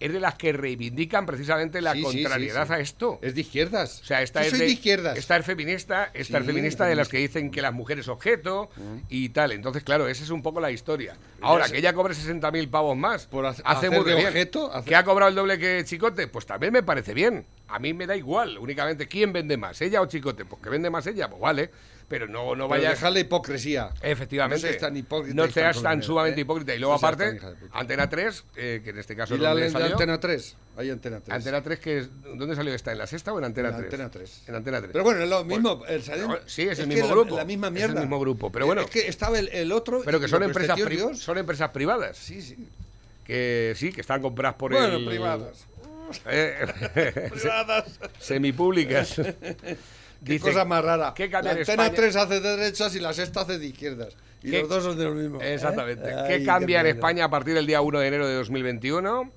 es 0.00 0.12
de 0.12 0.18
las 0.20 0.34
que 0.34 0.52
reivindican 0.52 1.26
precisamente 1.26 1.80
la 1.80 1.92
Sí, 1.92 1.98
sí, 2.04 2.10
sí, 2.10 2.22
contrariedad 2.22 2.66
sí. 2.66 2.72
a 2.72 2.78
esto. 2.80 3.18
Es 3.22 3.34
de 3.34 3.42
izquierdas. 3.42 4.00
O 4.00 4.04
sea, 4.04 4.22
esta 4.22 4.40
Yo 4.40 4.46
es 4.46 4.50
soy 4.50 4.58
de, 4.60 4.64
de 4.66 4.72
izquierdas. 4.72 5.18
Esta 5.18 5.36
es 5.36 5.44
feminista, 5.46 6.10
esta 6.14 6.38
es 6.38 6.46
feminista 6.46 6.86
de 6.86 6.94
las 6.96 7.08
que 7.08 7.18
dicen 7.18 7.50
que 7.50 7.62
las 7.62 7.72
mujeres 7.74 8.08
objeto 8.08 8.70
y 9.08 9.28
tal. 9.28 9.52
Entonces, 9.52 9.84
claro, 9.84 10.08
esa 10.08 10.24
es 10.24 10.30
un 10.30 10.42
poco 10.42 10.60
la 10.60 10.70
historia. 10.70 11.16
Ahora, 11.42 11.68
que 11.68 11.78
ella 11.78 11.92
cobre 11.92 12.14
60.000 12.14 12.68
pavos 12.70 12.96
más, 12.96 13.26
Por 13.26 13.46
hace- 13.46 13.62
hace 13.64 13.86
hacer 13.86 13.90
muy 14.00 14.08
de 14.08 14.16
bien. 14.16 14.26
objeto, 14.28 14.72
hace- 14.72 14.88
¿Que 14.88 14.96
ha 14.96 15.04
cobrado 15.04 15.28
el 15.28 15.34
doble 15.36 15.58
que 15.58 15.82
Chicote? 15.84 16.26
Pues 16.28 16.46
también 16.46 16.72
me 16.72 16.82
parece 16.82 17.14
bien. 17.14 17.46
A 17.68 17.78
mí 17.78 17.94
me 17.94 18.06
da 18.06 18.16
igual, 18.16 18.58
únicamente 18.58 19.06
quién 19.06 19.32
vende 19.32 19.56
más, 19.56 19.80
ella 19.80 20.00
o 20.00 20.06
Chicote. 20.06 20.44
Pues 20.44 20.60
que 20.62 20.70
vende 20.70 20.90
más 20.90 21.06
ella, 21.06 21.28
pues 21.28 21.40
vale. 21.40 21.70
Pero 22.10 22.26
no, 22.26 22.54
no 22.56 22.66
vayas... 22.66 22.90
dejar 22.90 23.12
la 23.12 23.20
hipocresía. 23.20 23.90
Efectivamente. 24.02 24.60
No 24.66 24.68
seas 24.68 24.80
tan 24.82 24.96
hipócrita 24.96 25.34
No 25.36 25.48
seas 25.50 25.76
tan 25.76 25.82
tan 25.84 26.02
sumamente 26.02 26.40
¿eh? 26.40 26.42
hipócrita. 26.42 26.74
Y 26.74 26.78
luego, 26.80 26.92
No 26.94 26.98
aparte. 26.98 27.40
Antena 27.72 28.10
3, 28.10 28.44
eh, 28.56 28.80
que 28.84 28.90
en 28.90 28.98
este 28.98 29.14
caso 29.14 29.34
¿Y 29.34 29.36
es 29.36 29.42
la, 29.44 29.54
de 29.54 29.70
salió. 29.70 29.92
Antena 29.92 30.18
3? 30.18 30.56
Hay 30.76 30.90
Antena 30.90 31.20
3. 31.20 31.34
Antena 31.36 31.62
3, 31.62 31.78
que 31.78 31.98
es, 31.98 32.08
¿dónde 32.34 32.56
salió 32.56 32.74
esta? 32.74 32.90
¿En 32.90 32.98
la 32.98 33.06
sexta 33.06 33.32
o 33.32 33.38
en 33.38 33.44
Antena 33.44 33.68
En 33.68 33.74
3? 33.76 33.84
Antena 33.84 34.10
3. 34.10 34.42
En 34.48 34.54
Antena 34.56 34.78
3. 34.80 34.90
Pero 34.92 35.04
bueno, 35.04 35.22
es 35.22 35.30
lo 35.30 35.44
mismo. 35.44 35.76
Bueno, 35.76 35.94
el 35.94 36.02
salir- 36.02 36.40
sí, 36.46 36.62
es 36.62 36.80
el 36.80 36.88
que 36.88 36.94
mismo 36.96 37.06
la- 37.06 37.12
grupo. 37.14 37.36
La 37.36 37.44
misma 37.44 37.68
Es 37.68 37.70
el 37.70 37.74
mierda. 37.78 38.00
mismo 38.00 38.18
grupo, 38.18 38.50
pero 38.50 38.66
bueno. 38.66 38.80
Es 38.82 38.90
que 38.90 39.06
estaba 39.06 39.38
el, 39.38 39.48
el 39.48 39.70
otro. 39.70 40.02
pero 40.04 40.18
que 40.18 40.26
son 40.26 40.42
empresas, 40.42 40.74
presenció 40.80 41.08
pri- 41.10 41.16
son 41.16 41.38
empresas 41.38 41.70
privadas. 41.70 42.16
Sí, 42.18 42.42
sí. 42.42 42.56
Que 43.24 43.72
sí, 43.76 43.92
que 43.92 44.00
están 44.00 44.20
compradas 44.20 44.56
por 44.56 44.72
Bueno, 44.72 44.96
el... 44.96 45.06
privadas. 45.06 45.64
Eh, 46.26 47.28
Privadas. 47.30 47.84
semipúblicas. 48.18 49.14
Qué 50.24 50.32
Dice, 50.34 50.48
cosa 50.52 50.64
más 50.64 50.84
rara. 50.84 51.14
¿qué 51.16 51.30
cambia 51.30 51.52
la 51.52 51.60
en 51.60 51.62
Antena 51.62 51.84
España? 51.86 51.96
3 51.96 52.16
hace 52.16 52.40
de 52.40 52.56
derechas 52.56 52.94
y 52.94 53.00
la 53.00 53.12
sexta 53.12 53.40
hace 53.40 53.58
de 53.58 53.66
izquierdas. 53.66 54.14
Y 54.42 54.50
¿Qué- 54.50 54.60
los 54.60 54.68
dos 54.68 54.84
son 54.84 54.98
de 54.98 55.04
lo 55.04 55.14
mismo. 55.14 55.40
Exactamente. 55.40 56.08
¿Eh? 56.10 56.24
¿Qué 56.28 56.44
cambia 56.44 56.80
en. 56.80 56.86
España 56.88 57.24
a 57.24 57.30
partir 57.30 57.54
del 57.54 57.66
día 57.66 57.80
1 57.80 57.98
de 58.00 58.06
enero 58.08 58.26
de 58.28 58.34
2021? 58.34 59.32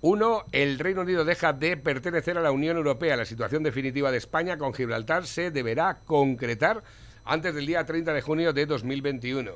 Uno, 0.00 0.44
el 0.52 0.78
Reino 0.78 1.00
Unido 1.00 1.24
deja 1.24 1.52
de 1.52 1.76
pertenecer 1.76 2.38
a 2.38 2.40
la 2.40 2.52
Unión 2.52 2.76
Europea. 2.76 3.16
La 3.16 3.24
situación 3.24 3.64
definitiva 3.64 4.12
de 4.12 4.18
España 4.18 4.56
con 4.56 4.72
Gibraltar 4.72 5.26
se 5.26 5.50
deberá 5.50 5.98
concretar 6.06 6.84
antes 7.24 7.52
del 7.54 7.66
día 7.66 7.84
30 7.84 8.12
de 8.12 8.20
junio 8.22 8.52
de 8.52 8.66
2021. 8.66 9.52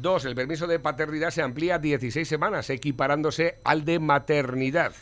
Dos, 0.00 0.24
el 0.24 0.34
permiso 0.36 0.66
de 0.68 0.78
paternidad 0.78 1.30
se 1.30 1.42
amplía 1.42 1.76
a 1.76 1.78
16 1.78 2.28
semanas, 2.28 2.70
equiparándose 2.70 3.58
al 3.64 3.84
de 3.84 3.98
maternidad. 3.98 4.92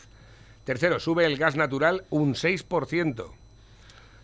Tercero, 0.63 0.99
sube 0.99 1.25
el 1.25 1.37
gas 1.37 1.55
natural 1.55 2.05
un 2.09 2.33
6%. 2.33 3.31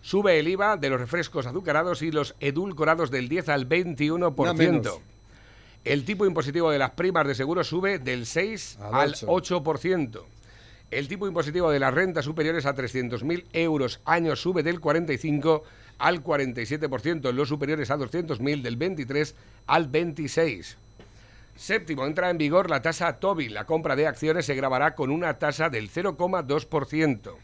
Sube 0.01 0.39
el 0.39 0.47
IVA 0.47 0.77
de 0.77 0.89
los 0.89 0.99
refrescos 0.99 1.45
azucarados 1.45 2.01
y 2.01 2.11
los 2.11 2.35
edulcorados 2.39 3.11
del 3.11 3.29
10 3.29 3.49
al 3.49 3.69
21%. 3.69 4.83
No. 4.83 4.91
El 5.83 6.05
tipo 6.05 6.25
impositivo 6.25 6.69
de 6.69 6.79
las 6.79 6.91
primas 6.91 7.27
de 7.27 7.35
seguro 7.35 7.63
sube 7.63 7.99
del 7.99 8.25
6 8.25 8.77
Al 8.81 8.95
al 8.95 9.15
ocho. 9.27 9.63
8%. 9.63 10.21
El 10.91 11.07
tipo 11.07 11.27
impositivo 11.27 11.71
de 11.71 11.79
las 11.79 11.93
rentas 11.93 12.25
superiores 12.25 12.65
a 12.65 12.75
300.000 12.75 13.45
euros 13.53 14.01
año 14.05 14.35
sube 14.35 14.61
del 14.61 14.79
45 14.79 15.63
al 15.99 16.23
47%. 16.23 17.31
Los 17.31 17.47
superiores 17.47 17.89
a 17.91 17.97
200.000 17.97 18.61
del 18.61 18.75
23 18.75 19.35
al 19.67 19.87
26. 19.87 20.77
Séptimo, 21.55 22.05
entra 22.05 22.29
en 22.29 22.37
vigor 22.37 22.69
la 22.69 22.81
tasa 22.81 23.19
TOBI. 23.19 23.49
La 23.49 23.65
compra 23.65 23.95
de 23.95 24.07
acciones 24.07 24.45
se 24.45 24.55
grabará 24.55 24.95
con 24.95 25.11
una 25.11 25.37
tasa 25.39 25.69
del 25.69 25.89
0,2%. 25.89 27.35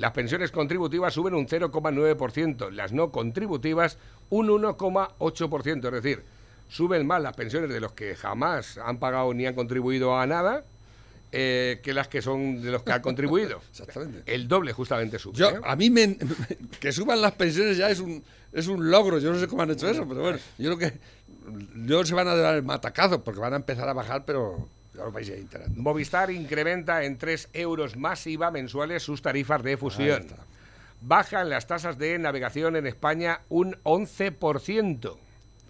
Las 0.00 0.12
pensiones 0.12 0.50
contributivas 0.50 1.12
suben 1.12 1.34
un 1.34 1.46
0,9%, 1.46 2.70
las 2.70 2.90
no 2.90 3.12
contributivas 3.12 3.98
un 4.30 4.48
1,8%. 4.48 5.84
Es 5.84 5.92
decir, 6.02 6.22
suben 6.68 7.06
más 7.06 7.20
las 7.20 7.36
pensiones 7.36 7.68
de 7.68 7.80
los 7.80 7.92
que 7.92 8.14
jamás 8.14 8.78
han 8.78 8.98
pagado 8.98 9.34
ni 9.34 9.44
han 9.44 9.54
contribuido 9.54 10.18
a 10.18 10.26
nada 10.26 10.64
eh, 11.32 11.80
que 11.82 11.92
las 11.92 12.08
que 12.08 12.22
son 12.22 12.62
de 12.62 12.70
los 12.70 12.82
que 12.82 12.92
han 12.92 13.02
contribuido. 13.02 13.60
Exactamente. 13.70 14.22
El 14.24 14.48
doble 14.48 14.72
justamente 14.72 15.18
sube. 15.18 15.36
Yo, 15.36 15.50
¿eh? 15.50 15.60
a 15.62 15.76
mí 15.76 15.90
me, 15.90 16.16
que 16.80 16.92
suban 16.92 17.20
las 17.20 17.32
pensiones 17.32 17.76
ya 17.76 17.90
es 17.90 18.00
un, 18.00 18.24
es 18.54 18.68
un 18.68 18.90
logro. 18.90 19.18
Yo 19.18 19.30
no 19.30 19.38
sé 19.38 19.48
cómo 19.48 19.60
han 19.60 19.70
hecho 19.70 19.86
eso, 19.86 20.08
pero 20.08 20.22
bueno, 20.22 20.38
yo 20.56 20.74
creo 20.74 20.78
que 20.78 20.98
no 21.74 22.06
se 22.06 22.14
van 22.14 22.26
a 22.26 22.34
dar 22.36 22.54
el 22.54 22.62
matacazo 22.62 23.22
porque 23.22 23.40
van 23.40 23.52
a 23.52 23.56
empezar 23.56 23.86
a 23.86 23.92
bajar, 23.92 24.24
pero 24.24 24.66
lo. 25.00 25.76
Movistar 25.76 26.30
incrementa 26.30 27.04
en 27.04 27.18
3 27.18 27.48
euros 27.52 27.96
más 27.96 28.26
IVA 28.26 28.50
mensuales 28.50 29.02
sus 29.02 29.22
tarifas 29.22 29.62
de 29.62 29.76
fusión. 29.76 30.26
Bajan 31.00 31.48
las 31.48 31.66
tasas 31.66 31.96
de 31.98 32.18
navegación 32.18 32.76
en 32.76 32.86
España 32.86 33.40
un 33.48 33.74
11%. 33.84 35.18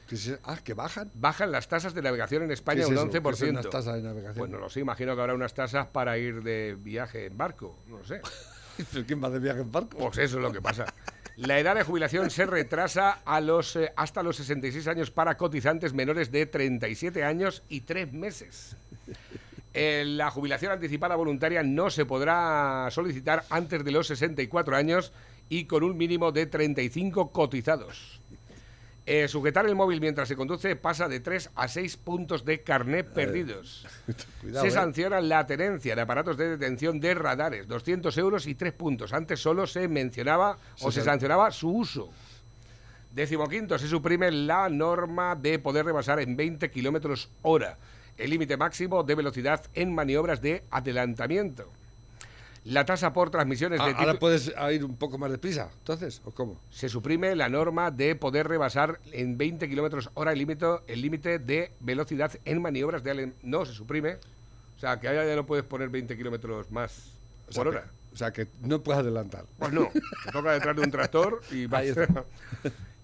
Que 0.09 0.17
se- 0.17 0.39
ah, 0.43 0.59
que 0.63 0.75
bajan. 0.75 1.09
Bajan 1.15 1.53
las 1.53 1.69
tasas 1.69 1.95
de 1.95 2.03
navegación 2.03 2.43
en 2.43 2.51
España 2.51 2.79
¿Qué 2.79 2.83
es 2.83 2.89
un 2.89 2.95
eso? 2.95 3.05
11%. 3.07 3.31
¿Qué 3.31 3.47
son 3.47 3.55
las 3.55 3.71
tasas 3.71 3.95
de 3.95 4.03
navegación? 4.03 4.39
Bueno, 4.39 4.59
lo 4.59 4.69
sé, 4.69 4.81
imagino 4.81 5.15
que 5.15 5.21
habrá 5.21 5.35
unas 5.35 5.55
tasas 5.55 5.87
para 5.87 6.19
ir 6.19 6.43
de 6.43 6.77
viaje 6.77 7.27
en 7.27 7.37
barco, 7.39 7.79
no 7.87 8.03
sé. 8.05 8.21
¿Pero 8.93 9.07
¿Quién 9.07 9.23
va 9.23 9.31
de 9.31 9.39
viaje 9.39 9.61
en 9.61 9.71
barco? 9.71 9.99
Pues 9.99 10.19
eso 10.19 10.39
es 10.39 10.43
lo 10.43 10.51
que 10.53 10.61
pasa. 10.61 10.87
La 11.41 11.59
edad 11.59 11.75
de 11.75 11.85
jubilación 11.85 12.29
se 12.31 12.45
retrasa 12.45 13.23
a 13.25 13.41
los, 13.41 13.75
eh, 13.75 13.95
hasta 13.97 14.23
los 14.23 14.37
66 14.37 14.87
años 14.89 15.11
para 15.11 15.39
cotizantes 15.39 15.95
menores 15.95 16.31
de 16.31 16.45
37 16.45 17.25
años 17.25 17.63
y 17.71 17.81
3 17.81 18.13
meses. 18.13 18.77
Eh, 19.73 20.05
la 20.07 20.31
jubilación 20.31 20.73
anticipada 20.73 21.17
voluntaria 21.17 21.63
no 21.63 21.89
se 21.89 22.05
podrá 22.05 22.89
solicitar 22.91 23.45
antes 23.49 23.83
de 23.83 23.91
los 23.91 24.09
64 24.09 24.77
años 24.77 25.15
y 25.49 25.65
con 25.65 25.83
un 25.83 25.97
mínimo 25.97 26.31
de 26.31 26.45
35 26.45 27.33
cotizados. 27.33 28.20
Eh, 29.13 29.27
sujetar 29.27 29.67
el 29.67 29.75
móvil 29.75 30.01
mientras 30.01 30.29
se 30.29 30.37
conduce 30.37 30.77
pasa 30.77 31.09
de 31.09 31.19
3 31.19 31.51
a 31.57 31.67
6 31.67 31.97
puntos 31.97 32.45
de 32.45 32.63
carnet 32.63 33.09
perdidos. 33.13 33.85
Cuidado, 34.41 34.63
se 34.63 34.69
eh. 34.69 34.71
sanciona 34.71 35.21
la 35.21 35.49
tenencia 35.49 35.97
de 35.97 36.03
aparatos 36.03 36.37
de 36.37 36.51
detención 36.51 37.01
de 37.01 37.15
radares, 37.15 37.67
200 37.67 38.17
euros 38.19 38.47
y 38.47 38.55
3 38.55 38.73
puntos. 38.73 39.13
Antes 39.13 39.41
solo 39.41 39.67
se 39.67 39.89
mencionaba 39.89 40.59
o 40.83 40.93
se 40.93 41.03
sancionaba 41.03 41.51
su 41.51 41.71
uso. 41.73 42.09
Décimo 43.13 43.49
quinto, 43.49 43.77
se 43.81 43.89
suprime 43.89 44.31
la 44.31 44.69
norma 44.69 45.35
de 45.35 45.59
poder 45.59 45.87
rebasar 45.87 46.21
en 46.21 46.37
20 46.37 46.71
kilómetros 46.71 47.31
hora, 47.43 47.79
el 48.17 48.31
límite 48.31 48.57
máximo 48.57 49.03
de 49.03 49.17
velocidad 49.17 49.65
en 49.75 49.93
maniobras 49.93 50.41
de 50.41 50.63
adelantamiento. 50.71 51.69
La 52.65 52.85
tasa 52.85 53.13
por 53.15 53.31
transmisiones 53.31 53.81
Ah, 53.81 53.87
de 53.87 53.95
ahora 53.95 54.13
titu- 54.15 54.19
puedes 54.19 54.53
ir 54.73 54.85
un 54.85 54.97
poco 54.97 55.17
más 55.17 55.31
deprisa, 55.31 55.71
entonces, 55.79 56.21
¿o 56.25 56.31
cómo? 56.31 56.61
se 56.71 56.89
suprime 56.91 57.35
la 57.35 57.49
norma 57.49 57.91
de 57.91 58.15
poder 58.17 58.47
rebasar 58.49 59.01
en 59.13 59.39
20 59.39 59.67
kilómetros 59.69 60.11
hora 60.15 60.33
el 60.33 60.39
límite 60.39 60.67
el 60.87 61.01
límite 61.01 61.39
de 61.39 61.73
velocidad 61.81 62.33
en 62.45 62.61
maniobras 62.61 63.03
de 63.03 63.11
ale- 63.13 63.33
no 63.43 63.65
se 63.65 63.73
suprime 63.73 64.19
o 64.77 64.79
sea 64.79 65.01
que 65.01 65.09
ahora 65.09 65.27
ya 65.27 65.37
no 65.37 65.47
puedes 65.47 65.65
poner 65.65 65.89
20 65.89 66.17
kilómetros 66.17 66.71
más 66.71 67.13
O 67.49 67.53
sea 67.53 67.63
por 67.65 67.73
que- 67.73 67.79
hora 67.79 67.91
o 68.13 68.17
sea 68.17 68.33
que 68.33 68.49
no 68.63 68.83
puedes 68.83 69.01
adelantar. 69.01 69.47
pues 69.59 69.73
no 69.73 69.89
te 69.93 70.33
toca 70.33 70.53
detrás 70.53 70.77
de 70.77 70.83
un 70.83 70.91
tractor 70.91 71.41
y 71.51 71.65
vas. 71.67 71.87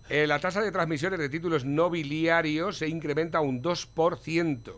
Eh, 0.09 0.25
la 0.29 0.39
tasa 0.39 0.61
de 0.63 0.71
transmisiones 0.71 1.19
de 1.19 1.29
títulos 1.29 1.65
nobiliarios 1.65 2.79
se 2.79 2.87
incrementa 2.87 3.41
un 3.41 3.61
2%. 3.61 4.73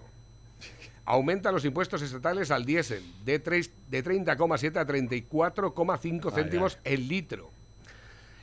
Aumenta 1.10 1.50
los 1.50 1.64
impuestos 1.64 2.02
estatales 2.02 2.50
al 2.50 2.66
diésel 2.66 3.02
de, 3.24 3.38
tres- 3.38 3.70
de 3.88 4.04
30,7 4.04 4.76
a 4.76 4.86
34,5 4.86 6.34
céntimos 6.34 6.78
el 6.84 7.08
litro. 7.08 7.50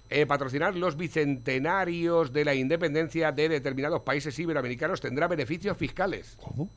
Eh, 0.10 0.26
patrocinar 0.26 0.76
los 0.76 0.98
bicentenarios 0.98 2.34
de 2.34 2.44
la 2.44 2.56
independencia 2.56 3.32
de 3.32 3.50
determinados 3.50 4.02
países 4.02 4.38
iberoamericanos 4.40 5.00
tendrá 5.00 5.28
beneficios 5.28 5.78
fiscales. 5.78 6.36
¿Cómo? 6.42 6.68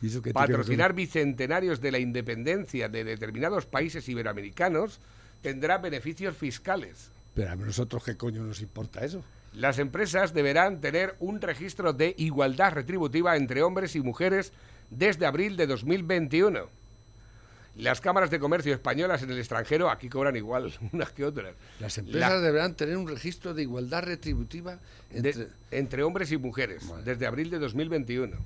¿Y 0.00 0.08
eso 0.08 0.20
qué 0.22 0.32
tiene 0.32 0.46
que 0.46 0.52
ver 0.52 0.58
Patrocinar 0.58 0.92
bicentenarios 0.92 1.80
de 1.80 1.92
la 1.92 1.98
independencia 2.00 2.88
de 2.88 3.04
determinados 3.04 3.66
países 3.66 4.08
iberoamericanos 4.08 4.98
tendrá 5.40 5.78
beneficios 5.78 6.36
fiscales. 6.36 7.12
Pero 7.34 7.50
a 7.52 7.54
nosotros 7.54 8.02
qué 8.02 8.16
coño 8.16 8.42
nos 8.42 8.60
importa 8.60 9.04
eso. 9.04 9.22
Las 9.54 9.78
empresas 9.78 10.34
deberán 10.34 10.80
tener 10.80 11.14
un 11.20 11.40
registro 11.40 11.92
de 11.92 12.14
igualdad 12.18 12.72
retributiva 12.72 13.36
entre 13.36 13.62
hombres 13.62 13.94
y 13.94 14.00
mujeres 14.00 14.52
desde 14.90 15.26
abril 15.26 15.56
de 15.56 15.66
2021. 15.66 16.68
Las 17.74 18.02
cámaras 18.02 18.30
de 18.30 18.38
comercio 18.38 18.74
españolas 18.74 19.22
en 19.22 19.30
el 19.30 19.38
extranjero 19.38 19.90
aquí 19.90 20.10
cobran 20.10 20.36
igual 20.36 20.72
unas 20.92 21.10
que 21.12 21.24
otras. 21.24 21.54
Las 21.80 21.96
empresas 21.96 22.30
La- 22.32 22.40
deberán 22.40 22.74
tener 22.74 22.96
un 22.98 23.08
registro 23.08 23.54
de 23.54 23.62
igualdad 23.62 24.02
retributiva 24.02 24.78
de- 25.10 25.30
entre... 25.30 25.46
entre 25.70 26.02
hombres 26.02 26.30
y 26.32 26.36
mujeres 26.36 26.86
Vale. 26.86 27.02
desde 27.04 27.26
abril 27.26 27.48
de 27.50 27.58
2021. 27.58 28.36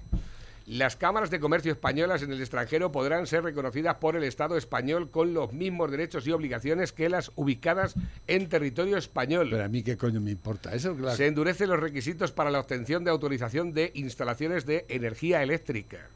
Las 0.66 0.96
cámaras 0.96 1.30
de 1.30 1.38
comercio 1.38 1.70
españolas 1.70 2.22
en 2.22 2.32
el 2.32 2.40
extranjero 2.40 2.90
podrán 2.90 3.28
ser 3.28 3.44
reconocidas 3.44 3.96
por 3.96 4.16
el 4.16 4.24
Estado 4.24 4.56
español 4.56 5.10
con 5.12 5.32
los 5.32 5.52
mismos 5.52 5.92
derechos 5.92 6.26
y 6.26 6.32
obligaciones 6.32 6.92
que 6.92 7.08
las 7.08 7.30
ubicadas 7.36 7.94
en 8.26 8.48
territorio 8.48 8.96
español. 8.96 9.46
Pero 9.50 9.64
a 9.64 9.68
mí 9.68 9.84
qué 9.84 9.96
coño 9.96 10.20
me 10.20 10.32
importa 10.32 10.74
eso. 10.74 10.96
Claro. 10.96 11.16
Se 11.16 11.26
endurecen 11.28 11.68
los 11.68 11.78
requisitos 11.78 12.32
para 12.32 12.50
la 12.50 12.58
obtención 12.58 13.04
de 13.04 13.10
autorización 13.12 13.72
de 13.74 13.92
instalaciones 13.94 14.66
de 14.66 14.86
energía 14.88 15.40
eléctrica. 15.44 16.08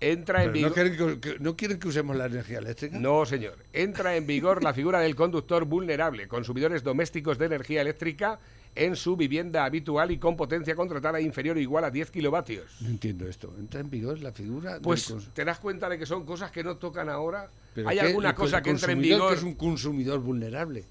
Entra 0.00 0.44
en 0.44 0.60
no, 0.60 0.72
quieren 0.72 1.20
que, 1.20 1.36
¿No 1.40 1.56
quieren 1.56 1.78
que 1.78 1.88
usemos 1.88 2.16
la 2.16 2.26
energía 2.26 2.58
eléctrica? 2.58 2.98
No, 2.98 3.24
señor. 3.24 3.56
Entra 3.72 4.16
en 4.16 4.26
vigor 4.26 4.62
la 4.62 4.74
figura 4.74 5.00
del 5.00 5.14
conductor 5.14 5.64
vulnerable, 5.64 6.28
consumidores 6.28 6.82
domésticos 6.82 7.38
de 7.38 7.46
energía 7.46 7.80
eléctrica 7.80 8.38
en 8.74 8.96
su 8.96 9.16
vivienda 9.16 9.64
habitual 9.64 10.10
y 10.10 10.18
con 10.18 10.36
potencia 10.36 10.74
contratada 10.74 11.20
inferior 11.20 11.56
o 11.56 11.60
igual 11.60 11.84
a 11.84 11.90
10 11.90 12.10
kilovatios. 12.10 12.80
No 12.80 12.88
entiendo 12.88 13.26
esto. 13.28 13.54
¿Entra 13.58 13.80
en 13.80 13.88
vigor 13.88 14.18
la 14.20 14.32
figura 14.32 14.78
Pues 14.82 15.14
te 15.32 15.44
das 15.44 15.58
cuenta 15.58 15.88
de 15.88 15.98
que 15.98 16.06
son 16.06 16.26
cosas 16.26 16.50
que 16.50 16.64
no 16.64 16.76
tocan 16.76 17.08
ahora. 17.08 17.48
¿Pero 17.74 17.88
¿Hay 17.88 17.98
qué? 17.98 18.06
alguna 18.06 18.34
cosa 18.34 18.62
que 18.62 18.70
entre 18.70 18.92
en 18.92 19.00
vigor? 19.00 19.30
que 19.30 19.36
es 19.38 19.42
un 19.42 19.54
consumidor 19.54 20.20
vulnerable? 20.20 20.84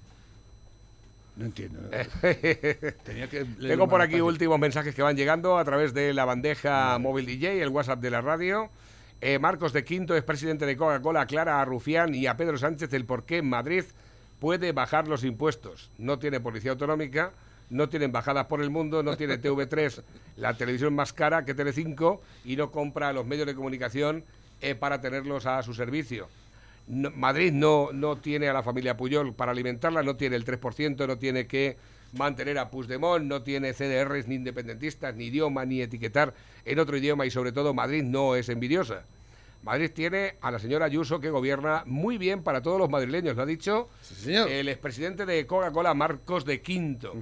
No 1.36 1.46
entiendo. 1.46 1.80
Tenía 3.04 3.28
que 3.28 3.44
Tengo 3.44 3.88
por 3.88 4.00
aquí 4.00 4.12
página. 4.12 4.24
últimos 4.24 4.58
mensajes 4.58 4.94
que 4.94 5.02
van 5.02 5.16
llegando 5.16 5.58
a 5.58 5.64
través 5.64 5.92
de 5.92 6.14
la 6.14 6.24
bandeja 6.24 6.98
móvil 6.98 7.26
DJ, 7.26 7.60
el 7.60 7.70
WhatsApp 7.70 8.00
de 8.00 8.10
la 8.10 8.20
radio. 8.20 8.70
Eh, 9.26 9.38
Marcos 9.38 9.72
de 9.72 9.84
Quinto 9.84 10.14
es 10.14 10.22
presidente 10.22 10.66
de 10.66 10.76
Coca-Cola, 10.76 11.22
aclara 11.22 11.58
a 11.58 11.64
Rufián 11.64 12.14
y 12.14 12.26
a 12.26 12.36
Pedro 12.36 12.58
Sánchez 12.58 12.92
el 12.92 13.06
por 13.06 13.24
qué 13.24 13.40
Madrid 13.40 13.84
puede 14.38 14.72
bajar 14.72 15.08
los 15.08 15.24
impuestos. 15.24 15.90
No 15.96 16.18
tiene 16.18 16.40
policía 16.40 16.72
autonómica, 16.72 17.32
no 17.70 17.88
tiene 17.88 18.04
embajadas 18.04 18.44
por 18.48 18.60
el 18.60 18.68
mundo, 18.68 19.02
no 19.02 19.16
tiene 19.16 19.40
TV3, 19.40 20.02
la 20.36 20.58
televisión 20.58 20.94
más 20.94 21.14
cara 21.14 21.46
que 21.46 21.54
Telecinco, 21.54 22.20
y 22.44 22.56
no 22.56 22.70
compra 22.70 23.14
los 23.14 23.24
medios 23.24 23.46
de 23.46 23.54
comunicación 23.54 24.24
eh, 24.60 24.74
para 24.74 25.00
tenerlos 25.00 25.46
a 25.46 25.62
su 25.62 25.72
servicio. 25.72 26.28
Madrid 26.86 27.50
no, 27.50 27.92
no 27.94 28.16
tiene 28.16 28.50
a 28.50 28.52
la 28.52 28.62
familia 28.62 28.94
Puyol 28.94 29.32
para 29.32 29.52
alimentarla, 29.52 30.02
no 30.02 30.16
tiene 30.16 30.36
el 30.36 30.44
3%, 30.44 31.06
no 31.06 31.16
tiene 31.16 31.46
que 31.46 31.78
mantener 32.12 32.58
a 32.58 32.68
Puigdemont, 32.68 33.24
no 33.24 33.42
tiene 33.42 33.72
CDRs 33.72 34.28
ni 34.28 34.34
independentistas, 34.34 35.14
ni 35.14 35.28
idioma, 35.28 35.64
ni 35.64 35.80
etiquetar 35.80 36.34
en 36.66 36.78
otro 36.78 36.98
idioma 36.98 37.24
y 37.24 37.30
sobre 37.30 37.52
todo 37.52 37.72
Madrid 37.72 38.02
no 38.02 38.36
es 38.36 38.50
envidiosa. 38.50 39.06
Madrid 39.64 39.90
tiene 39.94 40.36
a 40.42 40.50
la 40.50 40.58
señora 40.58 40.84
Ayuso 40.84 41.18
que 41.20 41.30
gobierna 41.30 41.82
muy 41.86 42.18
bien 42.18 42.42
para 42.42 42.60
todos 42.62 42.78
los 42.78 42.90
madrileños, 42.90 43.34
lo 43.34 43.42
ha 43.42 43.46
dicho 43.46 43.88
Sí, 44.02 44.14
señor. 44.14 44.48
el 44.50 44.68
expresidente 44.68 45.24
de 45.24 45.46
Coca-Cola, 45.46 45.94
Marcos 45.94 46.44
de 46.44 46.60
Quinto. 46.60 47.14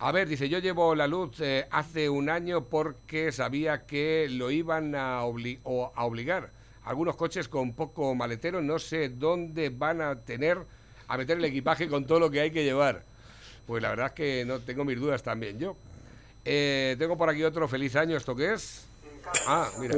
A 0.00 0.10
ver, 0.12 0.28
dice, 0.28 0.48
yo 0.48 0.58
llevo 0.58 0.94
la 0.94 1.06
luz 1.06 1.40
eh, 1.40 1.66
hace 1.70 2.08
un 2.08 2.28
año 2.28 2.64
porque 2.64 3.30
sabía 3.32 3.86
que 3.86 4.26
lo 4.30 4.50
iban 4.50 4.94
a, 4.96 5.22
obli- 5.22 5.60
o 5.62 5.92
a 5.94 6.04
obligar. 6.04 6.50
Algunos 6.84 7.14
coches 7.16 7.46
con 7.48 7.74
poco 7.74 8.14
maletero 8.14 8.60
no 8.62 8.78
sé 8.78 9.10
dónde 9.10 9.68
van 9.68 10.00
a 10.00 10.16
tener 10.20 10.58
a 11.06 11.16
meter 11.18 11.36
el 11.38 11.44
equipaje 11.44 11.86
con 11.88 12.04
todo 12.06 12.18
lo 12.18 12.30
que 12.30 12.40
hay 12.40 12.50
que 12.50 12.64
llevar. 12.64 13.04
Pues 13.66 13.82
la 13.82 13.90
verdad 13.90 14.06
es 14.06 14.12
que 14.12 14.44
no 14.46 14.58
tengo 14.60 14.84
mis 14.84 14.98
dudas 14.98 15.22
también 15.22 15.58
yo. 15.58 15.76
Eh, 16.44 16.96
tengo 16.98 17.16
por 17.16 17.28
aquí 17.28 17.44
otro 17.44 17.68
feliz 17.68 17.94
año, 17.94 18.16
¿esto 18.16 18.34
qué 18.34 18.54
es? 18.54 18.86
Ah, 19.46 19.68
mira. 19.78 19.94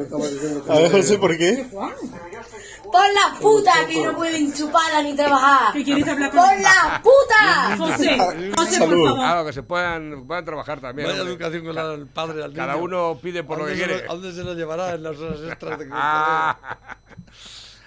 A 0.69 0.75
ver, 0.79 0.91
José, 0.93 1.19
¿por 1.19 1.37
qué? 1.37 1.67
Por 1.71 3.03
la 3.15 3.39
puta 3.41 3.73
que 3.89 4.05
no 4.05 4.15
pueden 4.17 4.53
chupar 4.53 5.03
ni 5.03 5.15
trabajar. 5.17 5.73
¿Qué 5.73 5.85
quieres 5.85 6.07
hablar 6.09 6.31
con 6.31 6.41
¡Por 6.41 6.61
la 6.61 7.03
puta! 7.03 7.77
José, 7.79 8.19
José, 8.57 8.79
por 8.79 8.89
favor. 8.89 9.15
Claro, 9.15 9.47
que 9.47 9.53
se 9.53 9.63
puedan, 9.63 10.27
puedan 10.27 10.45
trabajar 10.45 10.81
también. 10.81 11.09
Vaya 11.09 11.21
hombre. 11.23 11.35
educación 11.35 11.65
con 11.65 11.75
la- 11.75 11.95
el 11.95 12.07
padre 12.07 12.45
al 12.45 12.53
Cada 12.53 12.75
niño. 12.75 12.85
uno 12.85 13.19
pide 13.23 13.43
por 13.45 13.59
¿A 13.59 13.63
lo 13.63 13.67
que 13.69 13.75
quiere. 13.75 14.05
¿A 14.05 14.13
dónde 14.13 14.33
se 14.33 14.43
lo 14.45 14.55
llevará 14.55 14.95
en 14.95 15.03
las 15.03 15.17
horas 15.19 15.39
extras 15.49 15.79
de 15.79 15.89
Ah. 15.91 16.59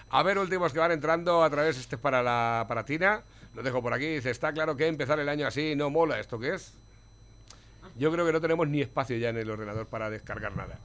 A 0.09 0.23
ver, 0.23 0.37
últimos 0.39 0.71
que 0.71 0.79
van 0.79 0.91
entrando 0.91 1.43
a 1.43 1.49
través, 1.49 1.77
este 1.77 1.95
es 1.95 2.01
para 2.01 2.23
la 2.23 2.65
para 2.67 2.85
Tina, 2.85 3.21
lo 3.53 3.61
dejo 3.61 3.81
por 3.81 3.93
aquí, 3.93 4.05
dice, 4.15 4.31
está 4.31 4.53
claro 4.53 4.75
que 4.77 4.87
empezar 4.87 5.19
el 5.19 5.27
año 5.29 5.45
así 5.45 5.75
no 5.75 5.89
mola, 5.89 6.19
¿esto 6.19 6.39
qué 6.39 6.53
es? 6.55 6.73
Yo 7.97 8.11
creo 8.11 8.25
que 8.25 8.33
no 8.33 8.41
tenemos 8.41 8.67
ni 8.67 8.81
espacio 8.81 9.17
ya 9.17 9.29
en 9.29 9.37
el 9.37 9.49
ordenador 9.49 9.87
para 9.87 10.09
descargar 10.09 10.55
nada. 10.55 10.79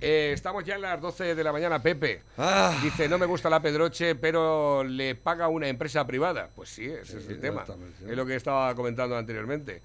Eh, 0.00 0.30
estamos 0.32 0.64
ya 0.64 0.76
en 0.76 0.82
las 0.82 1.00
12 1.00 1.34
de 1.34 1.44
la 1.44 1.52
mañana, 1.52 1.82
Pepe. 1.82 2.22
Ah. 2.38 2.78
Dice, 2.82 3.06
no 3.08 3.18
me 3.18 3.26
gusta 3.26 3.50
la 3.50 3.60
Pedroche, 3.60 4.14
pero 4.14 4.82
le 4.82 5.14
paga 5.14 5.48
una 5.48 5.68
empresa 5.68 6.06
privada. 6.06 6.48
Pues 6.56 6.70
sí, 6.70 6.86
ese 6.86 7.18
es 7.18 7.28
el 7.28 7.38
tema. 7.40 7.64
Es 8.08 8.16
lo 8.16 8.24
que 8.24 8.34
estaba 8.36 8.74
comentando 8.74 9.16
anteriormente. 9.16 9.82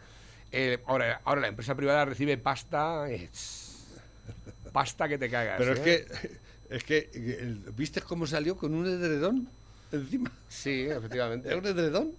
Eh, 0.51 0.79
ahora, 0.87 1.21
ahora 1.25 1.41
la 1.41 1.47
empresa 1.49 1.75
privada 1.75 2.05
recibe 2.05 2.37
pasta... 2.37 3.09
eh, 3.11 3.29
pasta 4.71 5.07
que 5.07 5.17
te 5.17 5.29
cagas. 5.29 5.55
Pero 5.57 5.73
es 5.73 5.79
que, 5.81 6.07
es 6.69 6.83
que, 6.83 7.55
¿viste 7.75 8.01
cómo 8.01 8.25
salió 8.27 8.55
con 8.55 8.73
un 8.73 8.87
edredón 8.87 9.49
encima? 9.91 10.31
Sí, 10.47 10.87
efectivamente. 10.89 11.49
¿Es 11.49 11.55
un 11.55 11.65
edredón? 11.65 12.11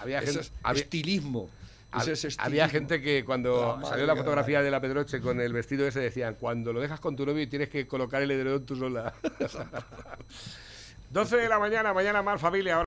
Había 0.00 0.18
Eso 0.18 0.26
gente- 0.32 0.40
es 0.40 0.52
había- 0.62 0.82
estilismo. 0.82 1.48
Hab- 1.92 2.02
Eso 2.02 2.12
es 2.12 2.24
estilismo. 2.24 2.44
Había 2.46 2.68
gente 2.68 3.00
que 3.00 3.24
cuando 3.24 3.78
La 3.80 3.86
salió 3.88 4.06
la 4.06 4.14
madre 4.14 4.24
fotografía 4.24 4.62
de 4.62 4.70
la 4.70 4.80
Pedroche 4.80 5.20
con 5.20 5.40
el 5.40 5.52
vestido 5.52 5.86
ese 5.86 6.00
decían, 6.00 6.36
cuando 6.40 6.72
lo 6.72 6.80
dejas 6.80 7.00
con 7.00 7.14
tu 7.16 7.24
novio 7.26 7.46
tienes 7.48 7.68
que 7.68 7.86
colocar 7.86 8.22
el 8.22 8.30
edredón 8.30 8.64
tú 8.66 8.76
sola. 8.76 9.12
12 11.10 11.36
de 11.36 11.48
la 11.48 11.58
mañana, 11.58 11.92
mañana 11.92 12.22
más 12.22 12.40
familia. 12.40 12.78